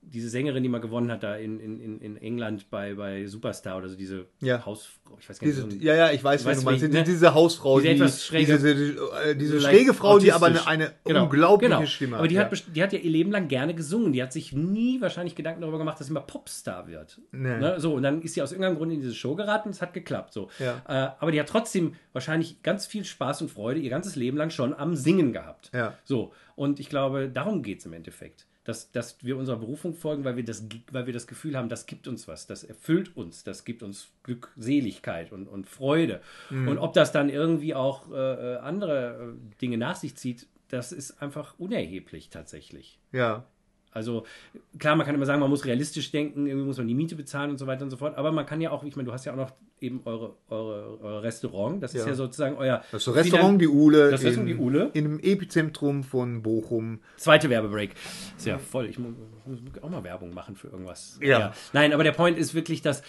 diese 0.04 0.30
Sängerin, 0.30 0.64
die 0.64 0.70
mal 0.70 0.80
gewonnen 0.82 1.12
hat 1.12 1.22
da 1.24 1.36
in, 1.36 1.60
in, 1.60 2.00
in- 2.02 2.18
England 2.18 2.70
bei, 2.70 2.96
bei 2.96 3.28
Superstar 3.28 3.78
oder 3.78 3.88
so, 3.88 3.96
diese 3.96 4.26
Ja. 4.42 4.66
Hausfrau, 4.66 5.18
ich 5.20 5.30
weiß 5.30 5.40
gar 5.40 5.48
nicht, 5.48 5.58
Diese, 5.58 5.70
so 5.70 5.76
ein- 5.76 5.82
ja, 5.82 5.96
ja, 5.96 6.12
ich 6.12 6.24
weiß, 6.24 6.44
weißt, 6.44 6.62
du 6.62 6.66
meinst. 6.66 6.92
ne? 6.92 7.04
Diese 7.04 7.34
Hausfrau, 7.34 7.80
Diese 7.80 7.94
die, 7.94 8.00
etwas 8.02 8.24
schräge- 8.24 8.46
diese, 8.58 8.76
diese, 8.76 9.00
äh, 9.24 9.36
diese 9.36 9.62
schräge 9.62 9.94
Frau, 9.94 10.18
die 10.20 10.32
aber 10.34 10.48
eine, 10.48 10.66
eine 10.68 10.92
Genau, 11.06 11.24
unglaubliche 11.26 11.70
genau. 11.76 11.86
Stimme 11.86 12.18
Aber 12.18 12.28
die, 12.28 12.36
ja. 12.36 12.42
hat, 12.50 12.64
die 12.76 12.82
hat 12.84 12.94
ja 12.94 13.00
ihr 13.00 13.12
Leben 13.12 13.32
lang 13.32 13.48
gerne 13.48 13.74
gesungen. 13.76 14.12
Die 14.12 14.22
hat 14.24 14.34
sich 14.34 14.54
nie 14.54 15.00
wahrscheinlich 15.02 15.36
Gedanken 15.36 15.62
darüber 15.62 15.78
gemacht, 15.78 16.00
dass 16.00 16.08
sie 16.08 16.14
mal 16.14 16.22
Popstar 16.22 16.88
wird. 16.88 17.22
Nee. 17.32 17.58
Ne? 17.60 17.76
So, 17.80 17.94
und 17.94 18.04
dann 18.04 18.22
ist 18.22 18.34
sie 18.34 18.42
aus 18.42 18.52
irgendeinem 18.52 18.78
Grund 18.78 18.92
in 18.92 19.02
diese 19.02 19.14
Show 19.16 19.36
geraten 19.36 19.70
es 19.70 19.82
hat 19.82 19.94
geklappt. 19.94 20.34
So. 20.34 20.50
Ja. 20.60 20.82
Äh, 20.88 21.12
aber 21.20 21.32
die 21.32 21.40
hat 21.40 21.48
trotzdem 21.48 21.94
wahrscheinlich 22.14 22.64
ganz 22.64 22.86
viel 22.88 23.06
Spaß 23.06 23.44
und 23.44 23.52
Freude 23.52 23.80
ihr 23.80 23.90
ganzes 23.90 24.16
Leben 24.16 24.38
lang 24.38 24.50
schon 24.50 24.74
am 24.74 24.96
Singen 24.96 25.32
gehabt. 25.32 25.70
Ja. 25.74 25.94
So. 26.04 26.34
Und 26.56 26.80
ich 26.80 26.90
glaube, 26.90 27.30
darum 27.30 27.62
geht 27.64 27.80
es 27.80 27.86
im 27.86 27.94
Endeffekt. 27.94 28.46
Dass, 28.64 28.92
dass 28.92 29.24
wir 29.24 29.38
unserer 29.38 29.58
Berufung 29.58 29.96
folgen, 29.96 30.24
weil 30.24 30.36
wir, 30.36 30.46
das, 30.46 30.68
weil 30.92 31.08
wir 31.08 31.14
das 31.14 31.26
Gefühl 31.26 31.58
haben, 31.58 31.68
das 31.68 31.88
gibt 31.88 32.08
uns 32.08 32.28
was, 32.28 32.46
das 32.46 32.64
erfüllt 32.64 33.18
uns, 33.18 33.44
das 33.44 33.66
gibt 33.66 33.82
uns 33.82 34.12
Glückseligkeit 34.22 35.32
und, 35.32 35.48
und 35.48 35.68
Freude. 35.68 36.22
Mhm. 36.52 36.68
Und 36.68 36.78
ob 36.78 36.94
das 36.94 37.12
dann 37.12 37.30
irgendwie 37.30 37.74
auch 37.74 38.12
äh, 38.12 38.16
äh, 38.54 38.58
andere 38.58 39.34
äh, 39.36 39.60
Dinge 39.62 39.78
nach 39.78 39.96
sich 39.96 40.16
zieht, 40.16 40.46
das 40.68 40.92
ist 40.92 41.22
einfach 41.22 41.56
unerheblich 41.58 42.30
tatsächlich. 42.30 43.00
ja. 43.12 43.46
Also 43.92 44.26
klar, 44.80 44.96
man 44.96 45.06
kann 45.06 45.16
immer 45.16 45.26
sagen, 45.26 45.40
man 45.42 45.50
muss 45.50 45.66
realistisch 45.66 46.12
denken, 46.12 46.48
irgendwie 46.48 46.66
muss 46.66 46.78
man 46.78 46.88
die 46.88 46.94
Miete 46.96 47.16
bezahlen 47.16 47.52
und 47.52 47.58
so 47.58 47.68
weiter 47.68 47.84
und 47.84 47.90
so 47.90 47.98
fort. 47.98 48.18
Aber 48.18 48.32
man 48.32 48.46
kann 48.46 48.62
ja 48.62 48.72
auch, 48.72 48.84
ich 48.84 48.96
meine, 48.96 49.08
du 49.08 49.14
hast 49.14 49.26
ja 49.26 49.34
auch 49.34 49.38
noch 49.38 49.52
eben 49.82 50.02
eure, 50.06 50.36
eure, 50.50 51.00
euer 51.02 51.24
Restaurant. 51.24 51.82
Das 51.84 51.94
ist 51.94 52.02
Ja. 52.02 52.08
ja 52.10 52.14
sozusagen 52.14 52.56
euer 52.56 52.84
Das 52.92 53.08
Restaurant 53.14 53.60
Die 53.62 53.68
Uhle. 53.68 54.12
Das 54.12 54.24
Restaurant 54.24 54.50
Die 54.50 54.56
Uhle. 54.56 54.92
In 54.94 55.04
dem 55.04 55.20
Epizentrum 55.20 56.04
von 56.04 56.42
Bochum. 56.42 57.00
Zweite 57.18 57.50
Werbebreak. 57.50 57.92
Ist 58.38 58.46
ja 58.46 58.58
voll. 58.60 58.86
Ich 58.88 58.98
mu- 59.00 59.14
muss 59.46 59.60
auch 59.82 59.90
mal 59.90 60.04
Werbung 60.04 60.34
machen 60.34 60.56
für 60.56 60.68
irgendwas. 60.70 61.20
Ja. 61.22 61.54
Nein, 61.74 61.92
aber 61.94 62.04
der 62.04 62.12
Point 62.14 62.38
ist 62.38 62.54
wirklich, 62.54 62.82
dass, 62.82 63.02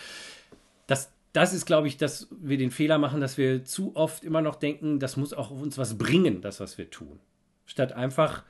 dass 0.86 1.12
das 1.32 1.54
ist, 1.54 1.64
glaube 1.64 1.88
ich, 1.88 1.96
dass 1.96 2.28
wir 2.42 2.58
den 2.58 2.70
Fehler 2.70 2.98
machen, 2.98 3.20
dass 3.20 3.38
wir 3.38 3.64
zu 3.64 3.92
oft 3.94 4.22
immer 4.24 4.42
noch 4.42 4.56
denken, 4.56 4.98
das 4.98 5.16
muss 5.16 5.32
auch 5.32 5.50
uns 5.50 5.78
was 5.78 5.96
bringen, 5.96 6.40
das, 6.42 6.60
was 6.60 6.76
wir 6.76 6.90
tun. 6.90 7.20
Statt 7.64 7.92
einfach 7.92 8.42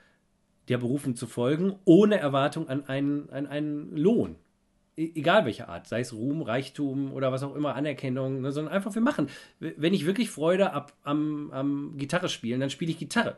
der 0.73 0.79
Berufung 0.79 1.15
zu 1.15 1.27
folgen, 1.27 1.75
ohne 1.85 2.19
Erwartung 2.19 2.69
an 2.69 2.87
einen, 2.87 3.31
an 3.31 3.47
einen 3.47 3.97
Lohn. 3.97 4.37
E- 4.97 5.13
Egal 5.15 5.45
welche 5.45 5.69
Art, 5.69 5.87
sei 5.87 6.01
es 6.01 6.13
Ruhm, 6.13 6.43
Reichtum 6.43 7.13
oder 7.13 7.31
was 7.31 7.43
auch 7.43 7.55
immer, 7.55 7.75
Anerkennung, 7.75 8.41
ne, 8.41 8.53
sondern 8.53 8.75
einfach 8.75 8.95
wir 8.95 9.03
machen. 9.03 9.29
Wenn 9.61 9.95
ich 9.95 10.07
wirklich 10.07 10.31
Freude 10.31 10.73
ab 10.73 10.93
am, 11.03 11.51
am 11.53 11.95
Gitarre 11.97 12.29
spielen, 12.29 12.61
dann 12.61 12.71
spiele 12.71 12.91
ich 12.91 12.99
Gitarre. 12.99 13.37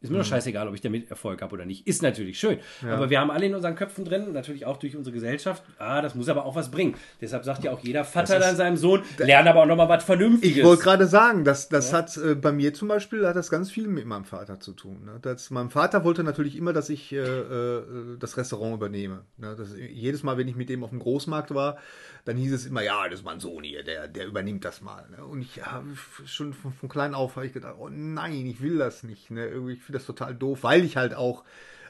Ist 0.00 0.10
mir 0.10 0.18
doch 0.18 0.24
scheißegal, 0.24 0.68
ob 0.68 0.74
ich 0.74 0.80
damit 0.80 1.10
Erfolg 1.10 1.42
habe 1.42 1.54
oder 1.54 1.64
nicht. 1.64 1.86
Ist 1.88 2.02
natürlich 2.02 2.38
schön. 2.38 2.58
Aber 2.88 3.10
wir 3.10 3.18
haben 3.18 3.32
alle 3.32 3.46
in 3.46 3.54
unseren 3.54 3.74
Köpfen 3.74 4.04
drin, 4.04 4.32
natürlich 4.32 4.64
auch 4.64 4.76
durch 4.76 4.96
unsere 4.96 5.12
Gesellschaft, 5.12 5.64
ah, 5.78 6.00
das 6.00 6.14
muss 6.14 6.28
aber 6.28 6.44
auch 6.44 6.54
was 6.54 6.70
bringen. 6.70 6.94
Deshalb 7.20 7.44
sagt 7.44 7.64
ja 7.64 7.72
auch 7.72 7.80
jeder 7.80 8.04
Vater 8.04 8.38
dann 8.38 8.54
seinem 8.54 8.76
Sohn, 8.76 9.02
lerne 9.18 9.50
aber 9.50 9.62
auch 9.62 9.66
nochmal 9.66 9.88
was 9.88 10.04
Vernünftiges. 10.04 10.58
Ich 10.58 10.64
wollte 10.64 10.84
gerade 10.84 11.06
sagen, 11.06 11.44
das, 11.44 11.68
das 11.68 11.92
hat 11.92 12.16
äh, 12.16 12.36
bei 12.36 12.52
mir 12.52 12.74
zum 12.74 12.86
Beispiel 12.86 13.26
hat 13.26 13.34
das 13.34 13.50
ganz 13.50 13.72
viel 13.72 13.88
mit 13.88 14.06
meinem 14.06 14.24
Vater 14.24 14.60
zu 14.60 14.72
tun. 14.72 15.04
Ne? 15.04 15.18
Das, 15.20 15.50
mein 15.50 15.70
Vater 15.70 16.04
wollte 16.04 16.22
natürlich 16.22 16.56
immer, 16.56 16.72
dass 16.72 16.90
ich 16.90 17.12
äh, 17.12 17.16
äh, 17.18 17.82
das 18.20 18.36
Restaurant 18.36 18.76
übernehme. 18.76 19.24
Ne? 19.36 19.56
Das, 19.56 19.74
jedes 19.76 20.22
Mal, 20.22 20.38
wenn 20.38 20.46
ich 20.46 20.54
mit 20.54 20.68
dem 20.68 20.84
auf 20.84 20.90
dem 20.90 21.00
Großmarkt 21.00 21.54
war, 21.54 21.78
dann 22.24 22.36
hieß 22.36 22.52
es 22.52 22.66
immer, 22.66 22.82
ja, 22.82 23.08
das 23.08 23.20
ist 23.20 23.24
mein 23.24 23.40
Sohn 23.40 23.64
hier, 23.64 23.82
der, 23.82 24.06
der 24.06 24.26
übernimmt 24.26 24.64
das 24.64 24.82
mal. 24.82 25.08
Ne? 25.10 25.24
Und 25.24 25.40
ich 25.40 25.64
habe 25.64 25.86
schon 26.26 26.52
von, 26.52 26.72
von 26.72 26.88
klein 26.88 27.14
auf 27.14 27.36
habe 27.36 27.46
ich 27.46 27.52
gedacht, 27.52 27.76
oh 27.78 27.88
nein, 27.90 28.46
ich 28.46 28.60
will 28.60 28.78
das 28.78 29.02
nicht. 29.02 29.30
Ne? 29.30 29.46
Irgendwie, 29.46 29.76
finde 29.88 29.98
das 29.98 30.06
total 30.06 30.34
doof, 30.34 30.62
weil 30.62 30.84
ich 30.84 30.96
halt 30.96 31.14
auch 31.14 31.44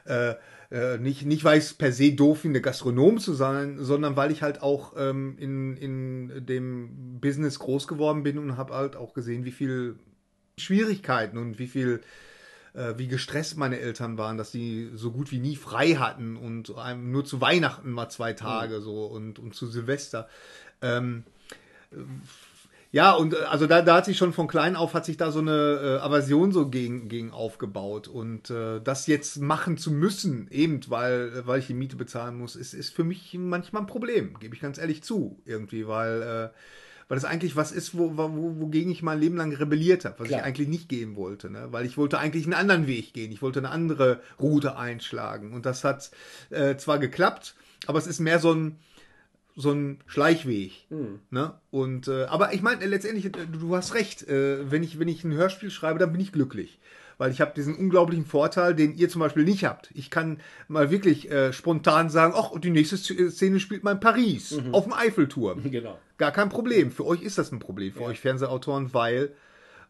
äh, 0.05 0.35
äh, 0.71 0.97
nicht, 0.97 1.25
nicht 1.25 1.43
weil 1.43 1.57
ich 1.57 1.65
es 1.65 1.73
per 1.73 1.91
se 1.91 2.13
doof 2.13 2.41
finde, 2.41 2.61
Gastronom 2.61 3.19
zu 3.19 3.33
sein, 3.33 3.77
sondern 3.79 4.15
weil 4.15 4.31
ich 4.31 4.41
halt 4.41 4.61
auch 4.61 4.93
ähm, 4.97 5.35
in, 5.37 5.75
in 5.77 6.45
dem 6.45 7.19
Business 7.19 7.59
groß 7.59 7.87
geworden 7.87 8.23
bin 8.23 8.37
und 8.37 8.55
habe 8.57 8.73
halt 8.73 8.95
auch 8.95 9.13
gesehen, 9.13 9.45
wie 9.45 9.51
viel 9.51 9.97
Schwierigkeiten 10.57 11.37
und 11.37 11.59
wie 11.59 11.67
viel 11.67 12.01
äh, 12.73 12.93
wie 12.97 13.07
gestresst 13.07 13.57
meine 13.57 13.79
Eltern 13.79 14.17
waren, 14.17 14.37
dass 14.37 14.51
sie 14.51 14.91
so 14.93 15.11
gut 15.11 15.31
wie 15.31 15.39
nie 15.39 15.55
frei 15.55 15.95
hatten 15.95 16.37
und 16.37 16.73
nur 16.97 17.25
zu 17.25 17.41
Weihnachten 17.41 17.91
mal 17.91 18.09
zwei 18.09 18.33
Tage 18.33 18.81
so 18.81 19.05
und, 19.05 19.39
und 19.39 19.55
zu 19.55 19.67
Silvester. 19.67 20.29
Ähm, 20.81 21.23
ja, 22.91 23.11
und 23.13 23.33
äh, 23.33 23.37
also 23.49 23.67
da, 23.67 23.81
da 23.81 23.97
hat 23.97 24.05
sich 24.05 24.17
schon 24.17 24.33
von 24.33 24.47
klein 24.47 24.75
auf 24.75 24.93
hat 24.93 25.05
sich 25.05 25.17
da 25.17 25.31
so 25.31 25.39
eine 25.39 25.99
äh, 26.01 26.03
Aversion 26.03 26.51
so 26.51 26.69
gegen, 26.69 27.07
gegen 27.07 27.31
aufgebaut. 27.31 28.07
Und 28.07 28.49
äh, 28.49 28.81
das 28.81 29.07
jetzt 29.07 29.37
machen 29.37 29.77
zu 29.77 29.91
müssen, 29.91 30.47
eben 30.49 30.79
weil, 30.87 31.45
weil 31.45 31.59
ich 31.59 31.67
die 31.67 31.73
Miete 31.73 31.95
bezahlen 31.95 32.37
muss, 32.37 32.55
ist, 32.55 32.73
ist 32.73 32.93
für 32.93 33.03
mich 33.03 33.35
manchmal 33.37 33.83
ein 33.83 33.87
Problem, 33.87 34.37
gebe 34.39 34.55
ich 34.55 34.61
ganz 34.61 34.77
ehrlich 34.79 35.03
zu, 35.03 35.39
irgendwie, 35.45 35.87
weil, 35.87 36.21
äh, 36.21 36.49
weil 37.07 37.15
das 37.15 37.25
eigentlich 37.25 37.55
was 37.55 37.71
ist, 37.71 37.95
wo, 37.97 38.17
wo, 38.17 38.59
wogegen 38.59 38.91
ich 38.91 39.03
mein 39.03 39.19
Leben 39.19 39.37
lang 39.37 39.53
rebelliert 39.53 40.05
habe, 40.05 40.19
was 40.19 40.27
Klar. 40.27 40.39
ich 40.39 40.45
eigentlich 40.45 40.67
nicht 40.67 40.89
gehen 40.89 41.15
wollte. 41.15 41.51
Ne? 41.51 41.67
Weil 41.71 41.85
ich 41.85 41.97
wollte 41.97 42.17
eigentlich 42.17 42.45
einen 42.45 42.53
anderen 42.53 42.87
Weg 42.87 43.13
gehen. 43.13 43.31
Ich 43.31 43.41
wollte 43.43 43.59
eine 43.59 43.69
andere 43.69 44.19
Route 44.39 44.77
einschlagen. 44.77 45.53
Und 45.53 45.65
das 45.67 45.83
hat 45.83 46.09
äh, 46.49 46.75
zwar 46.77 46.97
geklappt, 46.97 47.55
aber 47.85 47.99
es 47.99 48.07
ist 48.07 48.19
mehr 48.19 48.39
so 48.39 48.51
ein 48.53 48.79
so 49.59 49.71
ein 49.71 49.99
Schleichweg. 50.07 50.71
Ne? 51.31 51.53
Und 51.69 52.07
äh, 52.07 52.23
aber 52.25 52.53
ich 52.53 52.61
meine 52.61 52.85
letztendlich, 52.85 53.25
äh, 53.25 53.45
du, 53.51 53.75
hast 53.75 53.93
recht. 53.93 54.27
Äh, 54.27 54.71
wenn 54.71 54.83
ich 54.83 54.99
wenn 54.99 55.07
ich 55.07 55.23
ein 55.23 55.33
Hörspiel 55.33 55.69
schreibe, 55.69 55.99
dann 55.99 56.11
bin 56.13 56.21
ich 56.21 56.31
glücklich, 56.31 56.79
weil 57.17 57.31
ich 57.31 57.41
habe 57.41 57.51
diesen 57.53 57.75
unglaublichen 57.75 58.25
Vorteil, 58.25 58.73
den 58.73 58.95
ihr 58.95 59.09
zum 59.09 59.19
Beispiel 59.19 59.43
nicht 59.43 59.65
habt. 59.65 59.91
Ich 59.93 60.09
kann 60.09 60.39
mal 60.69 60.91
wirklich 60.91 61.29
äh, 61.29 61.51
spontan 61.51 62.09
sagen, 62.09 62.33
ach, 62.37 62.57
die 62.57 62.69
nächste 62.69 62.97
Szene 62.97 63.59
spielt 63.59 63.83
mal 63.83 63.91
in 63.91 63.99
Paris 63.99 64.57
auf 64.71 64.85
dem 64.85 64.93
Eiffelturm. 64.93 65.61
Genau. 65.69 65.99
Gar 66.17 66.31
kein 66.31 66.49
Problem. 66.49 66.91
Für 66.91 67.05
euch 67.05 67.21
ist 67.21 67.37
das 67.37 67.51
ein 67.51 67.59
Problem, 67.59 67.93
für 67.93 68.03
euch 68.03 68.19
Fernsehautoren, 68.19 68.93
weil 68.93 69.33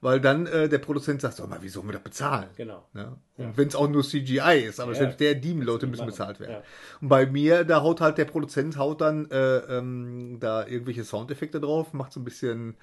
weil 0.01 0.21
dann 0.21 0.45
äh, 0.45 0.69
der 0.69 0.77
Produzent 0.79 1.21
sagt, 1.21 1.35
sag 1.35 1.49
mal, 1.49 1.61
wie 1.61 1.69
sollen 1.69 1.87
wir 1.87 1.93
das 1.93 2.03
bezahlen? 2.03 2.49
Genau. 2.55 2.87
Ne? 2.93 3.17
Und 3.37 3.57
wenn 3.57 3.67
es 3.67 3.75
auch 3.75 3.89
nur 3.89 4.03
CGI 4.03 4.65
ist, 4.67 4.79
aber 4.79 4.93
Ja, 4.93 4.97
selbst 4.99 5.19
der, 5.19 5.35
die 5.35 5.53
Leute 5.53 5.87
müssen 5.87 6.01
machen. 6.01 6.11
bezahlt 6.11 6.39
werden. 6.39 6.51
Ja. 6.53 6.63
Und 7.01 7.09
bei 7.09 7.25
mir, 7.25 7.63
da 7.65 7.81
haut 7.81 8.01
halt 8.01 8.17
der 8.17 8.25
Produzent 8.25 8.77
haut 8.77 9.01
dann 9.01 9.29
äh, 9.31 9.57
ähm, 9.57 10.37
da 10.39 10.65
irgendwelche 10.65 11.03
Soundeffekte 11.03 11.59
drauf, 11.59 11.93
macht 11.93 12.13
so 12.13 12.19
ein 12.19 12.23
bisschen 12.23 12.77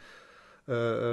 äh, 0.68 0.72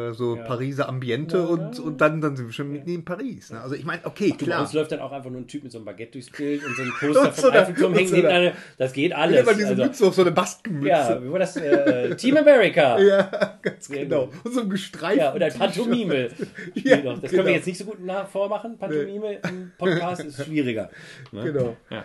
äh, 0.10 0.14
so 0.14 0.36
Ja. 0.36 0.44
Pariser 0.44 0.90
Ambiente 0.90 1.38
Ja, 1.38 1.44
und, 1.44 1.78
ja. 1.78 1.84
und 1.84 2.02
dann, 2.02 2.22
dann 2.22 2.36
sind 2.36 2.48
wir 2.48 2.54
schon 2.54 2.72
mitten 2.72 2.90
in 2.90 3.06
Paris. 3.06 3.52
Ne? 3.52 3.62
Also 3.62 3.76
ich 3.76 3.86
meine, 3.86 4.04
okay, 4.06 4.30
bei 4.38 4.46
klar. 4.46 4.62
uns 4.62 4.74
läuft 4.74 4.92
dann 4.92 5.00
auch 5.00 5.12
einfach 5.12 5.30
nur 5.30 5.42
ein 5.42 5.48
Typ 5.48 5.64
mit 5.64 5.72
so 5.72 5.78
einem 5.78 5.86
Baguette 5.86 6.14
durchs 6.14 6.32
Bild 6.32 6.66
und 6.66 6.76
so 6.76 6.82
ein 6.82 6.92
Poster 7.00 7.32
vom 7.34 7.52
Eiffelturm 7.52 7.92
und 7.92 7.98
hängt 7.98 8.10
so 8.10 8.16
hinter 8.16 8.30
einer- 8.30 8.40
eine, 8.50 8.56
Das 8.78 8.94
geht 8.94 9.14
alles. 9.14 9.42
immer 9.42 9.54
diese 9.54 9.68
Also, 9.70 9.84
Mütze 9.84 10.06
auf 10.08 10.14
so 10.16 10.22
eine 10.24 10.32
Baskenmütze. 10.32 10.88
ja, 10.90 11.24
wie 11.24 11.32
war 11.32 11.40
das? 11.40 11.56
Äh, 11.58 12.16
Team 12.16 12.38
America. 12.38 13.00
Ja. 13.00 13.30
Ja, 13.44 13.60
ganz 13.62 13.86
Sehr 13.88 14.06
genau. 14.06 14.26
gut. 14.28 14.36
Und 14.46 14.54
so 14.54 14.62
ein 14.62 14.70
Gestreif. 14.70 15.34
und 15.36 15.44
ein 15.44 15.54
Pantomime. 15.54 16.30
Ja. 16.76 16.98
Das 16.98 17.04
genau. 17.04 17.20
können 17.30 17.46
wir 17.46 17.54
jetzt 17.54 17.68
nicht 17.68 17.78
so 17.78 17.86
gut 17.86 18.04
nach 18.04 18.28
vormachen. 18.28 18.78
Pantomime 18.78 19.36
im 19.48 19.72
Podcast 19.78 20.24
ist 20.24 20.44
schwieriger. 20.44 20.90
Ne? 21.32 21.44
Genau. 21.44 21.78
Ja. 21.90 22.04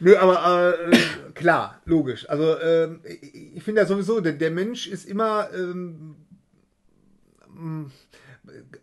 Nö, 0.00 0.16
aber 0.16 0.74
äh, 0.90 0.96
klar, 1.34 1.80
logisch. 1.86 2.28
Also 2.28 2.58
ähm, 2.60 3.00
ich, 3.54 3.62
finde 3.62 3.80
ja 3.80 3.86
sowieso, 3.86 4.20
der, 4.20 4.32
der 4.32 4.50
Mensch 4.50 4.86
ist 4.86 5.08
immer, 5.08 5.48
ähm, 5.54 6.16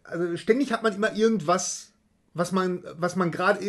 also 0.03 0.37
ständig 0.37 0.71
hat 0.71 0.83
man 0.83 0.95
immer 0.95 1.15
irgendwas, 1.15 1.93
was 2.33 2.51
man, 2.51 2.83
was 2.97 3.15
man 3.15 3.31
gerade, 3.31 3.59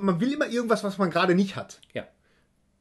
man 0.00 0.20
will 0.20 0.32
immer 0.32 0.48
irgendwas, 0.48 0.84
was 0.84 0.98
man 0.98 1.10
gerade 1.10 1.34
nicht 1.34 1.56
hat. 1.56 1.80
ja. 1.92 2.04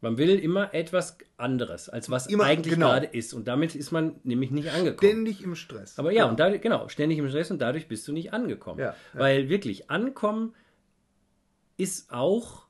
Man 0.04 0.18
will 0.18 0.38
immer 0.38 0.74
etwas 0.74 1.18
anderes, 1.38 1.88
als 1.88 2.10
was 2.10 2.28
Immer, 2.28 2.44
eigentlich 2.44 2.74
genau. 2.74 2.90
gerade 2.90 3.06
ist. 3.06 3.34
Und 3.34 3.48
damit 3.48 3.74
ist 3.74 3.94
man 3.94 4.20
nämlich 4.26 4.52
nicht 4.52 4.70
angekommen. 4.70 4.98
Ständig 4.98 5.42
im 5.42 5.56
Stress. 5.56 5.98
Aber 5.98 6.12
ja, 6.12 6.26
und 6.26 6.42
da, 6.42 6.58
genau, 6.58 6.90
ständig 6.90 7.20
im 7.20 7.30
Stress 7.30 7.52
und 7.52 7.62
dadurch 7.62 7.88
bist 7.88 8.06
du 8.10 8.12
nicht 8.12 8.34
angekommen. 8.34 8.82
Ja, 8.82 8.88
ja. 8.88 8.96
Weil 9.14 9.48
wirklich, 9.48 9.90
ankommen 9.90 10.54
ist 11.78 12.12
auch 12.12 12.68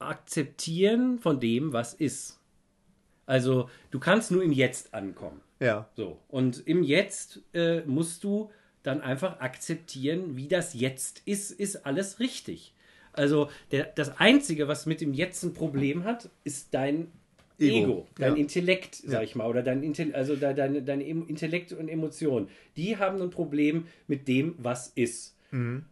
akzeptieren 0.00 1.20
von 1.20 1.38
dem, 1.38 1.72
was 1.72 1.94
ist. 1.94 2.40
Also, 3.26 3.70
du 3.92 4.00
kannst 4.00 4.32
nur 4.32 4.42
im 4.42 4.50
Jetzt 4.50 4.94
ankommen. 4.94 5.40
Ja. 5.60 5.88
So. 5.96 6.18
Und 6.28 6.66
im 6.66 6.82
Jetzt 6.82 7.40
äh, 7.52 7.80
musst 7.82 8.22
du 8.24 8.50
dann 8.82 9.00
einfach 9.00 9.40
akzeptieren, 9.40 10.36
wie 10.36 10.48
das 10.48 10.74
Jetzt 10.74 11.22
ist, 11.24 11.50
ist 11.50 11.84
alles 11.84 12.20
richtig. 12.20 12.74
Also, 13.12 13.50
der, 13.72 13.84
das 13.84 14.18
Einzige, 14.20 14.68
was 14.68 14.86
mit 14.86 15.00
dem 15.00 15.12
Jetzt 15.12 15.42
ein 15.42 15.52
Problem 15.52 16.04
hat, 16.04 16.30
ist 16.44 16.72
dein 16.72 17.10
Ego. 17.58 17.76
Ego, 17.76 18.06
dein 18.16 18.34
Ja. 18.34 18.40
Intellekt, 18.40 18.94
sag 18.94 19.24
ich 19.24 19.34
mal, 19.34 19.48
oder 19.48 19.64
dein, 19.64 19.82
Intel 19.82 20.14
also 20.14 20.36
de- 20.36 20.54
deine, 20.54 20.82
deine 20.82 21.04
Em- 21.04 21.26
Intellekt 21.26 21.72
und 21.72 21.88
Emotionen. 21.88 22.48
Die 22.76 22.96
haben 22.96 23.20
ein 23.20 23.30
Problem 23.30 23.88
mit 24.06 24.28
dem, 24.28 24.54
was 24.58 24.88
ist. 24.94 25.34
Mhm. 25.50 25.84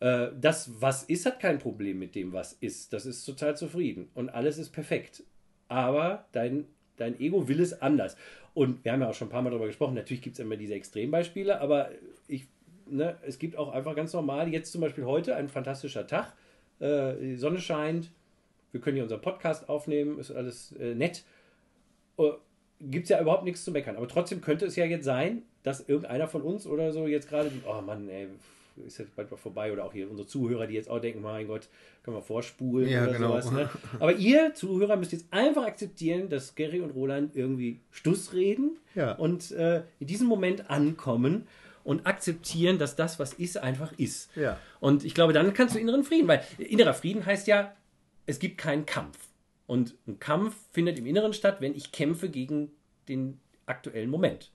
Äh, 0.00 0.28
das, 0.40 0.70
was 0.80 1.02
ist, 1.02 1.26
hat 1.26 1.40
kein 1.40 1.58
Problem 1.58 1.98
mit 1.98 2.14
dem, 2.14 2.32
was 2.32 2.54
ist. 2.54 2.92
Das 2.94 3.04
ist 3.04 3.24
total 3.24 3.54
zufrieden 3.56 4.08
und 4.14 4.30
alles 4.30 4.56
ist 4.56 4.70
perfekt. 4.70 5.24
Aber 5.66 6.26
dein, 6.32 6.64
dein 6.98 7.18
Ego 7.20 7.48
will 7.48 7.60
es 7.60 7.80
anders. 7.80 8.16
Und 8.54 8.84
wir 8.84 8.92
haben 8.92 9.00
ja 9.00 9.08
auch 9.08 9.14
schon 9.14 9.28
ein 9.28 9.30
paar 9.30 9.42
Mal 9.42 9.50
darüber 9.50 9.66
gesprochen, 9.66 9.94
natürlich 9.94 10.22
gibt 10.22 10.34
es 10.34 10.40
immer 10.40 10.56
diese 10.56 10.74
Extrembeispiele, 10.74 11.60
aber 11.60 11.90
ich, 12.26 12.46
ne, 12.86 13.16
es 13.26 13.38
gibt 13.38 13.56
auch 13.56 13.72
einfach 13.72 13.94
ganz 13.94 14.12
normal, 14.12 14.48
jetzt 14.48 14.72
zum 14.72 14.80
Beispiel 14.80 15.04
heute 15.04 15.36
ein 15.36 15.48
fantastischer 15.48 16.06
Tag, 16.06 16.34
äh, 16.80 17.14
die 17.20 17.36
Sonne 17.36 17.60
scheint, 17.60 18.10
wir 18.72 18.80
können 18.80 18.96
hier 18.96 19.04
unseren 19.04 19.22
Podcast 19.22 19.68
aufnehmen, 19.68 20.18
ist 20.18 20.30
alles 20.30 20.72
äh, 20.72 20.94
nett. 20.94 21.24
Uh, 22.18 22.32
gibt 22.80 23.04
es 23.04 23.10
ja 23.10 23.20
überhaupt 23.20 23.44
nichts 23.44 23.64
zu 23.64 23.70
meckern. 23.70 23.96
Aber 23.96 24.08
trotzdem 24.08 24.40
könnte 24.40 24.66
es 24.66 24.76
ja 24.76 24.84
jetzt 24.84 25.04
sein, 25.04 25.42
dass 25.62 25.88
irgendeiner 25.88 26.28
von 26.28 26.42
uns 26.42 26.66
oder 26.66 26.92
so 26.92 27.06
jetzt 27.06 27.28
gerade, 27.28 27.50
oh 27.66 27.80
Mann, 27.80 28.08
ey, 28.08 28.28
ist 28.86 28.98
jetzt 28.98 29.14
bald 29.16 29.30
mal 29.30 29.36
vorbei 29.36 29.72
oder 29.72 29.84
auch 29.84 29.92
hier 29.92 30.10
unsere 30.10 30.26
Zuhörer, 30.28 30.66
die 30.66 30.74
jetzt 30.74 30.88
auch 30.88 31.00
denken, 31.00 31.20
mein 31.22 31.46
Gott, 31.46 31.68
können 32.02 32.16
wir 32.16 32.22
vorspulen 32.22 32.88
Ja, 32.88 33.04
oder 33.04 33.12
genau. 33.12 33.28
sowas. 33.40 33.50
Ne? 33.52 33.70
Aber 34.00 34.12
ihr 34.14 34.54
Zuhörer 34.54 34.96
müsst 34.96 35.12
jetzt 35.12 35.26
einfach 35.30 35.64
akzeptieren, 35.64 36.28
dass 36.28 36.54
Gary 36.54 36.80
und 36.80 36.90
Roland 36.90 37.34
irgendwie 37.36 37.80
Stuss 37.90 38.32
reden 38.32 38.76
Ja. 38.94 39.12
und 39.14 39.50
äh, 39.52 39.82
in 40.00 40.06
diesem 40.06 40.26
Moment 40.26 40.70
ankommen 40.70 41.46
und 41.84 42.06
akzeptieren, 42.06 42.78
dass 42.78 42.96
das, 42.96 43.18
was 43.18 43.32
ist, 43.32 43.56
einfach 43.58 43.92
ist. 43.98 44.30
Ja. 44.36 44.58
Und 44.80 45.04
ich 45.04 45.14
glaube, 45.14 45.32
dann 45.32 45.54
kannst 45.54 45.74
du 45.74 45.78
inneren 45.78 46.04
Frieden, 46.04 46.28
weil 46.28 46.42
innerer 46.58 46.94
Frieden 46.94 47.24
heißt 47.24 47.46
ja, 47.46 47.74
es 48.26 48.38
gibt 48.38 48.58
keinen 48.58 48.84
Kampf. 48.84 49.18
Und 49.66 49.94
ein 50.06 50.18
Kampf 50.18 50.54
findet 50.72 50.98
im 50.98 51.06
Inneren 51.06 51.32
statt, 51.32 51.58
wenn 51.60 51.74
ich 51.74 51.92
kämpfe 51.92 52.28
gegen 52.28 52.70
den 53.08 53.38
aktuellen 53.66 54.10
Moment. 54.10 54.50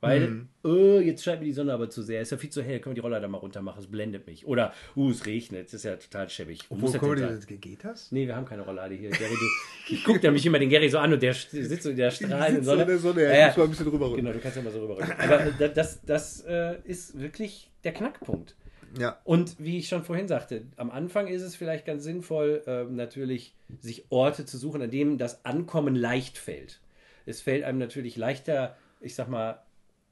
Weil, 0.00 0.46
äh, 0.64 1.00
jetzt 1.00 1.22
scheint 1.22 1.40
mir 1.40 1.46
die 1.46 1.52
Sonne 1.52 1.74
aber 1.74 1.90
zu 1.90 2.02
sehr, 2.02 2.22
ist 2.22 2.30
ja 2.30 2.38
viel 2.38 2.48
zu 2.50 2.62
hell, 2.62 2.80
können 2.80 2.92
wir 2.92 3.00
die 3.02 3.06
Roller 3.06 3.20
da 3.20 3.28
mal 3.28 3.38
runter 3.38 3.60
machen, 3.60 3.80
es 3.80 3.86
blendet 3.86 4.26
mich. 4.26 4.46
Oder, 4.46 4.72
uh, 4.96 5.10
es 5.10 5.26
regnet, 5.26 5.66
das 5.66 5.74
ist 5.74 5.84
ja 5.84 5.96
total 5.96 6.30
schäbig. 6.30 6.60
Wo 6.70 6.88
denn 6.88 7.16
die, 7.16 7.22
sein? 7.22 7.60
geht 7.60 7.84
das? 7.84 8.10
Nee, 8.10 8.26
wir 8.26 8.34
haben 8.34 8.46
keine 8.46 8.62
Rollade 8.62 8.94
hier. 8.94 9.10
Gary, 9.10 9.34
du, 9.34 9.46
ich 9.94 10.02
gucke 10.04 10.20
nämlich 10.20 10.44
immer 10.46 10.58
den 10.58 10.70
Gary 10.70 10.88
so 10.88 10.98
an 10.98 11.12
und 11.12 11.22
der 11.22 11.34
sitzt 11.34 11.82
so 11.82 11.90
in 11.90 11.96
der 11.96 12.10
strahlenden 12.10 12.64
Sonne. 12.64 12.82
in 12.82 12.88
der 12.88 12.98
Sonne, 12.98 13.24
ja, 13.24 13.30
Ja, 13.30 13.48
ich 13.50 13.56
mal 13.56 13.64
ein 13.64 13.70
bisschen 13.70 13.88
rücken. 13.88 14.16
Genau, 14.16 14.32
du 14.32 14.38
kannst 14.38 14.56
ja 14.56 14.62
mal 14.62 14.72
so 14.72 14.80
rüberrücken. 14.80 15.12
Aber 15.18 15.46
äh, 15.46 15.52
da- 15.58 15.68
das, 15.68 16.00
das 16.02 16.40
äh, 16.42 16.76
ist 16.84 17.20
wirklich 17.20 17.70
der 17.84 17.92
Knackpunkt. 17.92 18.54
Ja. 18.98 19.20
Und 19.24 19.56
wie 19.58 19.78
ich 19.78 19.88
schon 19.88 20.02
vorhin 20.04 20.28
sagte, 20.28 20.62
am 20.76 20.90
Anfang 20.90 21.28
ist 21.28 21.42
es 21.42 21.54
vielleicht 21.54 21.84
ganz 21.84 22.02
sinnvoll, 22.02 22.62
ähm, 22.66 22.96
natürlich 22.96 23.54
sich 23.80 24.06
Orte 24.10 24.46
zu 24.46 24.58
suchen, 24.58 24.82
an 24.82 24.90
denen 24.90 25.18
das 25.18 25.44
Ankommen 25.44 25.94
leicht 25.94 26.38
fällt. 26.38 26.80
Es 27.26 27.40
fällt 27.40 27.64
einem 27.64 27.78
natürlich 27.78 28.16
leichter, 28.16 28.76
ich 29.00 29.14
sag 29.14 29.28
mal, 29.28 29.62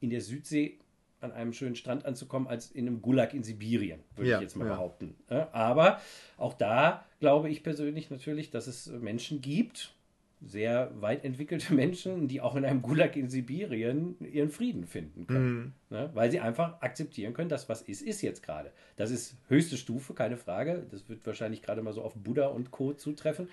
in 0.00 0.10
der 0.10 0.20
Südsee 0.20 0.78
an 1.20 1.32
einem 1.32 1.52
schönen 1.52 1.74
Strand 1.74 2.06
anzukommen, 2.06 2.46
als 2.46 2.70
in 2.70 2.86
einem 2.86 3.02
Gulag 3.02 3.34
in 3.34 3.42
Sibirien, 3.42 4.00
würde 4.14 4.30
Ja, 4.30 4.36
ich 4.36 4.42
jetzt 4.42 4.56
mal 4.56 4.66
ja. 4.66 4.74
behaupten. 4.74 5.16
Ja, 5.28 5.48
Aber 5.52 6.00
auch 6.36 6.54
da 6.54 7.04
glaube 7.18 7.50
ich 7.50 7.62
persönlich 7.64 8.10
natürlich, 8.10 8.50
dass 8.50 8.66
es 8.68 8.86
Menschen 8.86 9.40
gibt, 9.40 9.94
sehr 10.40 10.92
weit 11.00 11.24
entwickelte 11.24 11.74
Menschen, 11.74 12.28
die 12.28 12.40
auch 12.40 12.54
in 12.54 12.64
einem 12.64 12.82
Gulag 12.82 13.16
in 13.16 13.28
Sibirien 13.28 14.16
ihren 14.20 14.50
Frieden 14.50 14.86
finden 14.86 15.26
können. 15.26 15.74
Ne? 15.90 16.10
Weil 16.14 16.30
sie 16.30 16.38
einfach 16.38 16.80
akzeptieren 16.80 17.34
können, 17.34 17.48
dass 17.48 17.68
was 17.68 17.82
ist, 17.82 18.02
ist 18.02 18.22
jetzt 18.22 18.44
gerade. 18.44 18.70
Das 18.96 19.10
ist 19.10 19.36
höchste 19.48 19.76
Stufe, 19.76 20.14
keine 20.14 20.36
Frage. 20.36 20.86
Das 20.92 21.08
wird 21.08 21.26
wahrscheinlich 21.26 21.62
gerade 21.62 21.82
mal 21.82 21.92
so 21.92 22.02
auf 22.02 22.14
Buddha 22.14 22.46
und 22.46 22.70
Co. 22.70 22.92
zutreffen. 22.92 23.48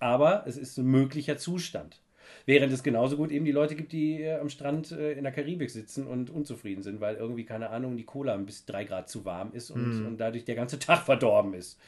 Aber 0.00 0.44
es 0.46 0.58
ist 0.58 0.76
ein 0.76 0.84
möglicher 0.84 1.38
Zustand. 1.38 2.02
Während 2.46 2.72
es 2.72 2.82
genauso 2.82 3.16
gut 3.16 3.30
eben 3.30 3.44
die 3.44 3.52
Leute 3.52 3.74
gibt, 3.74 3.92
die 3.92 4.22
äh, 4.22 4.38
am 4.38 4.48
Strand 4.48 4.92
äh, 4.92 5.12
in 5.12 5.24
der 5.24 5.32
Karibik 5.32 5.70
sitzen 5.70 6.06
und 6.06 6.30
unzufrieden 6.30 6.82
sind, 6.82 7.00
weil 7.00 7.16
irgendwie, 7.16 7.44
keine 7.44 7.70
Ahnung, 7.70 7.96
die 7.96 8.04
Cola 8.04 8.36
bis 8.36 8.64
drei 8.64 8.84
Grad 8.84 9.08
zu 9.08 9.24
warm 9.24 9.52
ist 9.52 9.70
und, 9.70 10.06
und 10.06 10.18
dadurch 10.18 10.44
der 10.44 10.54
ganze 10.54 10.78
Tag 10.78 11.04
verdorben 11.04 11.54
ist. 11.54 11.78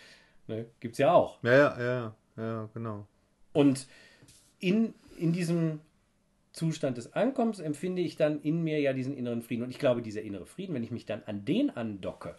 Ne? 0.47 0.67
Gibt 0.81 0.93
es 0.93 0.99
ja 0.99 1.13
auch. 1.13 1.43
Ja, 1.43 1.53
ja, 1.53 1.81
ja, 1.81 2.15
ja, 2.37 2.69
genau. 2.75 3.07
Und 3.53 3.87
in, 4.59 4.95
in 5.19 5.33
diesem 5.33 5.81
Zustand 6.53 6.97
des 6.97 7.13
Ankommens 7.13 7.61
empfinde 7.61 8.03
ich 8.03 8.17
dann 8.17 8.43
in 8.43 8.63
mir 8.63 8.81
ja 8.81 8.93
diesen 8.93 9.17
inneren 9.17 9.43
Frieden. 9.43 9.63
Und 9.63 9.71
ich 9.71 9.79
glaube, 9.79 10.03
dieser 10.03 10.23
innere 10.23 10.47
Frieden, 10.47 10.75
wenn 10.75 10.83
ich 10.83 10.91
mich 10.91 11.07
dann 11.07 11.23
an 11.25 11.45
den 11.45 11.71
andocke, 11.71 12.37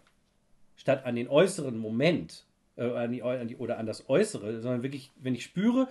statt 0.75 1.05
an 1.05 1.15
den 1.15 1.27
äußeren 1.27 1.77
Moment 1.77 2.45
äh, 2.75 2.83
an 2.83 3.11
die, 3.11 3.23
an 3.23 3.47
die, 3.47 3.57
oder 3.57 3.77
an 3.77 3.85
das 3.85 4.09
Äußere, 4.09 4.61
sondern 4.61 4.83
wirklich, 4.83 5.11
wenn 5.15 5.35
ich 5.35 5.43
spüre, 5.43 5.87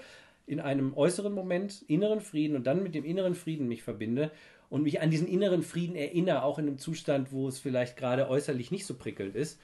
in 0.50 0.58
einem 0.58 0.96
äußeren 0.96 1.32
Moment 1.32 1.82
inneren 1.86 2.20
Frieden 2.20 2.56
und 2.56 2.66
dann 2.66 2.82
mit 2.82 2.94
dem 2.96 3.04
inneren 3.04 3.36
Frieden 3.36 3.68
mich 3.68 3.84
verbinde 3.84 4.32
und 4.68 4.82
mich 4.82 5.00
an 5.00 5.10
diesen 5.10 5.28
inneren 5.28 5.62
Frieden 5.62 5.94
erinnere, 5.94 6.42
auch 6.42 6.58
in 6.58 6.66
einem 6.66 6.78
Zustand, 6.78 7.30
wo 7.30 7.46
es 7.46 7.60
vielleicht 7.60 7.96
gerade 7.96 8.28
äußerlich 8.28 8.72
nicht 8.72 8.84
so 8.84 8.94
prickelnd 8.94 9.36
ist, 9.36 9.60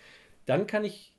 dann 0.47 0.69
kann 0.69 0.85
ich 0.85 1.13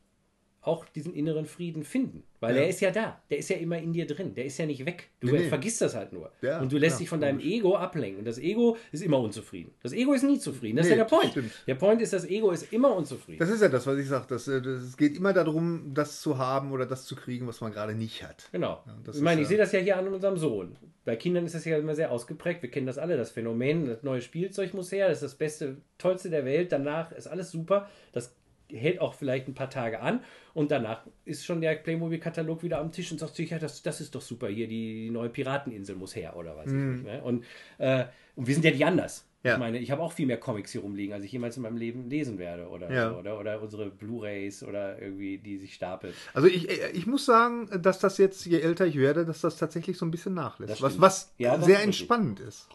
auch 0.68 0.86
diesen 0.86 1.14
inneren 1.14 1.46
Frieden 1.46 1.84
finden. 1.84 2.24
Weil 2.40 2.56
Ja. 2.56 2.62
er 2.62 2.68
ist 2.70 2.82
ja 2.82 2.92
da. 2.92 3.20
Der 3.32 3.40
ist 3.40 3.50
ja 3.50 3.56
immer 3.58 3.78
in 3.80 3.94
dir 3.94 4.06
drin. 4.06 4.36
Der 4.36 4.46
ist 4.46 4.58
ja 4.60 4.66
nicht 4.68 4.86
weg. 4.86 5.10
Du 5.20 5.28
Nee, 5.32 5.40
nee. 5.40 5.48
vergisst 5.50 5.82
das 5.82 5.96
halt 5.96 6.14
nur. 6.14 6.32
Ja, 6.42 6.60
und 6.62 6.72
du 6.72 6.78
lässt 6.78 6.98
ja, 6.98 7.00
dich 7.00 7.10
von 7.10 7.20
deinem 7.20 7.40
Ego 7.40 7.76
ablenken. 7.76 8.20
Und 8.20 8.26
das 8.26 8.38
Ego 8.38 8.78
ist 8.92 9.02
immer 9.02 9.20
unzufrieden. 9.20 9.72
Das 9.82 9.94
Ego 9.94 10.14
ist 10.14 10.24
nie 10.24 10.38
zufrieden. 10.38 10.78
Das 10.78 10.86
ist 10.86 10.92
Nee, 10.92 10.98
ja 11.00 11.04
der 11.06 11.10
Point. 11.10 11.32
stimmt. 11.32 11.52
Der 11.66 11.76
Point 11.76 12.02
ist, 12.02 12.14
das 12.14 12.26
Ego 12.26 12.52
ist 12.52 12.72
immer 12.72 12.96
unzufrieden. 12.96 13.40
Das 13.40 13.50
ist 13.50 13.62
ja 13.62 13.70
das, 13.70 13.88
was 13.88 13.98
ich 13.98 14.08
sage. 14.08 14.26
Das, 14.30 14.48
äh, 14.48 14.62
das, 14.62 14.84
es 14.84 14.98
geht 14.98 15.18
immer 15.18 15.34
darum, 15.34 15.92
das 15.96 16.22
zu 16.22 16.38
haben 16.38 16.72
oder 16.72 16.86
das 16.86 17.06
zu 17.06 17.16
kriegen, 17.16 17.48
was 17.48 17.60
man 17.62 17.72
gerade 17.72 17.96
nicht 17.96 18.22
hat. 18.24 18.50
Genau. 18.52 18.84
Das 19.04 19.16
ich 19.18 19.22
meine, 19.24 19.42
ist 19.42 19.46
ich 19.46 19.50
sehe 19.50 19.58
das 19.58 19.72
ja 19.72 19.80
hier 19.80 19.98
an 19.98 20.08
unserem 20.08 20.38
Sohn. 20.38 20.76
Bei 21.06 21.16
Kindern 21.16 21.46
ist 21.46 21.56
das 21.56 21.64
ja 21.66 21.78
immer 21.78 21.96
sehr 21.96 22.12
ausgeprägt. 22.12 22.62
Wir 22.62 22.70
kennen 22.70 22.86
das 22.86 22.98
alle, 22.98 23.16
das 23.16 23.32
Phänomen, 23.32 23.86
das 23.86 24.04
neue 24.04 24.22
Spielzeug 24.22 24.74
muss 24.74 24.92
her, 24.92 25.08
das 25.08 25.20
ist 25.20 25.24
das 25.24 25.36
Beste, 25.36 25.78
Tollste 25.98 26.30
der 26.30 26.44
Welt. 26.44 26.72
Danach 26.74 27.14
ist 27.14 27.28
alles 27.28 27.50
super. 27.50 27.90
Das 28.12 28.36
hält 28.72 29.00
auch 29.00 29.14
vielleicht 29.14 29.48
ein 29.48 29.54
paar 29.54 29.70
Tage 29.70 30.00
an 30.02 30.22
und 30.54 30.72
danach 30.72 31.02
ist 31.26 31.46
schon 31.46 31.62
der 31.62 31.76
Playmobil-Katalog 31.76 32.64
wieder 32.64 32.80
am 32.80 32.92
Tisch 32.92 33.12
und 33.12 33.20
sagt 33.20 33.36
sich, 33.36 33.50
ja, 33.52 33.60
das, 33.60 33.82
das 33.84 34.02
ist 34.02 34.14
doch 34.16 34.22
super 34.22 34.48
hier, 34.48 34.68
die, 34.68 35.06
die 35.06 35.10
neue 35.10 35.30
Pirateninsel 35.30 35.96
muss 35.96 36.16
her 36.16 36.36
oder 36.36 36.56
was 36.58 36.68
ich 36.68 36.74
nicht. 36.74 37.04
Ne? 37.04 37.22
Und, 37.24 37.46
äh, 37.78 38.06
und 38.36 38.48
wir 38.48 38.54
sind 38.54 38.66
ja 38.66 38.72
nicht 38.72 38.86
anders. 38.86 39.26
Ja. 39.44 39.54
Ich 39.54 39.60
meine, 39.60 39.78
ich 39.78 39.92
habe 39.92 40.02
auch 40.02 40.12
viel 40.12 40.26
mehr 40.26 40.38
Comics 40.40 40.72
hier 40.74 40.82
rumliegen, 40.82 41.14
als 41.14 41.24
ich 41.24 41.32
jemals 41.32 41.56
in 41.56 41.64
meinem 41.64 41.78
Leben 41.78 42.10
lesen 42.10 42.38
werde 42.38 42.68
oder, 42.68 42.92
Ja. 42.92 43.12
so, 43.12 43.18
oder, 43.18 43.40
oder 43.40 43.62
unsere 43.62 43.90
Blu-Rays 43.90 44.64
oder 44.64 45.00
irgendwie, 45.02 45.38
die 45.38 45.58
sich 45.58 45.74
stapeln. 45.76 46.14
Also 46.34 46.48
ich, 46.50 46.68
ich 46.70 47.06
muss 47.08 47.26
sagen, 47.26 47.70
dass 47.82 48.00
das 48.00 48.18
jetzt, 48.18 48.46
je 48.46 48.60
älter 48.60 48.86
ich 48.86 48.98
werde, 48.98 49.26
dass 49.26 49.40
das 49.42 49.56
tatsächlich 49.58 49.98
so 49.98 50.06
ein 50.06 50.12
bisschen 50.12 50.34
nachlässt. 50.34 50.82
Was, 50.82 51.00
was 51.00 51.34
Ja, 51.38 51.62
sehr 51.62 51.82
entspannend 51.84 52.40
ist. 52.42 52.68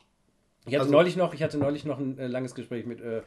Ich 0.64 0.74
hatte 0.74 0.82
Also- 0.82 0.92
neulich 0.92 1.16
noch, 1.16 1.34
ich 1.34 1.42
hatte 1.42 1.58
neulich 1.58 1.84
noch 1.84 1.98
ein 1.98 2.16
äh, 2.18 2.28
langes 2.28 2.54
Gespräch 2.54 2.86
mit 2.86 3.00
äh, 3.00 3.22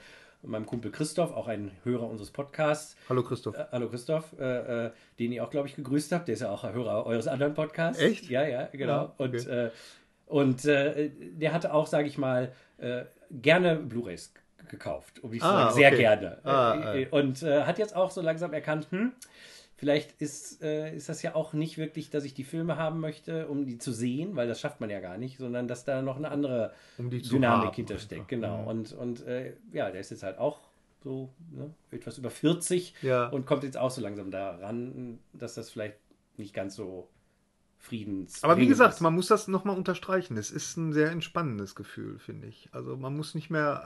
meinem 0.46 0.66
Kumpel 0.66 0.92
Christoph, 0.92 1.32
auch 1.34 1.48
ein 1.48 1.72
Hörer 1.84 2.08
unseres 2.10 2.32
Podcasts. 2.32 2.96
Hallo 3.10 3.24
Christoph. 3.24 3.56
Äh, 3.56 3.66
hallo 3.72 3.90
Christoph, 3.90 4.34
äh, 4.40 4.86
äh, 4.88 4.92
den 5.20 5.32
ihr 5.32 5.44
auch, 5.44 5.50
glaube 5.50 5.68
ich, 5.68 5.76
gegrüßt 5.76 6.12
habt. 6.12 6.28
Der 6.28 6.34
ist 6.34 6.42
ja 6.42 6.50
auch 6.52 6.64
ein 6.64 6.74
Hörer 6.74 7.06
eures 7.06 7.28
anderen 7.28 7.54
Podcasts. 7.54 8.02
Echt? 8.02 8.30
Ja, 8.30 8.46
ja, 8.48 8.70
genau. 8.72 8.94
Ja, 8.94 9.14
okay. 9.18 9.38
Und, 9.38 9.48
äh, 9.48 9.72
und 10.28 10.66
äh, 10.66 11.10
der 11.32 11.54
hatte 11.54 11.74
auch, 11.74 11.88
sage 11.88 12.08
ich 12.08 12.18
mal, 12.18 12.52
äh, 12.78 13.04
gerne 13.32 13.76
Blu-rays 13.78 14.34
gekauft. 14.70 15.24
Um 15.24 15.32
zu 15.32 15.46
Ah, 15.46 15.64
sagen, 15.66 15.76
sehr 15.76 15.88
okay. 15.90 15.98
gerne. 15.98 16.38
Ah, 16.44 16.96
Und 17.12 17.42
hat 17.44 17.78
jetzt 17.78 17.96
auch 17.96 18.10
so 18.10 18.22
langsam 18.22 18.52
erkannt, 18.52 18.88
hm, 18.90 19.14
Vielleicht 19.78 20.22
ist, 20.22 20.62
äh, 20.64 20.96
ist 20.96 21.10
das 21.10 21.22
ja 21.22 21.36
auch 21.36 21.52
nicht 21.54 21.78
wirklich, 21.78 22.10
dass 22.10 22.24
ich 22.24 22.34
die 22.34 22.46
Filme 22.46 22.78
haben 22.78 23.00
möchte, 23.02 23.48
um 23.48 23.66
die 23.66 23.78
zu 23.78 23.92
sehen, 23.92 24.36
weil 24.38 24.48
das 24.48 24.60
schafft 24.62 24.80
man 24.80 24.90
ja 24.90 25.02
gar 25.02 25.18
nicht, 25.18 25.38
sondern 25.38 25.68
dass 25.68 25.84
da 25.84 26.02
noch 26.02 26.16
eine 26.16 26.32
andere 26.32 26.74
Um 26.98 27.10
Dynamik 27.10 27.68
haben 27.68 27.74
hintersteckt. 27.76 28.20
einfach. 28.22 28.28
Genau. 28.30 28.62
Mhm. 28.62 28.68
Und, 28.68 28.94
und 28.94 29.28
äh, 29.28 29.54
ja, 29.74 29.92
der 29.92 30.00
ist 30.00 30.12
jetzt 30.12 30.24
halt 30.24 30.38
auch 30.38 30.60
so 31.04 31.30
ne, 31.52 31.72
etwas 31.92 32.18
über 32.18 32.30
40 32.32 32.96
Ja. 33.02 33.28
und 33.28 33.46
kommt 33.46 33.64
jetzt 33.64 33.78
auch 33.78 33.92
so 33.92 34.02
langsam 34.02 34.32
daran, 34.32 35.20
dass 35.34 35.56
das 35.56 35.70
vielleicht 35.70 35.98
nicht 36.38 36.54
ganz 36.54 36.76
so 36.76 37.10
friedens. 37.86 38.44
Aber 38.44 38.58
wie 38.58 38.68
gesagt, 38.68 39.00
man 39.02 39.14
muss 39.14 39.28
das 39.28 39.48
nochmal 39.48 39.78
unterstreichen. 39.78 40.38
Es 40.38 40.52
ist 40.52 40.78
ein 40.78 40.94
sehr 40.94 41.12
entspannendes 41.12 41.76
Gefühl, 41.76 42.20
finde 42.20 42.48
ich. 42.48 42.70
Also 42.72 42.98
man 42.98 43.16
muss 43.16 43.36
nicht 43.36 43.50
mehr 43.50 43.84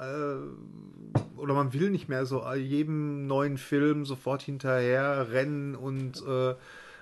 äh, 1.16 1.40
oder 1.40 1.54
man 1.54 1.74
will 1.74 1.90
nicht 1.90 2.10
mehr 2.10 2.26
so 2.26 2.44
jedem 2.54 3.28
neuen 3.28 3.58
Film 3.58 4.06
sofort 4.06 4.42
hinterher 4.42 5.32
rennen 5.32 5.76
und 5.76 6.24
äh, 6.28 6.56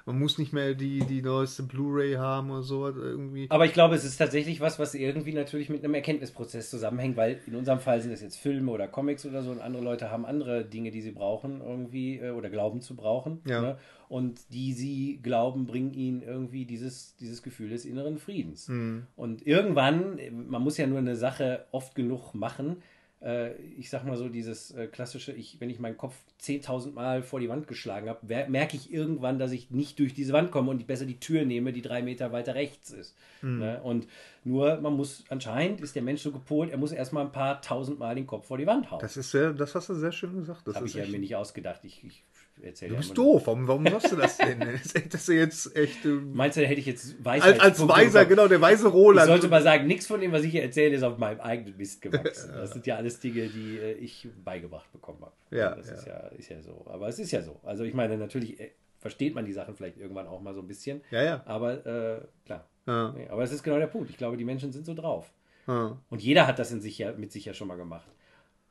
man 0.08 0.20
muss 0.20 0.38
nicht 0.38 0.54
mehr 0.54 0.74
die, 0.74 1.00
die 1.00 1.22
neueste 1.22 1.64
Blu-ray 1.64 2.14
haben 2.14 2.50
oder 2.50 2.64
so 2.64 2.88
irgendwie. 2.88 3.48
Aber 3.50 3.66
ich 3.66 3.74
glaube, 3.74 3.93
es 3.93 4.06
ist 4.06 4.16
tatsächlich 4.16 4.62
was, 4.62 4.80
was 4.80 4.95
irgendwie 4.95 5.34
natürlich 5.34 5.70
mit 5.70 5.84
einem 5.84 5.95
Erkenntnisprozess 5.95 6.70
zusammenhängt, 6.70 7.18
weil 7.18 7.41
in 7.45 7.56
unserem 7.56 7.82
Fall 7.82 8.00
sind 8.02 8.14
es 8.14 8.22
jetzt 8.22 8.38
Filme 8.38 8.72
oder 8.72 8.88
Comics 8.88 9.26
oder 9.26 9.43
so 9.43 9.52
und 9.52 9.60
andere 9.60 9.84
Leute 9.84 10.10
haben 10.10 10.26
andere 10.26 10.64
Dinge, 10.64 10.91
die 10.91 11.02
sie 11.02 11.12
brauchen 11.12 11.60
irgendwie 11.60 12.20
äh, 12.20 12.32
oder 12.32 12.50
glauben 12.50 12.80
zu 12.80 12.95
brauchen. 12.95 13.41
Ja. 13.45 13.62
Ne? 13.62 13.78
Und 14.10 14.39
die 14.53 14.74
sie 14.74 15.20
glauben, 15.22 15.66
bringen 15.66 15.93
ihnen 15.93 16.22
irgendwie 16.22 16.66
dieses, 16.66 17.16
dieses 17.18 17.43
Gefühl 17.43 17.70
des 17.70 17.86
inneren 17.86 18.18
Friedens. 18.18 18.70
Mhm. 18.70 19.08
Und 19.16 19.45
irgendwann, 19.45 20.20
man 20.47 20.62
muss 20.62 20.78
ja 20.78 20.88
nur 20.88 20.99
eine 20.99 21.16
Sache 21.16 21.66
oft 21.72 21.93
genug 21.95 22.34
machen, 22.34 22.78
äh, 23.22 23.55
ich 23.78 23.89
sag 23.89 24.05
mal 24.05 24.16
so, 24.16 24.30
dieses 24.30 24.72
äh, 24.72 24.88
klassische, 24.88 25.32
ich, 25.32 25.60
wenn 25.60 25.70
ich 25.70 25.80
meinen 25.80 25.97
Kopf 25.97 26.16
10.000 26.41 26.93
Mal 26.93 27.24
vor 27.24 27.39
die 27.39 27.49
Wand 27.49 27.68
geschlagen 27.68 28.10
habe, 28.10 28.45
merke 28.47 28.78
ich 28.78 28.93
irgendwann, 28.93 29.39
dass 29.39 29.51
ich 29.51 29.72
nicht 29.72 29.97
durch 29.99 30.14
diese 30.14 30.34
Wand 30.34 30.51
komme 30.51 30.70
und 30.70 30.80
ich 30.80 30.86
besser 30.86 31.05
die 31.05 31.20
Tür 31.20 31.43
nehme, 31.43 31.74
die 31.74 31.82
drei 31.82 32.03
Meter 32.03 32.32
weiter 32.32 32.53
rechts 32.53 32.91
ist. 32.91 33.16
Ne? 33.41 33.82
Und 33.82 34.08
nur, 34.43 34.80
man 34.82 34.93
muss, 34.93 35.24
anscheinend 35.30 35.82
ist 35.82 35.95
der 35.95 36.03
Mensch 36.03 36.22
so 36.22 36.32
gepolt, 36.32 36.70
er 36.70 36.78
muss 36.78 36.91
erstmal 36.91 37.26
ein 37.26 37.32
paar 37.32 37.62
tausend 37.62 37.97
Mal 37.97 38.16
den 38.16 38.28
Kopf 38.28 38.47
vor 38.47 38.58
die 38.58 38.68
Wand 38.68 38.91
hauen. 38.91 38.99
Das 38.99 39.18
ist 39.18 39.32
sehr, 39.32 39.51
das 39.53 39.74
hast 39.74 39.89
du 39.89 39.95
sehr 39.95 40.12
schön 40.12 40.36
gesagt. 40.36 40.68
Das 40.68 40.74
Das 40.74 40.76
habe 40.78 40.88
ich 40.88 40.93
ja 40.93 41.05
mir 41.08 41.20
nicht 41.20 41.36
ausgedacht. 41.36 41.82
Ich, 41.86 42.03
ich 42.03 42.24
erzähle 42.64 42.89
Du 42.89 42.95
ja 42.95 42.99
bist 42.99 43.16
nur- 43.16 43.34
doof. 43.34 43.43
Warum, 43.47 43.68
warum 43.68 43.84
machst 43.84 44.12
du 44.12 44.16
das 44.16 44.38
denn? 44.38 44.60
Das 45.12 45.22
ist 45.22 45.28
ja 45.30 45.36
jetzt 45.36 45.76
echt. 45.76 46.05
äh, 46.05 46.10
Meinst 46.10 46.58
du, 46.58 46.62
da 46.62 46.68
hätte 46.68 46.80
ich 46.80 46.86
jetzt 46.86 47.16
Als, 47.16 47.26
Weisheit 47.26 47.62
als 47.62 47.88
Weiser, 47.88 48.26
genau, 48.26 48.47
der 48.47 48.62
weise 48.62 48.88
Ich 48.88 48.93
Roland. 48.93 49.28
sollte 49.28 49.47
mal 49.47 49.62
sagen, 49.62 49.88
nichts 49.88 50.08
von 50.08 50.20
dem, 50.20 50.32
was 50.32 50.43
ich 50.43 50.51
hier 50.51 50.64
erzähle, 50.64 50.95
ist 50.95 51.03
auf 51.03 51.18
meinem 51.18 51.39
eigenen 51.39 51.78
Mist 51.78 52.01
gewachsen. 52.01 52.51
Das 52.55 52.72
sind 52.72 52.86
ja 52.88 52.95
alles 52.95 53.20
Dinge, 53.20 53.47
die 53.47 53.78
äh, 53.78 53.93
ich 53.93 54.28
beigebracht 54.43 54.91
bekommen 54.91 55.20
habe. 55.22 55.34
Ja, 55.51 55.76
das 55.76 55.88
ja. 55.89 55.93
Ist, 55.95 56.08
ja, 56.08 56.18
ist 56.38 56.49
ja 56.49 56.62
so. 56.62 56.86
Aber 56.89 57.08
es 57.08 57.20
ist 57.20 57.32
ja 57.32 57.41
so. 57.41 57.60
Also 57.64 57.84
ich 57.84 57.93
meine, 57.93 58.18
natürlich 58.18 58.60
äh, 58.60 58.72
versteht 58.99 59.36
man 59.36 59.45
die 59.45 59.53
Sachen 59.53 59.76
vielleicht 59.76 59.97
irgendwann 59.97 60.28
auch 60.28 60.41
mal 60.41 60.53
so 60.53 60.62
ein 60.62 60.68
bisschen. 60.68 61.01
Ja, 61.12 61.24
ja. 61.24 61.43
Aber 61.45 61.86
äh, 61.86 62.22
klar. 62.45 62.68
Ja. 62.88 63.14
Nee, 63.16 63.28
aber 63.30 63.43
es 63.43 63.51
ist 63.51 63.64
genau 63.64 63.78
der 63.78 63.88
Punkt. 63.88 64.10
Ich 64.10 64.18
glaube, 64.18 64.38
die 64.38 64.45
Menschen 64.45 64.72
sind 64.72 64.86
so 64.86 64.93
drauf. 64.93 65.32
Ja. 65.68 65.97
Und 66.10 66.22
jeder 66.24 66.47
hat 66.47 66.60
das 66.60 66.72
in 66.72 66.80
sich 66.82 66.97
ja, 66.97 67.12
mit 67.12 67.32
sich 67.34 67.43
ja 67.45 67.53
schon 67.53 67.68
mal 67.68 67.76
gemacht. 67.76 68.08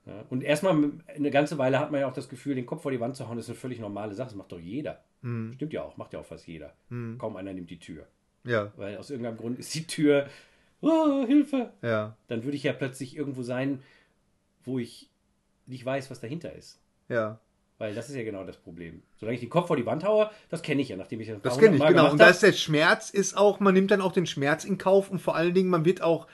Ja, 0.06 0.24
und 0.30 0.42
erstmal 0.44 0.92
eine 1.06 1.30
ganze 1.30 1.58
Weile 1.58 1.80
hat 1.80 1.90
man 1.90 2.00
ja 2.00 2.06
auch 2.08 2.12
das 2.12 2.28
Gefühl, 2.28 2.54
den 2.54 2.64
Kopf 2.66 2.82
vor 2.82 2.92
die 2.92 3.00
Wand 3.00 3.16
zu 3.16 3.28
hauen, 3.28 3.38
ist 3.38 3.48
eine 3.48 3.56
völlig 3.58 3.80
normale 3.80 4.14
Sache. 4.14 4.28
Das 4.28 4.36
macht 4.36 4.52
doch 4.52 4.60
jeder. 4.60 5.02
Hm. 5.22 5.52
Stimmt 5.54 5.72
ja 5.72 5.82
auch, 5.82 5.96
macht 5.96 6.12
ja 6.12 6.20
auch 6.20 6.24
fast 6.26 6.46
jeder. 6.46 6.74
Kaum 7.18 7.36
einer 7.36 7.52
nimmt 7.52 7.70
die 7.70 7.78
Tür. 7.80 8.06
Ja, 8.44 8.72
Weil 8.76 8.96
aus 8.96 9.10
irgendeinem 9.10 9.36
Grund 9.36 9.58
ist 9.58 9.74
die 9.74 9.86
Tür, 9.86 10.28
oh, 10.80 11.26
Hilfe. 11.26 11.72
ja, 11.82 12.16
Dann 12.28 12.44
würde 12.44 12.56
ich 12.56 12.62
ja 12.62 12.72
plötzlich 12.72 13.16
irgendwo 13.16 13.42
sein, 13.42 13.82
wo 14.64 14.78
ich 14.78 15.10
nicht 15.66 15.84
weiß, 15.84 16.10
was 16.10 16.20
dahinter 16.20 16.52
ist. 16.54 16.80
ja. 17.08 17.40
Weil 17.78 17.94
das 17.94 18.08
ist 18.08 18.14
ja 18.16 18.22
genau 18.22 18.42
das 18.42 18.56
Problem. 18.56 19.02
Solange 19.16 19.34
ich 19.34 19.40
den 19.40 19.50
Kopf 19.50 19.66
vor 19.66 19.76
die 19.76 19.84
Wand 19.84 20.02
haue, 20.02 20.30
das 20.48 20.62
kenne 20.62 20.80
ich 20.80 20.88
ja, 20.88 20.96
nachdem 20.96 21.20
ich 21.20 21.28
das 21.28 21.42
Das 21.42 21.58
kenne 21.58 21.74
ich, 21.74 21.78
Mal 21.78 21.92
genau. 21.92 22.10
Und 22.10 22.18
da 22.18 22.30
ist 22.30 22.42
der 22.42 22.52
Schmerz, 22.52 23.10
ist 23.10 23.36
auch, 23.36 23.60
man 23.60 23.74
nimmt 23.74 23.90
dann 23.90 24.00
auch 24.00 24.12
den 24.12 24.24
Schmerz 24.24 24.64
in 24.64 24.78
Kauf 24.78 25.10
und 25.10 25.18
vor 25.18 25.36
allen 25.36 25.52
Dingen, 25.52 25.68
man 25.68 25.84
wird 25.84 26.00
auch 26.00 26.26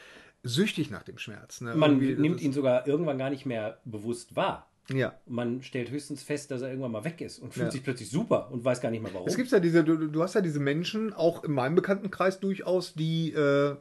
süchtig 0.42 0.90
nach 0.90 1.02
dem 1.02 1.18
Schmerz. 1.18 1.60
Ne? 1.60 1.74
Man 1.74 1.98
nimmt 1.98 2.40
ihn 2.40 2.52
sogar 2.52 2.86
irgendwann 2.86 3.18
gar 3.18 3.30
nicht 3.30 3.46
mehr 3.46 3.78
bewusst 3.84 4.34
wahr. 4.36 4.68
Ja. 4.92 5.14
Man 5.26 5.62
stellt 5.62 5.90
höchstens 5.90 6.24
fest, 6.24 6.50
dass 6.50 6.60
er 6.62 6.68
irgendwann 6.68 6.90
mal 6.90 7.04
weg 7.04 7.20
ist 7.20 7.38
und 7.38 7.54
fühlt 7.54 7.66
Ja. 7.66 7.70
sich 7.70 7.84
plötzlich 7.84 8.10
super 8.10 8.50
und 8.50 8.64
weiß 8.64 8.80
gar 8.80 8.90
nicht 8.90 9.02
mehr 9.02 9.14
warum. 9.14 9.28
Es 9.28 9.36
gibt 9.36 9.50
ja 9.52 9.60
diese, 9.60 9.84
du, 9.84 10.08
du 10.08 10.22
hast 10.22 10.34
ja 10.34 10.40
diese 10.40 10.58
Menschen, 10.58 11.12
auch 11.12 11.44
in 11.44 11.52
meinem 11.52 11.76
Bekanntenkreis 11.76 12.40
durchaus, 12.40 12.92
die 12.94 13.32
äh, 13.32 13.76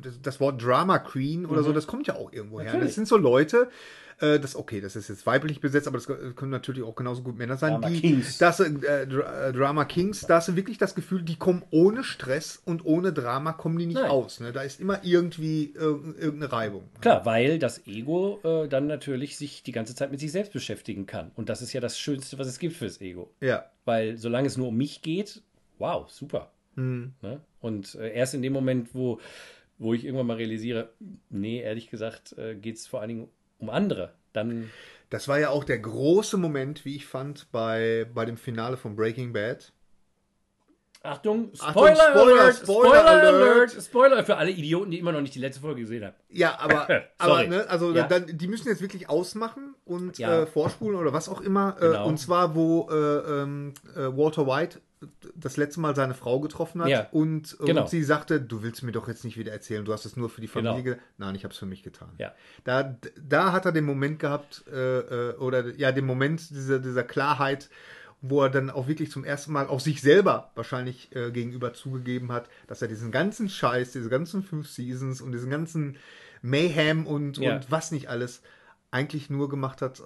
das, 0.00 0.22
das 0.22 0.40
Wort 0.40 0.62
Drama 0.64 1.00
Queen 1.00 1.44
oder 1.44 1.64
so, 1.64 1.72
das 1.72 1.88
kommt 1.88 2.06
ja 2.06 2.14
auch 2.14 2.32
irgendwo 2.32 2.60
her. 2.60 2.66
Mhm. 2.66 2.72
Natürlich. 2.74 2.88
Das 2.90 2.94
sind 2.94 3.08
so 3.08 3.16
Leute, 3.16 3.68
äh, 4.20 4.38
das 4.38 4.56
okay, 4.56 4.80
das 4.80 4.96
ist 4.96 5.08
jetzt 5.08 5.26
weiblich 5.26 5.60
besetzt, 5.60 5.86
aber 5.86 5.98
das 5.98 6.06
können 6.06 6.50
natürlich 6.50 6.82
auch 6.82 6.94
genauso 6.94 7.22
gut 7.22 7.36
Männer 7.36 7.56
sein, 7.56 7.72
Drama 7.72 7.88
die 7.88 8.00
Kings. 8.00 8.38
Das, 8.38 8.60
äh, 8.60 8.68
äh, 8.68 9.06
Drama 9.52 9.84
Kings, 9.84 10.22
da 10.22 10.36
hast 10.36 10.48
du 10.48 10.56
wirklich 10.56 10.78
das 10.78 10.94
Gefühl, 10.94 11.22
die 11.22 11.36
kommen 11.36 11.62
ohne 11.70 12.04
Stress 12.04 12.60
und 12.64 12.84
ohne 12.84 13.12
Drama 13.12 13.52
kommen 13.52 13.78
die 13.78 13.86
nicht 13.86 14.00
Nein. 14.00 14.10
aus. 14.10 14.40
Ne? 14.40 14.52
Da 14.52 14.62
ist 14.62 14.80
immer 14.80 15.04
irgendwie 15.04 15.74
äh, 15.76 15.80
irgendeine 15.80 16.52
Reibung. 16.52 16.84
Klar, 17.00 17.24
weil 17.26 17.58
das 17.58 17.86
Ego 17.86 18.40
äh, 18.44 18.68
dann 18.68 18.86
natürlich 18.86 19.36
sich 19.36 19.62
die 19.62 19.72
ganze 19.72 19.94
Zeit 19.94 20.10
mit 20.10 20.20
sich 20.20 20.32
selbst 20.32 20.52
beschäftigen 20.52 21.06
kann. 21.06 21.30
Und 21.34 21.48
das 21.48 21.62
ist 21.62 21.72
ja 21.72 21.80
das 21.80 21.98
Schönste, 21.98 22.38
was 22.38 22.46
es 22.46 22.58
gibt 22.58 22.76
fürs 22.76 23.00
Ego. 23.00 23.32
Ja. 23.40 23.70
Weil 23.84 24.16
solange 24.16 24.46
es 24.46 24.56
nur 24.56 24.68
um 24.68 24.76
mich 24.76 25.02
geht, 25.02 25.42
wow, 25.78 26.08
super. 26.10 26.52
Hm. 26.76 27.14
Ne? 27.22 27.40
Und 27.60 27.94
äh, 27.94 28.12
erst 28.12 28.34
in 28.34 28.42
dem 28.42 28.52
Moment, 28.52 28.94
wo, 28.94 29.20
wo 29.78 29.94
ich 29.94 30.04
irgendwann 30.04 30.26
mal 30.26 30.36
realisiere, 30.36 30.90
nee, 31.30 31.60
ehrlich 31.60 31.90
gesagt, 31.90 32.36
äh, 32.38 32.54
geht 32.54 32.76
es 32.76 32.86
vor 32.86 33.00
allen 33.00 33.08
Dingen 33.08 33.28
um 33.64 33.70
andere, 33.70 34.14
dann 34.32 34.70
Das 35.10 35.28
war 35.28 35.38
ja 35.38 35.50
auch 35.50 35.64
der 35.64 35.78
große 35.78 36.36
Moment, 36.36 36.84
wie 36.84 36.96
ich 36.96 37.06
fand, 37.06 37.50
bei, 37.52 38.06
bei 38.14 38.24
dem 38.24 38.36
Finale 38.36 38.76
von 38.76 38.96
Breaking 38.96 39.32
Bad. 39.32 39.72
Achtung, 41.02 41.50
Achtung, 41.58 41.72
Spoiler, 41.84 41.94
Spoiler, 41.96 42.40
Alert, 42.40 42.56
Spoiler 42.56 42.88
Spoiler 42.88 43.06
Alert. 43.10 43.34
Alert, 43.34 43.82
Spoiler 43.84 44.24
für 44.24 44.36
alle 44.38 44.50
Idioten, 44.50 44.90
die 44.90 44.98
immer 44.98 45.12
noch 45.12 45.20
nicht 45.20 45.34
die 45.34 45.38
letzte 45.38 45.60
Folge 45.60 45.82
gesehen 45.82 46.02
haben. 46.02 46.14
Ja, 46.30 46.58
aber, 46.58 46.88
aber 47.18 47.46
ne, 47.46 47.66
also 47.68 47.92
Ja. 47.92 48.04
dann, 48.08 48.26
die 48.26 48.48
müssen 48.48 48.68
jetzt 48.68 48.80
wirklich 48.80 49.10
ausmachen 49.10 49.74
und 49.84 50.16
Ja. 50.16 50.42
äh, 50.42 50.46
vorspulen 50.46 50.96
oder 50.98 51.12
was 51.12 51.28
auch 51.28 51.42
immer. 51.42 51.76
Genau. 51.78 52.04
Äh, 52.06 52.08
und 52.08 52.16
zwar, 52.18 52.54
wo 52.54 52.88
äh, 52.90 52.94
ähm, 53.42 53.74
äh, 53.94 54.16
Walter 54.16 54.46
White 54.46 54.80
das 55.34 55.56
letzte 55.56 55.80
Mal 55.80 55.94
seine 55.96 56.14
Frau 56.14 56.40
getroffen 56.40 56.82
hat 56.82 56.88
Ja. 56.88 57.08
und, 57.12 57.56
Genau. 57.64 57.82
und 57.82 57.88
sie 57.90 58.02
sagte, 58.02 58.40
du 58.40 58.62
willst 58.62 58.82
mir 58.82 58.92
doch 58.92 59.08
jetzt 59.08 59.24
nicht 59.24 59.36
wieder 59.36 59.52
erzählen, 59.52 59.84
du 59.84 59.92
hast 59.92 60.04
es 60.04 60.16
nur 60.16 60.30
für 60.30 60.40
die 60.40 60.48
Familie. 60.48 60.82
Genau. 60.82 60.96
ge- 60.96 61.04
Nein, 61.18 61.34
ich 61.34 61.44
habe 61.44 61.52
es 61.52 61.58
für 61.58 61.66
mich 61.66 61.82
getan. 61.82 62.10
Ja. 62.18 62.32
Da, 62.64 62.96
da 63.20 63.52
hat 63.52 63.64
er 63.66 63.72
den 63.72 63.84
Moment 63.84 64.18
gehabt, 64.18 64.64
äh, 64.72 65.30
äh, 65.30 65.36
oder 65.36 65.74
ja, 65.76 65.92
den 65.92 66.06
Moment 66.06 66.50
dieser, 66.50 66.78
dieser 66.78 67.02
Klarheit, 67.04 67.68
wo 68.26 68.42
er 68.42 68.48
dann 68.48 68.70
auch 68.70 68.88
wirklich 68.88 69.10
zum 69.10 69.22
ersten 69.24 69.52
Mal 69.52 69.66
auch 69.66 69.80
sich 69.80 70.00
selber 70.00 70.50
wahrscheinlich 70.54 71.14
äh, 71.14 71.30
gegenüber 71.30 71.74
zugegeben 71.74 72.32
hat, 72.32 72.48
dass 72.68 72.80
er 72.80 72.88
diesen 72.88 73.10
ganzen 73.12 73.50
Scheiß, 73.50 73.92
diese 73.92 74.08
ganzen 74.08 74.42
fünf 74.42 74.68
Seasons 74.70 75.20
und 75.20 75.32
diesen 75.32 75.50
ganzen 75.50 75.96
Mayhem 76.40 77.06
und, 77.06 77.38
Ja. 77.38 77.56
und 77.56 77.70
was 77.70 77.90
nicht 77.90 78.08
alles 78.08 78.42
eigentlich 78.90 79.28
nur 79.30 79.48
gemacht 79.48 79.82
hat 79.82 80.02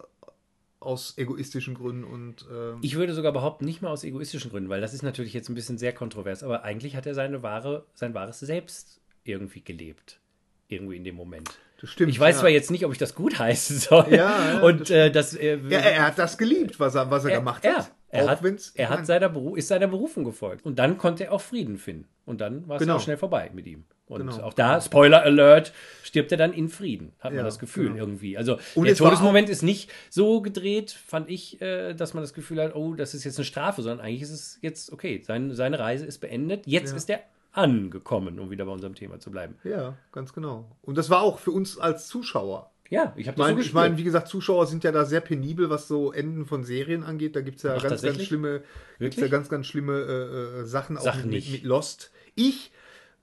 aus 0.80 1.18
egoistischen 1.18 1.74
Gründen 1.74 2.04
und 2.04 2.46
ähm, 2.50 2.78
Ich 2.82 2.94
würde 2.96 3.12
sogar 3.14 3.32
behaupten, 3.32 3.64
nicht 3.64 3.82
mal 3.82 3.90
aus 3.90 4.04
egoistischen 4.04 4.50
Gründen, 4.50 4.68
weil 4.68 4.80
das 4.80 4.94
ist 4.94 5.02
natürlich 5.02 5.34
jetzt 5.34 5.48
ein 5.48 5.54
bisschen 5.54 5.78
sehr 5.78 5.92
kontrovers, 5.92 6.42
aber 6.42 6.64
eigentlich 6.64 6.94
hat 6.96 7.06
er 7.06 7.14
seine 7.14 7.42
wahre, 7.42 7.86
sein 7.94 8.14
wahres 8.14 8.40
Selbst 8.40 9.00
irgendwie 9.24 9.60
gelebt. 9.60 10.20
Irgendwie 10.68 10.96
in 10.96 11.04
dem 11.04 11.16
Moment. 11.16 11.58
das 11.80 11.90
stimmt. 11.90 12.10
Ich 12.10 12.20
weiß 12.20 12.36
ja. 12.36 12.40
zwar 12.40 12.50
jetzt 12.50 12.70
nicht, 12.70 12.84
ob 12.84 12.92
ich 12.92 12.98
das 12.98 13.14
gut 13.14 13.38
heißen 13.38 13.78
soll. 13.78 14.06
Ja, 14.10 14.52
ja, 14.54 14.60
und 14.60 14.90
äh, 14.90 15.10
das, 15.10 15.34
äh, 15.34 15.58
Ja, 15.68 15.78
er, 15.78 16.06
hat 16.06 16.18
das 16.18 16.38
geliebt, 16.38 16.78
was 16.78 16.94
er, 16.94 17.10
was 17.10 17.24
er, 17.24 17.32
er, 17.32 17.38
gemacht 17.38 17.66
hat. 17.66 17.92
Er, 18.10 18.24
auch 18.24 18.28
hat, 18.28 18.72
er 18.74 18.88
hat 18.90 19.06
seiner 19.06 19.28
Beru 19.28 19.54
ist 19.56 19.68
seiner 19.68 19.86
Berufung 19.88 20.24
gefolgt. 20.24 20.64
Und 20.64 20.78
dann 20.78 20.96
konnte 20.98 21.24
er 21.24 21.32
auch 21.32 21.40
Frieden 21.40 21.76
finden. 21.78 22.08
Und 22.24 22.40
dann 22.40 22.66
war 22.68 22.76
es 22.76 22.82
Genau. 22.82 22.96
auch 22.96 23.00
schnell 23.00 23.16
vorbei 23.16 23.50
mit 23.54 23.66
ihm. 23.66 23.84
Und 24.06 24.20
Genau. 24.20 24.42
auch 24.42 24.54
da, 24.54 24.80
Spoiler 24.80 25.22
Alert, 25.22 25.72
stirbt 26.02 26.32
er 26.32 26.38
dann 26.38 26.52
in 26.54 26.68
Frieden, 26.70 27.12
hat 27.18 27.32
man 27.32 27.36
Ja, 27.38 27.42
das 27.42 27.58
Gefühl 27.58 27.88
genau. 27.88 27.98
irgendwie. 27.98 28.38
Also 28.38 28.58
Und 28.74 28.86
der 28.86 28.94
Todesmoment 28.96 29.48
ist 29.50 29.62
nicht 29.62 29.90
so 30.08 30.40
gedreht, 30.40 30.90
fand 30.92 31.28
ich, 31.30 31.60
äh, 31.60 31.92
dass 31.94 32.14
man 32.14 32.22
das 32.22 32.32
Gefühl 32.32 32.62
hat, 32.62 32.74
oh, 32.74 32.94
das 32.94 33.12
ist 33.14 33.24
jetzt 33.24 33.36
eine 33.38 33.44
Strafe, 33.44 33.82
sondern 33.82 34.04
eigentlich 34.04 34.22
ist 34.22 34.30
es 34.30 34.58
jetzt, 34.62 34.92
okay, 34.92 35.22
sein, 35.26 35.54
seine 35.54 35.78
Reise 35.78 36.06
ist 36.06 36.18
beendet, 36.18 36.66
jetzt 36.66 36.90
Ja. 36.92 36.96
ist 36.96 37.10
er 37.10 37.20
angekommen, 37.52 38.38
um 38.38 38.50
wieder 38.50 38.64
bei 38.64 38.72
unserem 38.72 38.94
Thema 38.94 39.18
zu 39.20 39.30
bleiben. 39.30 39.56
ja, 39.64 39.94
ganz 40.12 40.32
genau. 40.32 40.70
Und 40.82 40.96
das 40.96 41.10
war 41.10 41.22
auch 41.22 41.38
für 41.38 41.50
uns 41.50 41.78
als 41.78 42.06
Zuschauer 42.06 42.70
Ja, 42.90 43.12
ich 43.16 43.28
habe 43.28 43.36
das 43.36 43.46
so 43.46 43.52
meine, 43.52 43.60
ich 43.60 43.72
meine, 43.74 43.96
wie 43.98 44.04
gesagt, 44.04 44.28
Zuschauer 44.28 44.66
sind 44.66 44.82
ja 44.82 44.92
da 44.92 45.04
sehr 45.04 45.20
penibel, 45.20 45.68
was 45.68 45.88
so 45.88 46.12
Enden 46.12 46.46
von 46.46 46.64
Serien 46.64 47.04
angeht. 47.04 47.36
Da 47.36 47.42
gibt 47.42 47.58
es 47.58 47.62
ja 47.62 47.74
Ach, 47.76 47.82
ganz, 47.82 48.00
ganz 48.00 48.22
schlimme, 48.24 48.62
gibt's 48.98 49.18
ja 49.18 49.28
ganz, 49.28 49.48
ganz 49.48 49.66
schlimme 49.66 49.92
äh, 49.92 50.64
Sachen 50.64 50.96
auch 50.96 51.02
Sachen 51.02 51.30
mit, 51.30 51.50
mit 51.50 51.64
Lost. 51.64 52.10
Ich 52.34 52.70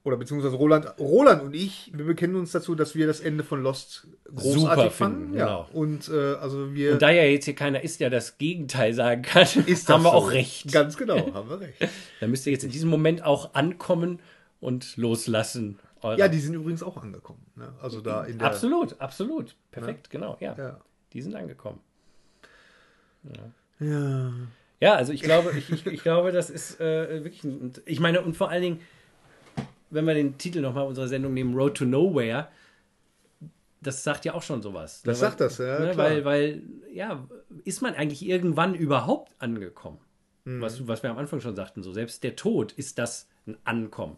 oder 0.05 0.18
beziehungsweise 0.18 0.55
Roland, 0.55 0.86
Roland 0.99 1.41
und 1.41 1.55
ich, 1.55 1.91
wir 1.95 2.05
bekennen 2.05 2.36
uns 2.36 2.51
dazu, 2.51 2.76
dass 2.76 2.93
wir 2.93 3.07
das 3.07 3.22
Ende 3.22 3.43
von 3.43 3.63
Lost 3.63 4.07
großartig 4.36 4.61
Super 4.61 4.91
fanden. 4.91 5.20
finden, 5.22 5.38
ja. 5.38 5.45
genau. 5.45 5.70
Und 5.74 6.09
äh, 6.09 6.36
also 6.36 6.76
wir 6.76 6.93
Und 6.93 7.01
da 7.01 7.09
ja 7.09 7.24
jetzt 7.24 7.45
hier 7.45 7.55
keiner 7.55 7.84
ist, 7.84 7.99
der 8.01 8.11
das 8.11 8.38
Gegenteil 8.38 8.93
sagen 8.93 9.24
kann, 9.24 9.45
haben 9.47 9.66
wir 9.66 9.99
so. 9.99 10.09
auch 10.11 10.32
recht. 10.32 10.72
Ganz 10.72 10.95
genau, 10.95 11.34
haben 11.34 11.49
wir 11.49 11.59
recht. 11.59 11.80
Da 12.20 12.28
müsst 12.28 12.45
ihr 12.45 12.53
jetzt 12.53 12.63
in 12.63 12.70
diesem 12.70 12.89
Moment 12.89 13.24
auch 13.24 13.55
ankommen 13.55 14.20
und 14.59 14.95
loslassen. 14.95 15.80
Eure- 16.05 16.19
Ja, 16.19 16.27
die 16.27 16.39
sind 16.39 16.53
übrigens 16.53 16.83
auch 16.83 16.97
angekommen. 16.97 17.45
Ne? 17.55 17.73
Also 17.81 17.99
da 18.01 18.23
in 18.25 18.37
der 18.39 18.47
absolut, 18.47 18.99
absolut. 19.01 19.55
Perfekt, 19.71 20.09
genau, 20.09 20.37
ja. 20.39 20.55
Ja. 20.57 20.81
Die 21.13 21.21
sind 21.21 21.35
angekommen. 21.35 21.79
ja. 23.79 24.31
Ja, 24.81 24.93
also 24.95 25.13
ich 25.13 25.21
glaube, 25.21 25.51
ich, 25.57 25.69
ich, 25.71 25.85
ich 25.87 26.03
glaube, 26.03 26.31
das 26.31 26.49
ist 26.49 26.79
äh, 26.81 27.23
wirklich, 27.23 27.43
ein, 27.45 27.71
ich 27.85 27.99
meine, 27.99 28.21
und 28.21 28.35
vor 28.35 28.49
allen 28.49 28.61
Dingen, 28.61 28.81
wenn 29.89 30.05
wir 30.05 30.13
den 30.13 30.37
Titel 30.37 30.59
nochmal 30.61 30.85
unserer 30.85 31.07
Sendung 31.07 31.33
nehmen, 31.33 31.55
Road 31.55 31.77
to 31.77 31.85
Nowhere, 31.85 32.49
das 33.81 34.03
sagt 34.03 34.25
ja 34.25 34.33
auch 34.33 34.41
schon 34.43 34.61
sowas. 34.61 35.01
Das 35.03 35.17
Ne, 35.17 35.21
sagt 35.27 35.39
das, 35.39 35.57
ja, 35.59 35.79
ne. 35.79 35.95
Weil, 35.97 36.25
weil, 36.25 36.63
ja, 36.93 37.25
ist 37.63 37.81
man 37.81 37.95
eigentlich 37.95 38.25
irgendwann 38.25 38.75
überhaupt 38.75 39.33
angekommen? 39.39 39.99
Mhm. 40.43 40.61
Was, 40.61 40.87
was 40.87 41.03
wir 41.03 41.09
am 41.09 41.17
Anfang 41.17 41.39
schon 41.39 41.55
sagten, 41.55 41.81
so 41.81 41.93
selbst 41.93 42.23
der 42.23 42.35
Tod 42.35 42.73
ist 42.73 42.99
das 42.99 43.27
ein 43.47 43.57
Ankommen. 43.63 44.17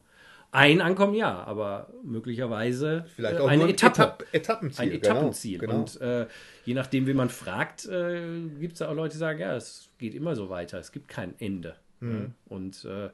Ein 0.51 0.81
Ankommen, 0.81 1.13
ja, 1.13 1.43
aber 1.43 1.93
möglicherweise 2.03 3.05
Vielleicht 3.15 3.37
äh, 3.37 3.39
auch 3.41 3.47
eine 3.47 3.67
Etappe. 3.69 4.01
Etapp 4.01 4.25
Etappenziel. 4.31 4.85
Ein 4.85 4.91
Etappenziel. 4.93 5.59
Genau, 5.59 5.71
genau. 5.73 5.83
Und 5.83 6.01
äh, 6.01 6.27
je 6.65 6.73
nachdem, 6.73 7.05
wie 7.05 7.13
man 7.13 7.29
fragt, 7.29 7.85
äh, 7.85 8.39
gibt 8.59 8.75
es 8.75 8.81
auch 8.81 8.93
Leute, 8.95 9.13
die 9.13 9.19
sagen, 9.19 9.39
ja, 9.39 9.55
es 9.55 9.89
geht 9.97 10.13
immer 10.15 10.35
so 10.35 10.49
weiter. 10.49 10.79
Es 10.79 10.91
gibt 10.91 11.09
kein 11.09 11.37
Ende. 11.39 11.75
Mhm. 11.99 12.33
Und 12.45 12.85
äh, 12.85 13.09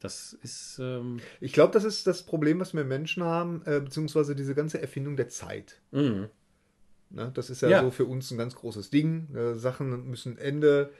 das 0.00 0.32
ist, 0.42 0.78
ähm, 0.80 1.20
Ich 1.40 1.52
glaube, 1.52 1.72
das 1.72 1.84
ist 1.84 2.06
das 2.06 2.22
Problem, 2.22 2.60
was 2.60 2.72
wir 2.72 2.84
Menschen 2.84 3.24
haben, 3.24 3.62
äh, 3.66 3.80
beziehungsweise 3.80 4.34
diese 4.34 4.54
ganze 4.54 4.80
Erfindung 4.80 5.16
der 5.16 5.28
Zeit. 5.28 5.80
mh, 5.90 6.28
Ne? 7.10 7.30
Das 7.32 7.48
ist 7.48 7.62
ja, 7.62 7.70
Ja. 7.70 7.80
so 7.82 7.90
für 7.90 8.04
uns 8.04 8.30
ein 8.30 8.36
ganz 8.38 8.54
großes 8.54 8.90
Ding. 8.90 9.34
Äh, 9.34 9.54
Sachen 9.54 10.10
müssen 10.10 10.36
Ende, 10.36 10.90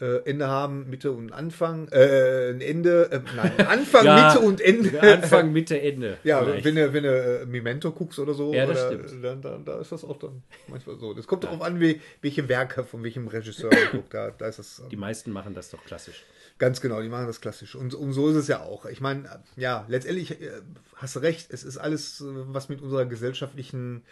äh, 0.00 0.18
Ende 0.28 0.46
haben, 0.48 0.88
Mitte 0.88 1.10
und 1.12 1.32
Anfang. 1.32 1.88
Äh, 1.88 2.50
ein 2.50 2.60
Ende, 2.60 3.10
äh, 3.10 3.20
nein, 3.34 3.52
Anfang, 3.68 4.04
Ja, 4.04 4.28
Mitte 4.28 4.40
und 4.46 4.60
Ende. 4.60 5.00
Anfang, 5.00 5.52
Mitte, 5.52 5.80
Ende. 5.80 6.18
Ja, 6.24 6.42
vielleicht. 6.44 6.64
wenn 6.64 6.74
du, 6.76 6.92
wenn 6.92 7.02
du 7.02 7.40
äh, 7.42 7.46
Memento 7.46 7.90
guckst 7.92 8.18
oder 8.18 8.34
so, 8.34 8.52
Ja, 8.54 8.66
das 8.66 8.78
oder, 8.86 9.08
stimmt. 9.08 9.24
dann, 9.24 9.42
dann, 9.42 9.64
da 9.64 9.80
ist 9.80 9.90
das 9.92 10.04
auch 10.04 10.18
dann 10.18 10.42
manchmal 10.68 10.96
so. 10.98 11.14
Das 11.14 11.26
kommt 11.26 11.44
darauf 11.44 11.62
an, 11.62 11.80
wie, 11.80 12.00
welche 12.22 12.48
Werke 12.48 12.84
von 12.84 13.02
welchem 13.02 13.26
Regisseur 13.28 13.70
man 13.70 13.88
guckt. 13.92 14.14
Da, 14.14 14.30
da 14.30 14.46
ist 14.46 14.58
das. 14.58 14.82
Die 14.90 14.96
meisten 14.96 15.32
machen 15.32 15.54
das 15.54 15.70
doch 15.70 15.84
klassisch. 15.84 16.24
Ganz 16.58 16.80
genau, 16.80 17.00
die 17.02 17.08
machen 17.08 17.26
das 17.28 17.40
klassisch. 17.40 17.74
Und, 17.76 17.94
und 17.94 18.12
so 18.12 18.28
ist 18.28 18.34
es 18.36 18.48
ja 18.48 18.62
auch. 18.62 18.84
Ich 18.86 19.00
meine, 19.00 19.28
ja, 19.56 19.84
letztendlich 19.88 20.40
äh, 20.40 20.50
hast 20.96 21.14
du 21.16 21.20
recht, 21.20 21.52
es 21.52 21.62
ist 21.62 21.78
alles, 21.78 22.20
äh, 22.20 22.24
was 22.28 22.68
mit 22.68 22.82
unserer 22.82 23.04
gesellschaftlichen 23.06 24.02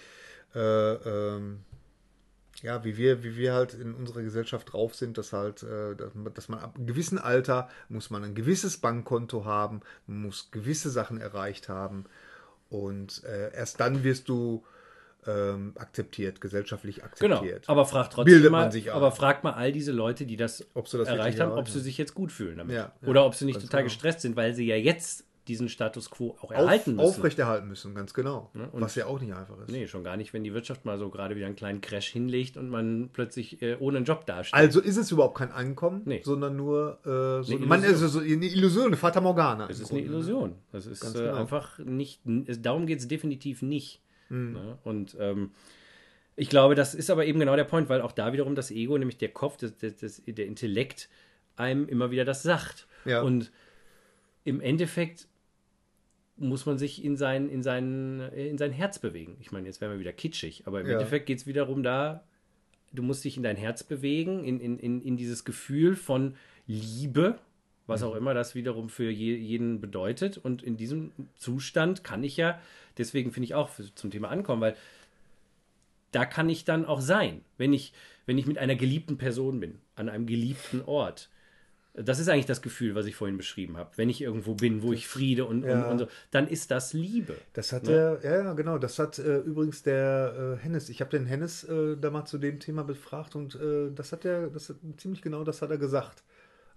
äh, 0.54 0.58
ähm, 0.60 1.58
ja, 2.62 2.84
wie 2.84 2.96
wir, 2.96 3.22
wie 3.22 3.36
wir 3.36 3.52
halt 3.54 3.74
in 3.74 3.94
unserer 3.94 4.22
Gesellschaft 4.22 4.72
drauf 4.72 4.94
sind, 4.94 5.18
dass 5.18 5.32
halt, 5.32 5.62
äh, 5.62 5.94
dass, 6.34 6.48
man- 6.48 6.60
ab 6.60 6.76
einem 6.76 6.86
gewissen 6.86 7.18
Alter 7.18 7.68
muss 7.88 8.10
man 8.10 8.24
ein 8.24 8.34
gewisses 8.34 8.78
Bankkonto 8.78 9.44
haben, 9.44 9.80
muss 10.06 10.50
gewisse 10.50 10.90
Sachen 10.90 11.20
erreicht 11.20 11.68
haben 11.68 12.04
und 12.70 13.22
äh, 13.24 13.52
erst 13.54 13.80
dann 13.80 14.02
wirst 14.04 14.28
du 14.28 14.64
ähm, 15.28 15.72
akzeptiert, 15.74 16.40
gesellschaftlich 16.40 16.96
Genau. 17.18 17.36
akzeptiert. 17.36 17.68
Aber 17.68 17.84
fragt 17.84 18.12
trotzdem 18.12 18.32
Bildet 18.34 18.52
mal, 18.52 18.62
man 18.62 18.70
sich 18.70 18.92
aber 18.92 19.06
ein. 19.08 19.12
fragt 19.12 19.42
mal 19.42 19.54
all 19.54 19.72
diese 19.72 19.90
Leute, 19.90 20.24
die 20.24 20.36
das, 20.36 20.64
Ob 20.74 20.84
das 20.88 21.08
erreicht 21.08 21.40
haben, 21.40 21.50
ob 21.50 21.56
erreichen. 21.58 21.72
sie 21.72 21.80
sich 21.80 21.98
jetzt 21.98 22.14
gut 22.14 22.30
fühlen 22.30 22.58
damit. 22.58 22.76
Ja, 22.76 22.92
ja, 23.02 23.08
Oder 23.08 23.26
ob 23.26 23.34
sie 23.34 23.44
nicht 23.44 23.60
total 23.60 23.80
genau. 23.82 23.92
gestresst 23.92 24.20
sind, 24.20 24.36
weil 24.36 24.54
sie 24.54 24.66
ja 24.66 24.76
jetzt 24.76 25.24
diesen 25.48 25.68
Status 25.68 26.10
quo 26.10 26.36
auch 26.40 26.44
Auf, 26.44 26.50
erhalten 26.50 26.96
müssen. 26.96 27.06
aufrechterhalten 27.08 27.68
müssen, 27.68 27.94
ganz 27.94 28.12
genau. 28.14 28.50
und- 28.72 28.80
Was 28.80 28.94
ja 28.96 29.06
auch 29.06 29.20
nicht 29.20 29.32
einfach 29.34 29.58
ist. 29.60 29.70
Nee, 29.70 29.86
schon 29.86 30.02
gar 30.04 30.16
nicht, 30.16 30.32
wenn 30.32 30.42
die 30.44 30.52
Wirtschaft 30.54 30.84
mal 30.84 30.98
so 30.98 31.08
gerade 31.10 31.36
wieder 31.36 31.46
einen 31.46 31.56
kleinen 31.56 31.80
Crash 31.80 32.08
hinlegt 32.08 32.56
und 32.56 32.68
man 32.68 33.10
plötzlich 33.12 33.62
äh, 33.62 33.76
ohne 33.78 33.98
einen 33.98 34.06
Job 34.06 34.26
dasteht. 34.26 34.54
Also 34.54 34.80
ist 34.80 34.96
es 34.96 35.10
überhaupt 35.12 35.36
kein 35.38 35.52
Ankommen, 35.52 36.02
Nee. 36.04 36.22
sondern 36.24 36.56
nur 36.56 36.98
äh, 37.04 37.42
so, 37.44 37.54
Eine 37.56 37.66
man, 37.66 37.80
Illusion. 37.80 38.04
also 38.04 38.08
so 38.08 38.18
eine 38.20 38.46
Illusion, 38.46 38.86
eine 38.86 38.96
Fata 38.96 39.20
Morgana. 39.20 39.68
Es 39.70 39.80
ist 39.80 39.90
eine 39.92 40.00
Grunde, 40.02 40.10
ne? 40.10 40.16
Illusion. 40.18 40.54
Das 40.72 40.86
ist 40.86 41.00
Ganz 41.00 41.14
äh, 41.14 41.18
genau. 41.24 41.34
einfach 41.34 41.78
nicht, 41.78 42.20
darum 42.24 42.86
geht 42.86 42.98
es 42.98 43.08
definitiv 43.08 43.62
nicht. 43.62 44.00
Hm. 44.28 44.52
Ne? 44.54 44.78
Und 44.84 45.16
ähm, 45.20 45.52
ich 46.34 46.48
glaube, 46.50 46.74
das 46.74 46.94
ist 46.94 47.08
aber 47.10 47.24
eben 47.24 47.38
genau 47.38 47.56
der 47.56 47.64
Point, 47.64 47.88
weil 47.88 48.00
auch 48.02 48.12
da 48.12 48.32
wiederum 48.32 48.54
das 48.54 48.70
Ego, 48.70 48.98
nämlich 48.98 49.16
der 49.18 49.28
Kopf, 49.30 49.56
das, 49.56 49.76
das, 49.78 49.96
das, 49.96 50.22
der 50.26 50.46
Intellekt, 50.46 51.08
einem 51.56 51.88
immer 51.88 52.10
wieder 52.10 52.24
das 52.26 52.42
sagt. 52.42 52.86
Ja. 53.06 53.22
Und 53.22 53.50
im 54.44 54.60
Endeffekt 54.60 55.26
muss 56.36 56.66
man 56.66 56.78
sich 56.78 57.02
in 57.04 57.16
sein, 57.16 57.48
in 57.48 57.62
sein, 57.62 58.20
in 58.34 58.58
sein 58.58 58.72
Herz 58.72 58.98
bewegen. 58.98 59.36
Ich 59.40 59.52
meine, 59.52 59.66
jetzt 59.66 59.80
wären 59.80 59.92
wir 59.92 59.98
wieder 60.00 60.12
kitschig, 60.12 60.64
aber 60.66 60.80
im 60.80 60.86
Ja. 60.86 60.94
Endeffekt 60.94 61.26
geht 61.26 61.38
es 61.38 61.46
wiederum 61.46 61.82
da, 61.82 62.24
du 62.92 63.02
musst 63.02 63.24
dich 63.24 63.36
in 63.36 63.42
dein 63.42 63.56
Herz 63.56 63.82
bewegen, 63.84 64.44
in, 64.44 64.60
in, 64.60 64.78
in, 64.78 65.00
in 65.02 65.16
dieses 65.16 65.44
Gefühl 65.44 65.96
von 65.96 66.34
Liebe, 66.66 67.38
was 67.86 68.02
Mhm. 68.02 68.06
auch 68.08 68.14
immer 68.16 68.34
das 68.34 68.54
wiederum 68.54 68.88
für 68.88 69.10
je, 69.10 69.34
jeden 69.34 69.80
bedeutet. 69.80 70.36
Und 70.38 70.62
in 70.62 70.76
diesem 70.76 71.12
Zustand 71.36 72.04
kann 72.04 72.22
ich 72.22 72.36
ja, 72.36 72.60
deswegen 72.98 73.32
finde 73.32 73.44
ich 73.46 73.54
auch 73.54 73.68
für, 73.68 73.94
zum 73.94 74.10
Thema 74.10 74.28
Ankommen, 74.28 74.60
weil 74.60 74.76
da 76.12 76.24
kann 76.24 76.48
ich 76.48 76.64
dann 76.64 76.84
auch 76.84 77.00
sein, 77.00 77.42
wenn 77.58 77.72
ich, 77.72 77.92
wenn 78.26 78.38
ich 78.38 78.46
mit 78.46 78.58
einer 78.58 78.76
geliebten 78.76 79.18
Person 79.18 79.60
bin, 79.60 79.78
an 79.94 80.08
einem 80.08 80.26
geliebten 80.26 80.82
Ort. 80.82 81.28
Das 81.96 82.18
ist 82.18 82.28
eigentlich 82.28 82.46
das 82.46 82.60
Gefühl, 82.62 82.94
was 82.94 83.06
ich 83.06 83.16
vorhin 83.16 83.36
beschrieben 83.38 83.76
habe. 83.78 83.90
Wenn 83.96 84.08
ich 84.10 84.20
irgendwo 84.20 84.54
bin, 84.54 84.82
wo 84.82 84.92
ich 84.92 85.08
Friede 85.08 85.44
und, 85.46 85.64
Ja. 85.64 85.84
und, 85.86 85.92
und 85.92 85.98
so, 86.00 86.08
dann 86.30 86.46
ist 86.46 86.70
das 86.70 86.92
Liebe. 86.92 87.34
Das 87.54 87.72
hat 87.72 87.84
Ne? 87.84 88.18
der, 88.22 88.30
ja, 88.30 88.44
ja, 88.44 88.52
genau, 88.52 88.76
das 88.78 88.98
hat 88.98 89.18
äh, 89.18 89.38
übrigens 89.38 89.82
der 89.82 90.56
äh, 90.58 90.62
Hennes, 90.62 90.88
ich 90.90 91.00
habe 91.00 91.10
den 91.10 91.24
Hennes 91.26 91.64
äh, 91.64 91.96
da 91.96 92.10
mal 92.10 92.26
zu 92.26 92.38
dem 92.38 92.60
Thema 92.60 92.84
befragt 92.84 93.34
und 93.34 93.54
äh, 93.54 93.90
das 93.94 94.12
hat 94.12 94.24
er, 94.24 94.48
das 94.48 94.68
hat, 94.68 94.76
ziemlich 94.98 95.22
genau 95.22 95.42
das 95.44 95.62
hat 95.62 95.70
er 95.70 95.78
gesagt. 95.78 96.22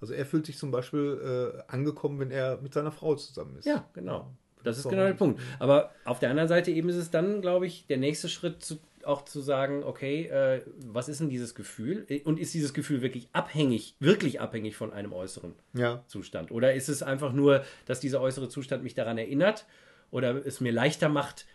Also 0.02 0.14
er 0.14 0.26
fühlt 0.26 0.46
sich 0.46 0.58
zum 0.58 0.72
Beispiel 0.72 1.54
äh, 1.58 1.72
angekommen, 1.72 2.20
wenn 2.20 2.32
er 2.32 2.58
mit 2.62 2.74
seiner 2.74 2.92
Frau 2.92 3.16
zusammen 3.16 3.58
ist. 3.58 3.66
Ja, 3.66 3.86
genau. 3.94 4.32
Das 4.64 4.78
ist 4.78 4.90
genau 4.90 5.04
der 5.06 5.14
Punkt. 5.14 5.40
Aber 5.60 5.92
auf 6.04 6.20
der 6.20 6.30
anderen 6.30 6.50
Seite 6.50 6.72
eben 6.72 6.90
ist 6.90 6.98
es 6.98 7.10
dann, 7.12 7.42
glaube 7.42 7.66
ich, 7.66 7.88
der 7.88 7.98
nächste 7.98 8.28
Schritt 8.28 8.62
zu, 8.62 8.78
auch 9.06 9.26
zu 9.26 9.42
sagen, 9.42 9.84
okay, 9.84 10.26
äh, 10.26 10.62
was 10.86 11.10
ist 11.10 11.20
denn 11.20 11.30
dieses 11.30 11.56
Gefühl? 11.56 12.06
Und 12.26 12.40
ist 12.40 12.54
dieses 12.54 12.74
Gefühl 12.74 13.02
wirklich 13.02 13.30
abhängig, 13.34 13.96
wirklich 14.00 14.42
abhängig 14.42 14.76
von 14.76 14.92
einem 14.94 15.14
äußeren 15.14 15.54
Ja, 15.74 16.04
Zustand? 16.08 16.52
Oder 16.52 16.74
ist 16.74 16.90
es 16.90 17.04
einfach 17.04 17.34
nur, 17.34 17.64
dass 17.86 18.00
dieser 18.00 18.22
äußere 18.22 18.50
Zustand 18.50 18.84
mich 18.84 18.94
daran 18.96 19.18
erinnert 19.18 19.66
oder 20.12 20.46
es 20.46 20.60
mir 20.60 20.72
leichter 20.72 21.10
macht, 21.10 21.46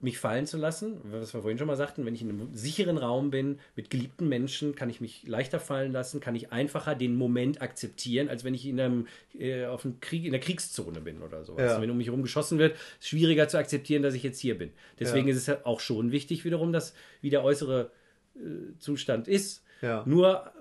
mich 0.00 0.18
fallen 0.18 0.46
zu 0.46 0.56
lassen? 0.58 1.00
Was 1.10 1.34
wir 1.34 1.40
vorhin 1.40 1.58
schon 1.58 1.66
mal 1.66 1.76
sagten, 1.76 2.06
wenn 2.06 2.14
ich 2.14 2.22
in 2.22 2.28
einem 2.28 2.54
sicheren 2.54 2.98
Raum 2.98 3.30
bin, 3.30 3.58
mit 3.74 3.90
geliebten 3.90 4.28
Menschen, 4.28 4.74
kann 4.76 4.90
ich 4.90 5.00
mich 5.00 5.26
leichter 5.26 5.58
fallen 5.58 5.90
lassen, 5.92 6.20
kann 6.20 6.36
ich 6.36 6.52
einfacher 6.52 6.94
den 6.94 7.16
Moment 7.16 7.60
akzeptieren, 7.62 8.28
als 8.28 8.44
wenn 8.44 8.54
ich 8.54 8.64
in 8.66 8.80
einem 8.80 9.08
äh, 9.36 9.66
auf 9.66 9.84
einem 9.84 9.98
Krieg, 10.00 10.24
in 10.24 10.30
der 10.30 10.40
Kriegszone 10.40 11.00
bin 11.00 11.20
oder 11.22 11.44
so. 11.44 11.56
Ja. 11.58 11.66
Also 11.66 11.82
wenn 11.82 11.90
um 11.90 11.96
mich 11.96 12.06
herum 12.06 12.22
geschossen 12.22 12.58
wird, 12.58 12.76
ist 13.00 13.08
schwieriger 13.08 13.48
zu 13.48 13.58
akzeptieren, 13.58 14.02
dass 14.04 14.14
ich 14.14 14.22
jetzt 14.22 14.38
hier 14.38 14.56
bin. 14.56 14.70
Deswegen 15.00 15.26
Ja. 15.26 15.34
ist 15.34 15.48
es 15.48 15.64
auch 15.66 15.80
schon 15.80 16.12
wichtig 16.12 16.44
wiederum, 16.44 16.72
dass 16.72 16.94
wie 17.20 17.30
der 17.30 17.42
äußere 17.42 17.90
äh, 18.36 18.38
Zustand 18.78 19.26
ist. 19.26 19.64
Ja. 19.82 20.04
Nur 20.06 20.52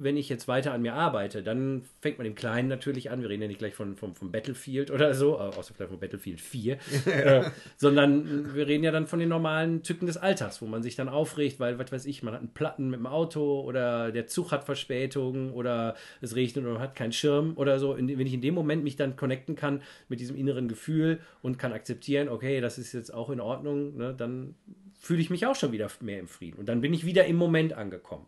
wenn 0.00 0.16
ich 0.16 0.28
jetzt 0.28 0.48
weiter 0.48 0.72
an 0.72 0.82
mir 0.82 0.94
arbeite, 0.94 1.42
dann 1.42 1.82
fängt 2.00 2.18
man 2.18 2.26
im 2.26 2.34
Kleinen 2.34 2.68
natürlich 2.68 3.10
an. 3.10 3.22
Wir 3.22 3.28
reden 3.28 3.42
ja 3.42 3.48
nicht 3.48 3.58
gleich 3.58 3.74
von, 3.74 3.96
vom, 3.96 4.14
vom 4.14 4.30
Battlefield 4.30 4.90
oder 4.90 5.14
so, 5.14 5.38
außer 5.38 5.74
vielleicht 5.74 5.90
von 5.90 6.00
Battlefield 6.00 6.40
4, 6.40 6.78
äh, 7.06 7.44
sondern 7.76 8.54
wir 8.54 8.66
reden 8.66 8.84
ja 8.84 8.90
dann 8.90 9.06
von 9.06 9.18
den 9.18 9.28
normalen 9.28 9.82
Tücken 9.82 10.06
des 10.06 10.16
Alltags, 10.16 10.62
wo 10.62 10.66
man 10.66 10.82
sich 10.82 10.96
dann 10.96 11.08
aufregt, 11.08 11.60
weil, 11.60 11.78
was 11.78 11.90
weiß 11.90 12.06
ich, 12.06 12.22
man 12.22 12.34
hat 12.34 12.40
einen 12.40 12.54
Platten 12.54 12.90
mit 12.90 13.00
dem 13.00 13.06
Auto 13.06 13.60
oder 13.60 14.12
der 14.12 14.26
Zug 14.26 14.52
hat 14.52 14.64
Verspätung 14.64 15.52
oder 15.52 15.96
es 16.20 16.34
regnet 16.34 16.64
und 16.64 16.72
man 16.72 16.82
hat 16.82 16.94
keinen 16.94 17.12
Schirm 17.12 17.52
oder 17.56 17.78
so. 17.78 17.96
Wenn 17.96 18.08
ich 18.08 18.34
in 18.34 18.40
dem 18.40 18.54
Moment 18.54 18.84
mich 18.84 18.96
dann 18.96 19.16
connecten 19.16 19.56
kann 19.56 19.82
mit 20.08 20.20
diesem 20.20 20.36
inneren 20.36 20.68
Gefühl 20.68 21.20
und 21.42 21.58
kann 21.58 21.72
akzeptieren, 21.72 22.28
okay, 22.28 22.60
das 22.60 22.78
ist 22.78 22.92
jetzt 22.92 23.12
auch 23.12 23.30
in 23.30 23.40
Ordnung, 23.40 23.96
ne, 23.96 24.14
dann 24.16 24.54
fühle 24.98 25.20
ich 25.20 25.30
mich 25.30 25.46
auch 25.46 25.54
schon 25.54 25.72
wieder 25.72 25.88
mehr 26.00 26.18
im 26.18 26.28
Frieden. 26.28 26.58
Und 26.58 26.68
dann 26.68 26.80
bin 26.80 26.92
ich 26.92 27.06
wieder 27.06 27.24
im 27.26 27.36
Moment 27.36 27.72
angekommen. 27.72 28.26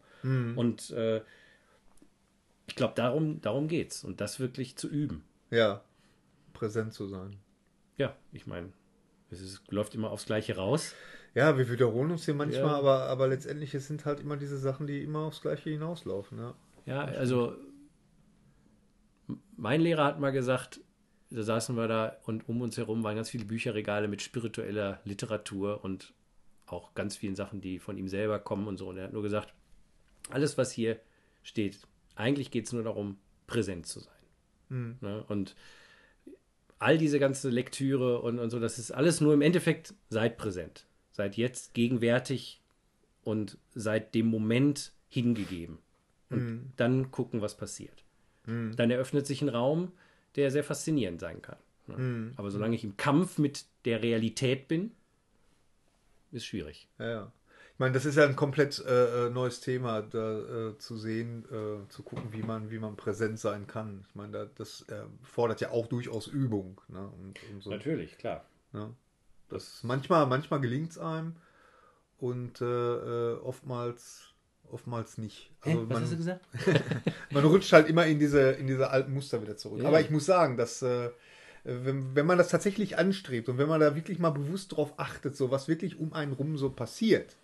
Und 0.56 0.90
äh, 0.90 1.20
ich 2.70 2.76
glaube, 2.76 2.94
darum, 2.94 3.40
darum 3.40 3.66
geht 3.68 3.90
es. 3.90 4.04
Und 4.04 4.20
das 4.20 4.38
wirklich 4.40 4.76
zu 4.76 4.88
üben. 4.88 5.24
ja, 5.50 5.82
präsent 6.52 6.92
zu 6.92 7.06
sein. 7.06 7.36
Ja, 7.96 8.14
ich 8.32 8.46
meine, 8.46 8.72
es 9.30 9.40
ist, 9.40 9.62
läuft 9.72 9.94
immer 9.94 10.10
aufs 10.10 10.26
Gleiche 10.26 10.56
raus. 10.56 10.94
Ja, 11.34 11.56
wir 11.58 11.68
wiederholen 11.70 12.10
uns 12.10 12.24
hier 12.24 12.34
manchmal, 12.34 12.62
Ja. 12.62 12.76
aber, 12.78 13.04
aber 13.04 13.28
letztendlich 13.28 13.74
es 13.74 13.86
sind 13.86 14.04
halt 14.04 14.20
immer 14.20 14.36
diese 14.36 14.58
Sachen, 14.58 14.86
die 14.86 15.02
immer 15.02 15.20
aufs 15.20 15.40
Gleiche 15.40 15.70
hinauslaufen. 15.70 16.38
Ja, 16.38 16.54
Ja, 16.86 17.04
also 17.04 17.54
mein 19.56 19.80
Lehrer 19.80 20.04
hat 20.04 20.20
mal 20.20 20.30
gesagt, 20.32 20.80
da 21.30 21.42
saßen 21.42 21.76
wir 21.76 21.86
da 21.88 22.16
und 22.24 22.48
um 22.48 22.60
uns 22.60 22.76
herum 22.76 23.02
waren 23.04 23.16
ganz 23.16 23.30
viele 23.30 23.44
Bücherregale 23.44 24.08
mit 24.08 24.22
spiritueller 24.22 25.00
Literatur 25.04 25.84
und 25.84 26.12
auch 26.66 26.94
ganz 26.94 27.16
vielen 27.16 27.36
Sachen, 27.36 27.60
die 27.60 27.78
von 27.78 27.96
ihm 27.96 28.08
selber 28.08 28.38
kommen 28.38 28.66
und 28.66 28.76
so. 28.76 28.88
Und 28.88 28.96
er 28.98 29.04
hat 29.04 29.12
nur 29.12 29.22
gesagt, 29.22 29.54
alles, 30.30 30.58
was 30.58 30.72
hier 30.72 30.98
steht, 31.42 31.80
eigentlich 32.20 32.50
geht 32.50 32.66
es 32.66 32.72
nur 32.72 32.82
darum, 32.82 33.16
präsent 33.46 33.86
zu 33.86 34.00
sein. 34.00 34.14
Ne? 35.00 35.24
Und 35.28 35.56
all 36.78 36.96
diese 36.98 37.18
ganze 37.18 37.50
Lektüre 37.50 38.20
und, 38.20 38.38
und 38.38 38.50
so, 38.50 38.60
das 38.60 38.78
ist 38.78 38.90
alles 38.90 39.20
nur 39.20 39.34
im 39.34 39.42
Endeffekt, 39.42 39.94
seid 40.08 40.36
präsent. 40.36 40.86
Seid 41.12 41.36
jetzt 41.36 41.74
gegenwärtig 41.74 42.60
und 43.22 43.58
seid 43.74 44.14
dem 44.14 44.26
Moment 44.26 44.92
hingegeben. 45.08 45.78
Und 46.30 46.72
dann 46.76 47.10
gucken, 47.10 47.42
was 47.42 47.56
passiert. 47.56 48.04
Dann 48.76 48.90
eröffnet 48.90 49.26
sich 49.26 49.42
ein 49.42 49.48
Raum, 49.48 49.92
der 50.36 50.50
sehr 50.50 50.64
faszinierend 50.64 51.20
sein 51.20 51.42
kann. 51.42 51.58
Ne? 51.88 51.96
Aber 52.36 52.50
solange 52.50 52.76
ich 52.76 52.84
im 52.84 52.96
Kampf 52.96 53.38
mit 53.38 53.64
der 53.84 54.02
Realität 54.02 54.68
bin, 54.68 54.92
ist 56.30 56.46
schwierig. 56.46 56.88
ja. 56.98 57.06
ja. 57.06 57.32
Ich 57.80 57.82
meine, 57.82 57.94
das 57.94 58.04
ist 58.04 58.16
ja 58.16 58.26
ein 58.26 58.36
komplett 58.36 58.78
äh, 58.86 59.28
äh, 59.28 59.30
neues 59.30 59.62
Thema, 59.62 60.02
da 60.02 60.68
äh, 60.68 60.76
zu 60.76 60.98
sehen, 60.98 61.46
äh, 61.46 61.88
zu 61.88 62.02
gucken, 62.02 62.30
wie 62.30 62.42
man, 62.42 62.70
wie 62.70 62.78
man 62.78 62.94
präsent 62.94 63.40
sein 63.40 63.66
kann. 63.66 64.04
Ich 64.06 64.14
meine, 64.14 64.32
da, 64.32 64.46
das 64.54 64.82
äh, 64.90 65.04
fordert 65.22 65.62
ja 65.62 65.70
auch 65.70 65.86
durchaus 65.86 66.26
Übung. 66.26 66.78
Ne? 66.88 66.98
Und, 66.98 67.38
und 67.50 67.62
so. 67.62 67.70
Natürlich, 67.70 68.18
klar. 68.18 68.44
Ne? 68.74 68.94
Das 69.48 69.82
manchmal, 69.82 70.26
manchmal 70.26 70.60
gelingt 70.60 70.90
es 70.90 70.98
einem 70.98 71.36
und 72.18 72.60
äh, 72.60 72.66
äh, 72.66 73.38
oftmals, 73.38 74.34
oftmals 74.70 75.16
nicht. 75.16 75.50
Also 75.62 75.88
was 75.88 75.88
man, 75.88 76.02
hast 76.02 76.12
du 76.12 76.16
gesagt? 76.18 76.44
man 77.30 77.44
rutscht 77.46 77.72
halt 77.72 77.88
immer 77.88 78.04
in 78.04 78.18
diese, 78.18 78.42
in 78.42 78.66
diese 78.66 78.90
alten 78.90 79.14
Muster 79.14 79.40
wieder 79.40 79.56
zurück. 79.56 79.80
Ja. 79.80 79.88
Aber 79.88 80.02
ich 80.02 80.10
muss 80.10 80.26
sagen, 80.26 80.58
dass 80.58 80.82
äh, 80.82 81.08
wenn, 81.64 82.14
wenn 82.14 82.26
man 82.26 82.36
das 82.36 82.48
tatsächlich 82.48 82.98
anstrebt 82.98 83.48
und 83.48 83.56
wenn 83.56 83.68
man 83.68 83.80
da 83.80 83.96
wirklich 83.96 84.18
mal 84.18 84.32
bewusst 84.32 84.76
drauf 84.76 84.92
achtet, 84.98 85.34
so 85.34 85.50
was 85.50 85.66
wirklich 85.66 85.98
um 85.98 86.12
einen 86.12 86.34
rum 86.34 86.58
so 86.58 86.68
passiert, 86.68 87.36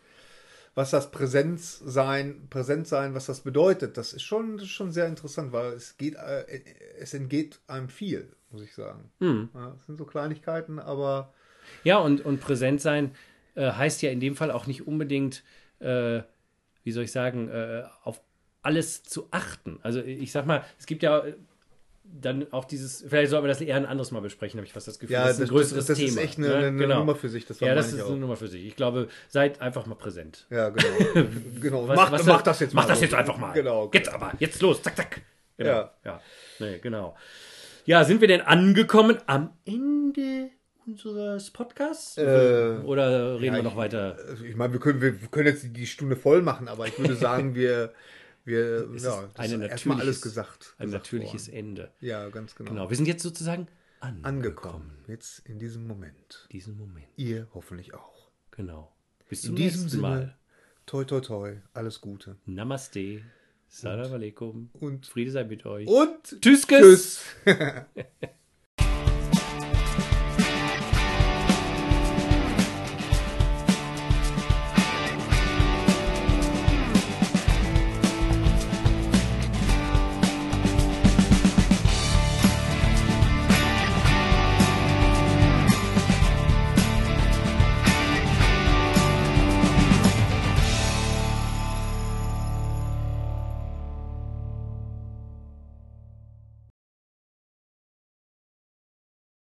was 0.76 0.90
das 0.90 1.10
Präsenz 1.10 1.80
sein, 1.84 2.48
präsent 2.50 2.86
sein, 2.86 3.14
was 3.14 3.26
das 3.26 3.40
bedeutet, 3.40 3.96
das 3.96 4.12
ist 4.12 4.22
schon, 4.22 4.58
das 4.58 4.66
ist 4.66 4.72
schon 4.72 4.92
sehr 4.92 5.06
interessant, 5.06 5.50
weil 5.52 5.72
es 5.72 5.96
geht, 5.96 6.14
äh, 6.16 6.60
es 7.00 7.14
entgeht 7.14 7.58
einem 7.66 7.88
viel, 7.88 8.36
muss 8.50 8.60
ich 8.60 8.74
sagen. 8.74 9.10
Hm. 9.18 9.48
Ja, 9.54 9.70
das 9.70 9.86
sind 9.86 9.96
so 9.96 10.04
Kleinigkeiten, 10.04 10.78
aber 10.78 11.32
Ja, 11.82 11.96
und, 11.98 12.22
und 12.24 12.42
präsent 12.42 12.82
sein 12.82 13.14
äh, 13.54 13.72
heißt 13.72 14.02
ja 14.02 14.10
in 14.10 14.20
dem 14.20 14.36
Fall 14.36 14.50
auch 14.50 14.66
nicht 14.66 14.86
unbedingt, 14.86 15.42
äh, 15.78 16.20
wie 16.84 16.92
soll 16.92 17.04
ich 17.04 17.12
sagen, 17.12 17.48
äh, 17.48 17.84
auf 18.04 18.20
alles 18.60 19.02
zu 19.02 19.28
achten. 19.30 19.78
Also 19.82 20.02
ich 20.02 20.30
sag 20.30 20.44
mal, 20.44 20.62
es 20.78 20.84
gibt 20.84 21.02
ja 21.02 21.24
dann 22.20 22.46
auch 22.52 22.64
dieses, 22.64 23.04
vielleicht 23.08 23.30
sollten 23.30 23.44
wir 23.44 23.48
das 23.48 23.60
eher 23.60 23.76
ein 23.76 23.86
anderes 23.86 24.10
Mal 24.10 24.20
besprechen, 24.20 24.58
habe 24.58 24.66
ich 24.66 24.72
fast 24.72 24.88
das 24.88 24.98
Gefühl. 24.98 25.14
ja, 25.14 25.24
das 25.26 25.36
ist 25.38 25.42
ein 25.42 25.48
größeres 25.48 25.86
das 25.86 25.98
Thema. 25.98 26.08
ist 26.08 26.16
echt 26.16 26.38
eine, 26.38 26.48
ne? 26.48 26.54
eine 26.56 26.76
genau. 26.78 26.98
Nummer 27.00 27.14
für 27.14 27.28
sich. 27.28 27.46
Das 27.46 27.60
ja, 27.60 27.74
das 27.74 27.92
ist 27.92 28.00
auch. 28.02 28.08
eine 28.10 28.16
Nummer 28.18 28.36
für 28.36 28.48
sich. 28.48 28.64
Ich 28.66 28.76
glaube, 28.76 29.08
seid 29.28 29.60
einfach 29.60 29.86
mal 29.86 29.94
präsent. 29.96 30.46
Ja, 30.50 30.70
genau. 30.70 30.88
genau. 31.60 31.88
Was- 31.88 31.96
mach, 31.96 32.12
was- 32.12 32.24
mach 32.26 32.42
das 32.42 32.60
jetzt 32.60 32.74
Mach 32.74 32.84
mal. 32.84 32.88
das 32.88 32.98
so. 32.98 33.04
jetzt 33.04 33.14
einfach 33.14 33.36
mal. 33.36 33.52
Genau. 33.52 33.90
Jetzt 33.92 34.08
aber, 34.12 34.32
jetzt 34.38 34.60
los, 34.62 34.82
zack, 34.82 34.96
zack. 34.96 35.20
Genau. 35.58 35.70
Ja. 35.70 35.92
Ja. 36.04 36.20
Nee, 36.58 36.78
genau. 36.78 37.16
Ja, 37.84 38.04
sind 38.04 38.20
wir 38.20 38.28
denn 38.28 38.40
angekommen 38.40 39.18
am 39.26 39.50
Ende 39.64 40.50
unseres 40.86 41.50
Podcasts? 41.50 42.16
Äh, 42.18 42.78
Oder 42.84 43.34
reden 43.40 43.44
ja, 43.44 43.56
wir 43.56 43.62
noch 43.62 43.72
ich- 43.72 43.76
weiter? 43.76 44.16
Ich 44.44 44.56
meine, 44.56 44.72
wir 44.72 44.80
können, 44.80 45.00
wir 45.00 45.12
können 45.30 45.46
jetzt 45.46 45.66
die 45.70 45.86
Stunde 45.86 46.16
voll 46.16 46.42
machen, 46.42 46.68
aber 46.68 46.86
ich 46.86 46.98
würde 46.98 47.14
sagen, 47.16 47.54
wir, 47.54 47.92
wir 48.46 48.90
Es 48.94 49.02
ja, 49.02 49.28
das 49.34 49.46
ist 49.52 49.60
erstmal 49.60 50.00
alles 50.00 50.22
gesagt. 50.22 50.74
Ein 50.78 50.86
gesagt 50.86 51.04
natürliches 51.04 51.48
worden. 51.48 51.58
Ende. 51.58 51.92
Ja, 52.00 52.28
ganz 52.30 52.54
genau. 52.54 52.70
Genau, 52.70 52.88
wir 52.88 52.96
sind 52.96 53.06
jetzt 53.06 53.22
sozusagen 53.22 53.68
angekommen. 54.00 54.24
Angekommen. 54.24 54.98
Jetzt 55.08 55.40
in 55.48 55.58
diesem 55.58 55.86
Moment. 55.86 56.48
Diesen 56.52 56.76
Moment. 56.78 57.06
Ihr 57.16 57.48
hoffentlich 57.54 57.94
auch. 57.94 58.30
Genau. 58.52 58.94
Bis 59.28 59.42
In 59.42 59.48
zum 59.48 59.56
diesem 59.56 59.80
nächsten 59.80 59.88
Sinne, 59.90 60.02
Mal. 60.02 60.38
toi 60.86 61.04
toi 61.04 61.20
toi, 61.20 61.56
alles 61.74 62.00
Gute. 62.00 62.36
Namaste. 62.46 63.22
Salam 63.68 64.12
alaikum. 64.12 64.70
Und, 64.74 65.06
Friede 65.06 65.32
sei 65.32 65.44
mit 65.44 65.66
euch. 65.66 65.88
und. 65.88 66.40
Tschüss. 66.40 66.66
tschüss. 66.66 67.20